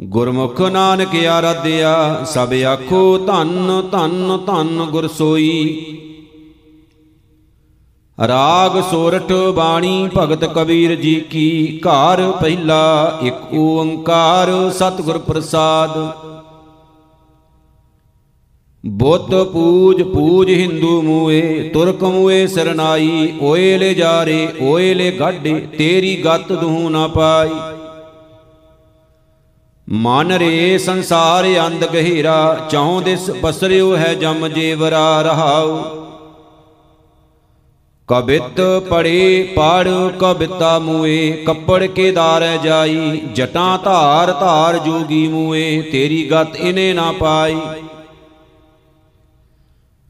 ਗੁਰਮੁਖ 0.00 0.60
ਨਾਨਕ 0.60 1.24
ਆਰਾਧਿਆ, 1.24 2.24
ਸਭ 2.24 2.52
ਆਖੋ 2.52 3.18
ਧੰਨ 3.18 3.88
ਧੰਨ 3.92 4.38
ਧੰਨ 4.46 4.84
ਗੁਰ 4.84 5.08
ਸੋਈ। 5.08 5.96
ਰਾਗ 8.28 8.80
ਸੋਰਠ 8.90 9.32
ਬਾਣੀ 9.54 10.08
ਭਗਤ 10.16 10.44
ਕਬੀਰ 10.44 10.94
ਜੀ 10.94 11.14
ਕੀ 11.20 11.80
ਘਰ 11.86 12.20
ਪਹਿਲਾ 12.40 13.18
ਇੱਕ 13.22 13.54
ਓੰਕਾਰ 13.54 14.50
ਸਤਿਗੁਰ 14.70 15.18
ਪ੍ਰਸਾਦ। 15.18 15.96
ਬੁੱਤ 18.84 19.34
ਪੂਜ 19.52 20.02
ਪੂਜ 20.02 20.50
ਹਿੰਦੂ 20.50 21.00
ਮੂਏ, 21.02 21.70
ਤੁਰਕ 21.72 22.04
ਮੂਏ 22.04 22.46
ਸਰਨਾਈ, 22.46 23.32
ਓਏ 23.42 23.78
ਲੈ 23.78 23.92
ਜਾਰੇ, 23.92 24.48
ਓਏ 24.62 24.92
ਲੈ 24.94 25.10
ਗਾਡੇ 25.10 25.54
ਤੇਰੀ 25.78 26.16
ਗਤ 26.16 26.52
ਦੂ 26.52 26.88
ਨਾ 26.88 27.06
ਪਾਈ। 27.06 27.50
ਮਨ 29.88 30.32
ਰੇ 30.32 30.78
ਸੰਸਾਰ 30.78 31.46
ਅੰਧ 31.66 31.84
ਗਹਿਰਾ, 31.84 32.68
ਚੌਂ 32.70 33.00
ਦਿਸ 33.02 33.30
ਪਸਰਿਓ 33.42 33.96
ਹੈ 33.96 34.14
ਜਮ 34.14 34.48
ਜੀਵਰਾ 34.48 35.22
ਰਹਾਉ। 35.22 35.99
ਕਬਿਤ 38.10 38.60
ਪੜੇ 38.90 39.42
ਪੜ 39.56 39.88
ਕਬਿਤਾ 40.20 40.78
ਮੂਏ, 40.78 41.30
ਕੱਪੜ 41.46 41.84
ਕੇ 41.86 42.10
ਦਾਰ 42.12 42.44
ਜਾਈ, 42.64 43.20
ਜਟਾਂ 43.34 43.78
ਧਾਰ 43.78 44.32
ਧਾਰ 44.32 44.78
ਜੋਗੀ 44.78 45.26
ਮੂਏ, 45.28 45.82
ਤੇਰੀ 45.82 46.22
ਗਤ 46.32 46.56
ਇਨੇ 46.56 46.92
ਨਾ 46.92 47.12
ਪਾਈ। 47.12 47.56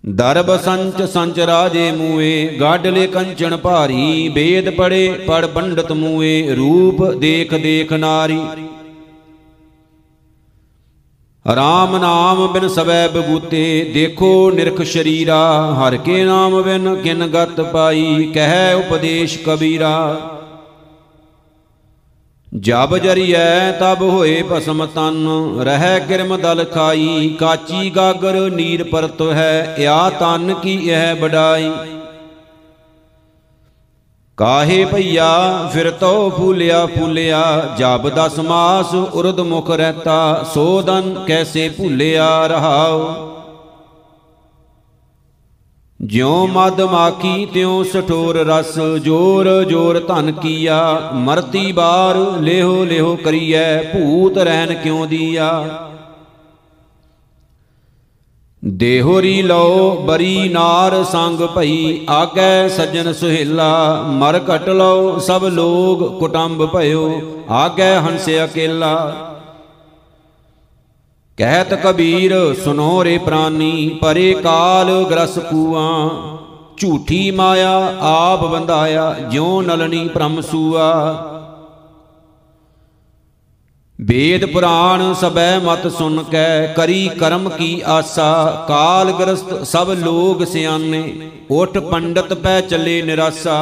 ਦਰਬ 0.04 0.56
ਸੰਚ 0.56 1.02
ਸੰਚ 1.02 1.40
ਰਾਜੇ 1.40 1.90
ਮੂਏ, 1.92 2.46
ਗਾਡਲੇ 2.60 3.06
ਕੰਚਨ 3.06 3.56
ਭਾਰੀ, 3.56 4.28
ਵੇਦ 4.28 4.70
ਪੜੇ 4.70 5.08
ਪੜ 5.26 5.46
ਪੰਡਤ 5.46 5.92
ਮੂਏ, 5.92 6.54
ਰੂਪ 6.54 7.04
ਦੇਖ 7.12 7.54
ਦੇਖ 7.54 7.92
ਨਾਰੀ। 7.92 8.40
ਰਾਮ 11.46 11.96
ਨਾਮ 11.96 12.46
ਬਿਨ 12.46 12.68
ਸਵੈ 12.68 13.08
ਬਗੂਤੇ 13.08 13.90
ਦੇਖੋ 13.94 14.50
ਨਿਰਖ 14.50 14.82
ਸ਼ਰੀਰਾ, 14.82 15.74
ਹਰ 15.74 15.96
ਕੇ 15.96 16.24
ਨਾਮ 16.24 16.62
ਬਿਨ 16.62 16.94
ਕਿਨ 16.96 17.26
ਗਤ 17.26 17.60
ਪਾਈ, 17.60 18.30
ਕਹਿ 18.34 18.74
ਉਪਦੇਸ਼ 18.74 19.38
ਕਬੀਰਾ। 19.38 20.20
ਜਬ 22.54 22.96
ਜਰੀਐ 22.98 23.70
ਤਬ 23.72 24.02
ਹੋਏ 24.02 24.42
ਭਸਮ 24.42 24.84
ਤਨ, 24.86 25.26
ਰਹਿ 25.60 26.00
ਕਿਰਮ 26.00 26.36
ਦਲ 26.36 26.64
ਖਾਈ, 26.64 27.28
ਕਾਚੀ 27.40 27.90
ਗਾਗਰ 27.90 28.38
ਨੀਰ 28.50 28.84
ਪਰਤ 28.84 29.22
ਹੈ 29.22 29.76
ਇਆ 29.80 30.10
ਤਨ 30.10 30.54
ਕੀ 30.54 30.74
ਇਹ 30.88 31.14
ਬਡਾਈ। 31.14 31.70
ਕਾਹੇ 34.40 34.84
ਭਈਆ, 34.84 35.68
ਫਿਰ 35.72 35.90
ਤੋ 35.90 36.30
ਫੂਲਿਆ 36.30 36.84
ਫੂਲਿਆ 36.86 37.40
ਜਬ 37.78 38.08
ਦਸ 38.08 38.38
ਮਾਸ 38.38 38.94
ਉਰਦ 38.94 39.40
ਮੁਖ 39.40 39.70
ਰਹਤਾ 39.70 40.44
ਸੋਦਨ 40.54 41.24
ਕੈਸੇ 41.26 41.68
ਭੁੱਲਿਆ 41.68 42.46
ਰਹਾਉ। 42.46 43.02
ਜਿਉ 46.00 46.46
ਮਦ 46.46 46.80
ਮਾਖੀ, 46.80 47.46
ਤਿਉ 47.46 47.82
ਸਠੋਰ 47.82 48.36
ਰਸ, 48.36 48.78
ਜੋਰ 49.04 49.64
ਜੋਰ 49.64 49.98
ਧਨ 50.08 50.32
ਕੀਆ, 50.32 51.10
ਮਰਤੀ 51.14 51.72
ਬਾਰ 51.72 52.16
ਲੇਹੋ 52.40 52.84
ਲੇਹੋ 52.84 53.14
ਕਰੀਐ, 53.16 53.82
ਭੂਤ 53.82 54.38
ਰਹਿਨ 54.38 54.74
ਕਿਉ 54.74 55.06
ਦੀਆ। 55.06 55.50
ਦੇਹੋਰੀ 58.62 59.42
ਲਓ, 59.42 59.90
ਬਰੀ 59.96 60.48
ਨਾਰ 60.48 61.04
ਸੰਗ 61.04 61.40
ਭਈ 61.56 62.06
ਆਗੈ 62.08 62.68
ਸੱਜਣ 62.68 63.12
ਸੁਹੇਲਾ, 63.12 64.02
ਮਰ 64.02 64.38
ਘਟ 64.38 64.68
ਲਓ, 64.68 65.18
ਸਭ 65.18 65.44
ਲੋਗ 65.44 66.02
ਕੁਟੰਬ 66.18 66.66
ਭਇਓ 66.66 67.20
ਆਗੈ 67.50 67.94
ਹੰਸ 68.00 68.28
ਅਕੇਲਾ। 68.44 68.94
ਕਹਿਤ 71.38 71.74
ਕਬੀਰ, 71.74 72.34
ਸੁਨੋ 72.64 73.04
ਰੇ 73.04 73.18
ਪ੍ਰਾਨੀ, 73.18 73.98
ਪਰੇ 74.02 74.32
ਕਾਲ 74.34 75.04
ਗ੍ਰਸ 75.10 75.38
ਕੂਆਂ, 75.38 76.10
ਝੂਠੀ 76.76 77.30
ਮਾਇਆ 77.30 77.72
ਆਪ 78.00 78.44
ਬੰਧਾਇਆ 78.44 79.14
ਜਿਉ 79.30 79.60
ਨਲਨੀ 79.62 80.08
ਭ੍ਰਮ 80.08 80.40
ਸੂਆ। 80.40 80.92
ਵੇਦ 84.00 84.44
ਪੁਰਾਣ 84.44 85.12
ਸਬੈ 85.14 85.58
ਮਤ 85.58 85.86
ਸੁਨ 85.88 86.22
ਕੈ, 86.22 86.66
ਕਰੀ 86.66 87.08
ਕਰਮ 87.08 87.48
ਕੀ 87.48 87.82
ਆਸਾ? 87.86 88.64
ਕਾਲ 88.68 89.10
ਗ੍ਰਸਤ 89.12 89.62
ਸਭ 89.62 89.90
ਲੋਗ 89.90 90.44
ਸਿਆਨੇ, 90.44 91.30
ਉਠ 91.50 91.78
ਪੰਡਤ 91.78 92.32
ਪੈ 92.34 92.60
ਚੱਲੇ 92.60 93.02
ਨਿਰਾਸਾ। 93.02 93.58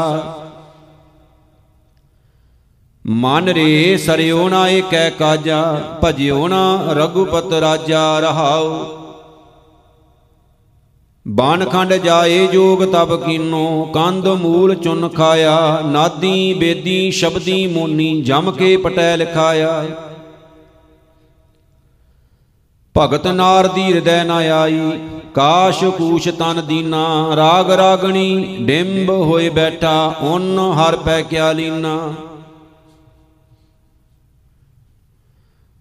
ਮਨ 3.04 3.48
ਰੇ 3.48 3.96
ਸਰਿਓ 3.96 4.48
ਨਾ 4.48 4.68
ਏਕੈ 4.68 5.10
ਕਾਜਾ, 5.10 5.62
ਭਜਿਓ 6.04 6.48
ਨਾ 6.48 6.92
ਰਘੁਪਤ 6.92 7.52
ਰਾਜਾ 7.52 8.18
ਰਹਾਉ। 8.20 8.86
ਬਾਨ 11.26 11.64
ਖੰਡ 11.64 11.94
ਜਾਏ 11.94 12.46
ਜੋਗ 12.46 12.84
ਤਬ 12.84 13.24
ਕੀਨੋ 13.24 13.84
ਕੰਦ 13.94 14.28
ਮੂਲ 14.28 14.74
ਚੁਨ 14.74 15.08
ਖਾਇਆ, 15.08 15.80
ਨਾਦੀ 15.84 16.54
ਬੇਦੀ 16.54 17.10
ਸ਼ਬਦੀ 17.10 17.66
ਮੋਨੀ 17.66 18.20
ਜਮ 18.22 18.50
ਕੇ 18.50 18.76
ਪਟੈ 18.76 19.16
ਲਿਖਾਇਆ। 19.16 19.84
ਭਗਤ 22.94 23.26
ਨਾਰ 23.26 23.66
ਦੀ 23.66 23.82
ਹਿਰਦੈ 23.82 24.22
ਨ 24.24 24.30
ਆਈ, 24.30 24.78
ਕਾਸ਼ 25.34 25.84
ਕੂਸ਼ 25.84 26.28
ਤਨ 26.28 26.62
ਦੀਨਾ, 26.66 27.36
ਰਾਗ 27.36 27.70
ਰਾਗਣੀ 27.70 28.56
ਡਿੰਬ 28.60 29.10
ਹੋਏ 29.10 29.48
ਬੈਠਾ, 29.48 30.14
ਉਨ 30.22 30.58
ਹਰ 30.58 30.96
ਪੈ 30.96 31.20
ਕਿਆ 31.22 31.52
ਲੀਨਾ। 31.52 31.98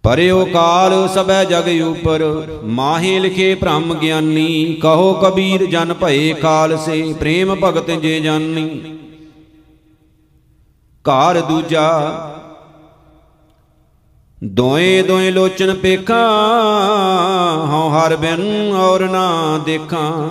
ਪਰਿਓ 0.03 0.43
ਕਾਲ 0.45 1.07
ਸਬੈ 1.07 1.43
ਜਗ 1.45 1.67
ਉਪਰ, 1.83 2.23
ਮਾਹੇ 2.63 3.17
ਲਿਖੇ 3.19 3.53
ਭ੍ਰਮ 3.55 3.93
ਗਿਆਨੀ, 3.93 4.77
ਕਹੋ 4.81 5.13
ਕਬੀਰ 5.13 5.65
ਜਨ 5.65 5.93
ਭਏ 5.93 6.33
ਕਾਲ 6.33 6.77
ਸੇ 6.77 7.01
ਪ੍ਰੇਮ 7.13 7.55
ਭਗਤ 7.55 7.91
ਜੇ 7.91 8.19
ਜਾਨੀ। 8.19 8.67
ਘਰ 11.05 11.41
ਦੂਜਾ 11.41 11.89
ਦੋਏ 14.43 15.01
ਦੋਏ 15.01 15.31
ਲੋਚਨ 15.31 15.73
ਪੇਖਾਂ, 15.73 16.17
ਹਉ 17.67 17.89
ਹਰ 17.89 18.15
ਬਿਨ 18.15 18.73
ਔਰ 18.75 19.09
ਨਾ 19.09 19.57
ਦੇਖਾਂ। 19.65 20.29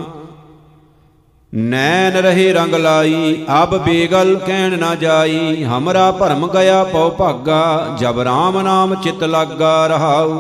ਨੈਣ 1.55 2.13
ਰਹੇ 2.13 2.53
ਰੰਗ 2.53 2.75
ਲਾਈ, 2.75 3.45
ਅਬ 3.63 3.85
ਬੇਗਲ 3.85 4.41
ਕਹਿਣ 4.47 4.79
ਨਾ 4.79 4.95
ਜਾਈ। 4.95 5.65
ਹਮਰਾ 5.65 6.11
ਭਰਮ 6.11 6.47
ਗਿਆ 6.47 6.85
ਪਉ 6.85 7.11
ਭਾਗਾ, 7.11 7.97
ਜਬ 7.99 8.21
ਰਾਮ 8.21 8.61
ਨਾਮ 8.61 8.95
ਚਿਤ 8.95 9.25
ਲਾਗਾ 9.25 9.87
ਰਹਾਉ। 9.87 10.39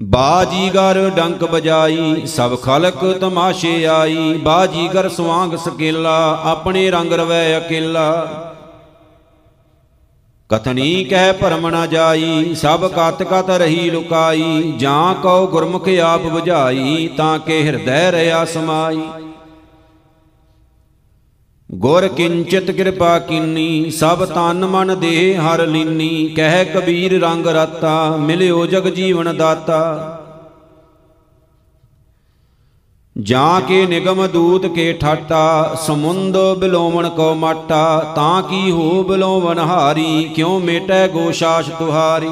ਬਾਜੀਗਰ 0.00 1.10
ਡੰਕ 1.16 1.44
ਬਜਾਈ 1.44 2.26
ਸਭ 2.26 2.58
ਖਲਕ 2.62 3.18
ਤਮਾਸ਼ੇ 3.20 3.86
ਆਈ। 3.86 4.40
ਬਾਜੀਗਰ 4.42 5.08
ਸਵਾਂਗ 5.08 5.56
ਸਕੇਲਾ, 5.56 6.40
ਆਪਣੇ 6.44 6.90
ਰੰਗ 6.90 7.12
ਰਵੈ 7.12 7.58
ਅਕੇਲਾ। 7.58 8.26
ਕਥਨੀ 10.50 11.04
ਕਹਿ 11.04 11.32
ਭਰਮ 11.32 11.68
ਨਾ 11.68 11.86
ਜਾਈ, 11.86 12.54
ਸਭ 12.54 12.88
ਕਤ 12.88 13.22
ਕਤ 13.22 13.50
ਰਹੀ 13.50 13.90
ਲੁਕਾਈ, 13.90 14.74
ਜਾਂ 14.78 15.14
ਕਉ 15.14 15.46
ਗੁਰਮੁਖ 15.46 15.88
ਆਪ 15.88 16.20
부ਝਾਈ 16.26 17.08
ਤਾਂ 17.16 17.38
ਕੇ 17.38 17.62
ਹਿਰਦੈ 17.62 18.12
ਰਿਆ 18.12 18.44
ਸਮਾਈ। 18.44 19.00
ਗੁਰ 21.74 22.08
ਕਿੰਚਿਤ 22.08 22.70
ਕਿਰਪਾ 22.70 23.18
ਕੀਨੀ, 23.18 23.90
ਸਭ 23.90 24.24
ਤਨ 24.24 24.66
ਮਨ 24.66 25.00
ਦੇ 25.00 25.36
ਹਰ 25.36 25.66
ਲੀਨੀ, 25.66 26.32
ਕਹਿ 26.36 26.64
ਕਬੀਰ 26.64 27.20
ਰੰਗ 27.20 27.46
ਰਾਤਾ, 27.46 28.16
ਮਿਲਿਓ 28.16 28.66
ਜਗ 28.66 28.88
ਜੀਵਨ 28.88 29.36
ਦਾਤਾ। 29.36 30.19
ਜਾਂ 33.22 33.60
ਕੇ 33.60 33.86
ਨਿਗਮ 33.86 34.26
ਦੂਤ 34.26 34.66
ਕੇ 34.66 34.92
ਠਾਟਾ, 34.92 35.76
ਸਮੁੰਦ 35.86 36.36
ਬਿਲੋਵਣ 36.58 37.08
ਕੋ 37.08 37.34
ਮਾਟਾ, 37.34 38.12
ਤਾਂ 38.16 38.42
ਕੀ 38.42 38.70
ਹੋ 38.70 39.02
ਬਿਲੋਵਨ 39.02 39.58
ਹਾਰੀ, 39.58 40.24
ਕਿਉ 40.24 40.58
ਮੇਟੈ 40.58 41.08
ਗੋਸ਼ਾਸ 41.08 41.68
ਤੁਹਾਰੀ? 41.68 42.30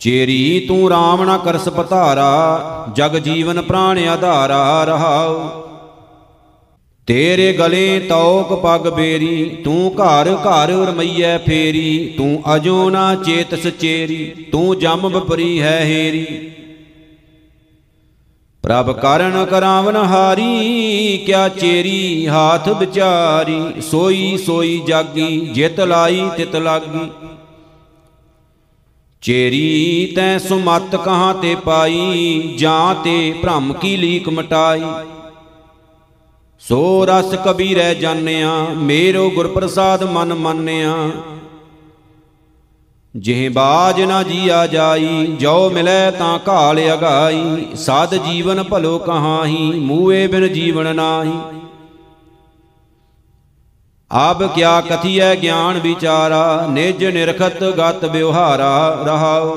ਚੇਰੀ 0.00 0.64
ਤੂੰ 0.68 0.90
RAM 0.90 1.24
ਨਾ 1.24 1.38
ਕਰਸ 1.38 1.68
ਪਧਾਰਾ, 1.68 2.86
ਜਗ 2.94 3.16
ਜੀਵਨ 3.16 3.62
ਪ੍ਰਾਣ 3.62 3.98
ਆਧਾਰਾ 4.08 4.84
ਰਹਾਉ। 4.84 5.62
ਤੇਰੇ 7.06 7.52
ਗਲੇ 7.52 8.00
ਤੌਕ 8.00 8.52
ਪਗ 8.52 8.88
ਬੇਰੀ, 8.88 9.44
ਤੂੰ 9.64 9.94
ਘਰ 9.94 10.34
ਘਰ 10.34 10.70
ਰਮਈਐ 10.70 11.38
ਫੇਰੀ, 11.38 12.14
ਤੂੰ 12.16 12.42
ਅਜੋ 12.56 12.90
ਨਾ 12.90 13.14
ਚੇਤਸ 13.14 13.66
ਚੇਰੀ, 13.66 14.24
ਤੂੰ 14.52 14.78
ਜਮ 14.78 15.08
ਬਪਰੀ 15.08 15.60
ਹੈ 15.60 15.80
ਹੇਰੀ। 15.80 16.52
ਪ੍ਰਭ 18.64 18.90
ਕਰਨ 18.92 19.44
ਕਰਾਵਨ 19.44 19.96
ਹਾਰੀ, 19.96 21.22
ਕਿਆ 21.26 21.48
ਚੇਰੀ 21.48 22.26
ਹਾਥ 22.28 22.68
ਵਿਚਾਰੀ, 22.68 23.80
ਸੋਈ 23.80 24.36
ਸੋਈ 24.36 24.82
ਜਾਗੀ, 24.86 25.40
ਜਿਤ 25.40 25.80
ਲਾਈ 25.80 26.28
ਤਿਤ 26.36 26.56
ਲਾਗੀ। 26.56 27.10
ਚੇਰੀ 29.22 30.12
ਤੈ 30.16 30.38
ਸੁਮਤ 30.38 30.96
ਕਹਾਂ 30.96 31.34
ਤੇ 31.34 31.54
ਪਾਈ, 31.54 32.54
ਜਾਂ 32.58 32.94
ਤੇ 32.94 33.34
ਭ੍ਰਮ 33.42 33.72
ਕੀ 33.72 33.96
ਲੀਕ 33.96 34.28
ਮਟਾਈ। 34.28 34.82
ਸੋ 36.60 37.04
ਰਸ 37.04 37.34
ਕਬੀਰੈ 37.46 37.94
ਜਾਣਿਆ, 37.94 38.66
ਮੇਰੋ 38.76 39.30
ਗੁਰ 39.30 39.48
ਪ੍ਰਸਾਦ 39.48 40.04
ਮਨ 40.04 40.34
ਮੰਨਿਆ। 40.34 41.10
ਜਿਹ 43.16 43.50
ਬਾਜ 43.50 44.00
ਨਾ 44.00 44.22
ਜੀਆ 44.22 44.66
ਜਾਈ, 44.66 45.36
ਜੋ 45.40 45.70
ਮਿਲੈ 45.70 46.10
ਤਾਂ 46.10 46.38
ਘਾਲ 46.48 46.80
ਅਗਾਈ। 46.94 47.66
ਸਾਧ 47.74 48.14
ਜੀਵਨ 48.14 48.62
ਭਲੋ 48.62 48.98
ਕਹਾਹੀ 48.98 49.72
ਮੂਏ 49.80 50.26
ਬਿਨ 50.26 50.52
ਜੀਵਨ 50.52 50.96
ਨਾਹੀ। 50.96 51.40
ਆਬ 54.12 54.46
ਕਿਆ 54.54 54.80
ਕਥੀਐ 54.80 55.34
ਗਿਆਨ 55.34 55.78
ਵਿਚਾਰਾ, 55.78 56.66
ਨਿਜ 56.70 57.04
ਨਿਰਖਤ 57.04 57.64
ਗਤ 57.64 58.04
ਵਿਵਹਾਰਾ 58.04 59.02
ਰਹਾਉ। 59.06 59.56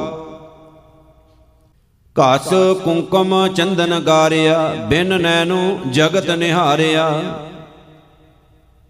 ਘਸ 2.15 2.49
ਕੁੰਕਮ 2.83 3.47
ਚੰਦਨ 3.47 3.99
ਗਾਰਿਆ, 3.99 4.75
ਬਿਨ 4.89 5.21
ਨੈਨੋ 5.21 5.79
ਜਗਤ 5.91 6.29
ਨਿਹਾਰਿਆ। 6.29 7.21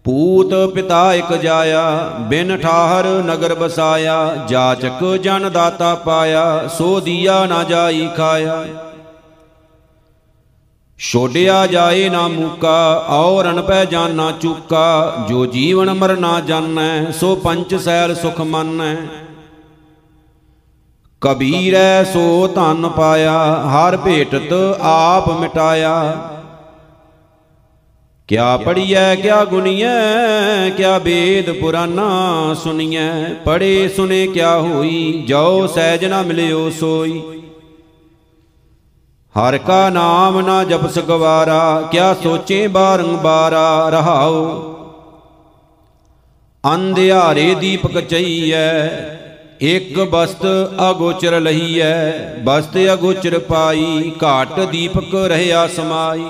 ਪੂਤ 0.04 0.54
ਪਿਤਾ 0.74 1.14
ਇਕ 1.14 1.32
ਜਾਇਆ, 1.32 2.10
ਬਿਨ 2.20 2.56
ਠਾਹਰ 2.56 3.06
ਨਗਰ 3.06 3.54
ਬਸਾਇਆ 3.54 4.34
ਜਾਚਕ 4.48 5.04
ਜਨ 5.16 5.50
ਦਾਤਾ 5.52 5.94
ਪਾਇਆ, 5.94 6.66
ਸੋ 6.68 7.00
ਦੀਆ 7.00 7.46
ਨਾ 7.46 7.62
ਜਾਈ 7.64 8.08
ਖਾਇਆ। 8.16 8.64
ਛੋੜਿਆ 10.98 11.66
ਜਾਏ 11.66 12.08
ਨਾ 12.08 12.28
ਮੂਕਾ 12.28 13.04
ਔਰ 13.08 13.50
ਅਨਪੈ 13.50 13.84
ਜਾਨਾ 13.84 14.30
ਚੂਕਾ, 14.30 15.14
ਜੋ 15.28 15.46
ਜੀਵਨ 15.46 15.92
ਮਰਨਾ 15.94 16.40
ਜਾਣੈ, 16.40 17.10
ਸੋ 17.10 17.34
ਪੰਚ 17.36 17.74
ਸੈਲ 17.74 18.14
ਸੁਖ 18.14 18.40
ਮੰਨੈ। 18.40 18.96
ਕਬੀਰੈ 21.20 22.04
ਸੋ 22.04 22.48
ਧਨ 22.54 22.88
ਪਾਇਆ, 22.88 23.38
ਹਰ 23.68 23.96
ਭੇਟਤ 23.96 24.52
ਆਪ 24.82 25.30
ਮਿਟਾਇਆ। 25.30 26.14
ਕਿਆ 28.28 28.56
ਪੜੀਐ 28.56 29.14
ਕਿਆ 29.14 29.44
ਗੁਣੀਐ, 29.44 30.70
ਕਿਆ 30.76 30.98
ਵੇਦ 30.98 31.50
ਪੁਰਾਨਾ 31.52 32.54
ਸੁਣੀਐ। 32.54 33.24
ਪੜੇ 33.44 33.88
ਸੁਨੇ 33.88 34.26
ਕਿਆ 34.26 34.56
ਹੋਈ 34.58 35.24
ਜੋ 35.28 35.66
ਸਹਿਜ 35.66 36.04
ਨਾ 36.04 36.20
ਮਿਲਿਓ 36.22 36.70
ਸੋਈ। 36.70 37.20
ਹਰ 39.34 39.56
ਕਾ 39.58 39.88
ਨਾਮ 39.90 40.40
ਨਾ 40.40 40.62
ਜਪਸ 40.64 40.98
ਗਵਾਰਾ 40.98 41.88
ਕਿਆ 41.92 42.14
ਸੋਚੇ 42.14 42.66
ਬਾਰੰਬਾਰਾ 42.66 43.88
ਰਹਾਉ 43.88 44.62
ਅੰਧਿਆਰੇ 46.64 47.54
ਦੀਪਕ 47.54 48.00
ਚਈਐ, 48.00 48.86
ਇਕ 49.60 50.00
ਬਸਤ 50.00 50.46
ਅਗੋਚਰ 50.90 51.40
ਲਹੀਐ। 51.40 52.10
ਬਸਤ 52.44 52.78
ਅਗੋਚਰ 52.92 53.38
ਪਾਈ, 53.38 54.12
ਘਾਟ 54.22 54.60
ਦੀਪਕ 54.60 55.14
ਰਹਿਆ 55.14 55.66
ਸਮਾਈ। 55.66 56.24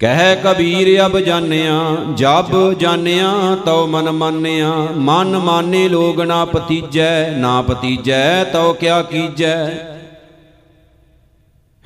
ਕਹਿ 0.00 0.36
ਕਬੀਰ 0.36 1.06
ਅਬ 1.06 1.18
ਜਾਣਿਆ, 1.18 1.96
ਜਬ 2.14 2.72
ਜਾਣਿਆ 2.72 3.56
ਤਉ 3.66 3.86
ਮਨ 3.86 4.10
ਮਾਨਿਆ, 4.10 4.72
ਮਨ 4.96 5.38
ਮਾਨੇ 5.38 5.88
ਲੋਗ 5.88 6.20
ਨਾ 6.20 6.44
ਪਤੀਜੈ 6.44 7.30
ਨਾ 7.30 7.62
ਪਤੀਜੈ 7.62 8.44
ਤਉ 8.44 8.72
ਕਿਆ 8.72 9.02
ਕੀਜੈ। 9.02 9.66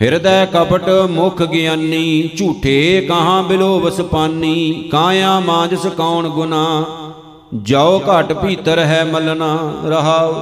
ਹਿਰਦੈ 0.02 0.46
ਕਪਟ 0.46 0.88
ਮੁਖ 1.10 1.42
ਗਿਆਨੀ, 1.42 2.30
ਝੂਠੇ 2.38 3.06
ਕਹਾਂ 3.08 3.42
ਬਿਲੋਵਸ 3.42 4.00
ਪਾਨੀ 4.00 4.88
ਕਾਇਆ 4.92 5.40
ਮਾਂਜਸ 5.40 5.86
ਕੌਣ 5.86 6.28
ਗੁਨਾ। 6.28 6.84
ਜੋ 7.54 8.02
ਘਟ 8.06 8.32
ਭੀਤਰ 8.32 8.78
ਹੈ 8.78 9.04
ਮਲਨਾ 9.04 9.74
ਰਹਾਉ। 9.84 10.34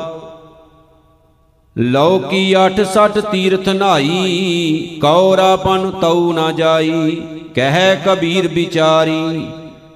ਲਉ 1.79 2.19
ਕੀ 2.19 2.57
ਅਠ 2.67 2.81
ਸਠ 2.81 3.19
ਤੀਰਥ 3.19 3.69
ਨਾਈ 3.69 4.99
ਕੌਰਾਪਨ 5.03 5.91
ਤਉ 5.91 6.33
ਨਾ 6.33 6.53
ਜਾਈ। 6.53 7.23
ਕਹਿ 7.55 7.97
ਕਬੀਰ 7.97 8.49
ਵਿਚਾਰੀ 8.49 9.49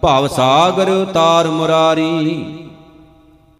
ਭਵ 0.03 0.27
ਸਾਗਰ 0.27 1.05
ਤਾਰ 1.05 1.47
ਮੁਰਾਰੀ। 1.49 2.66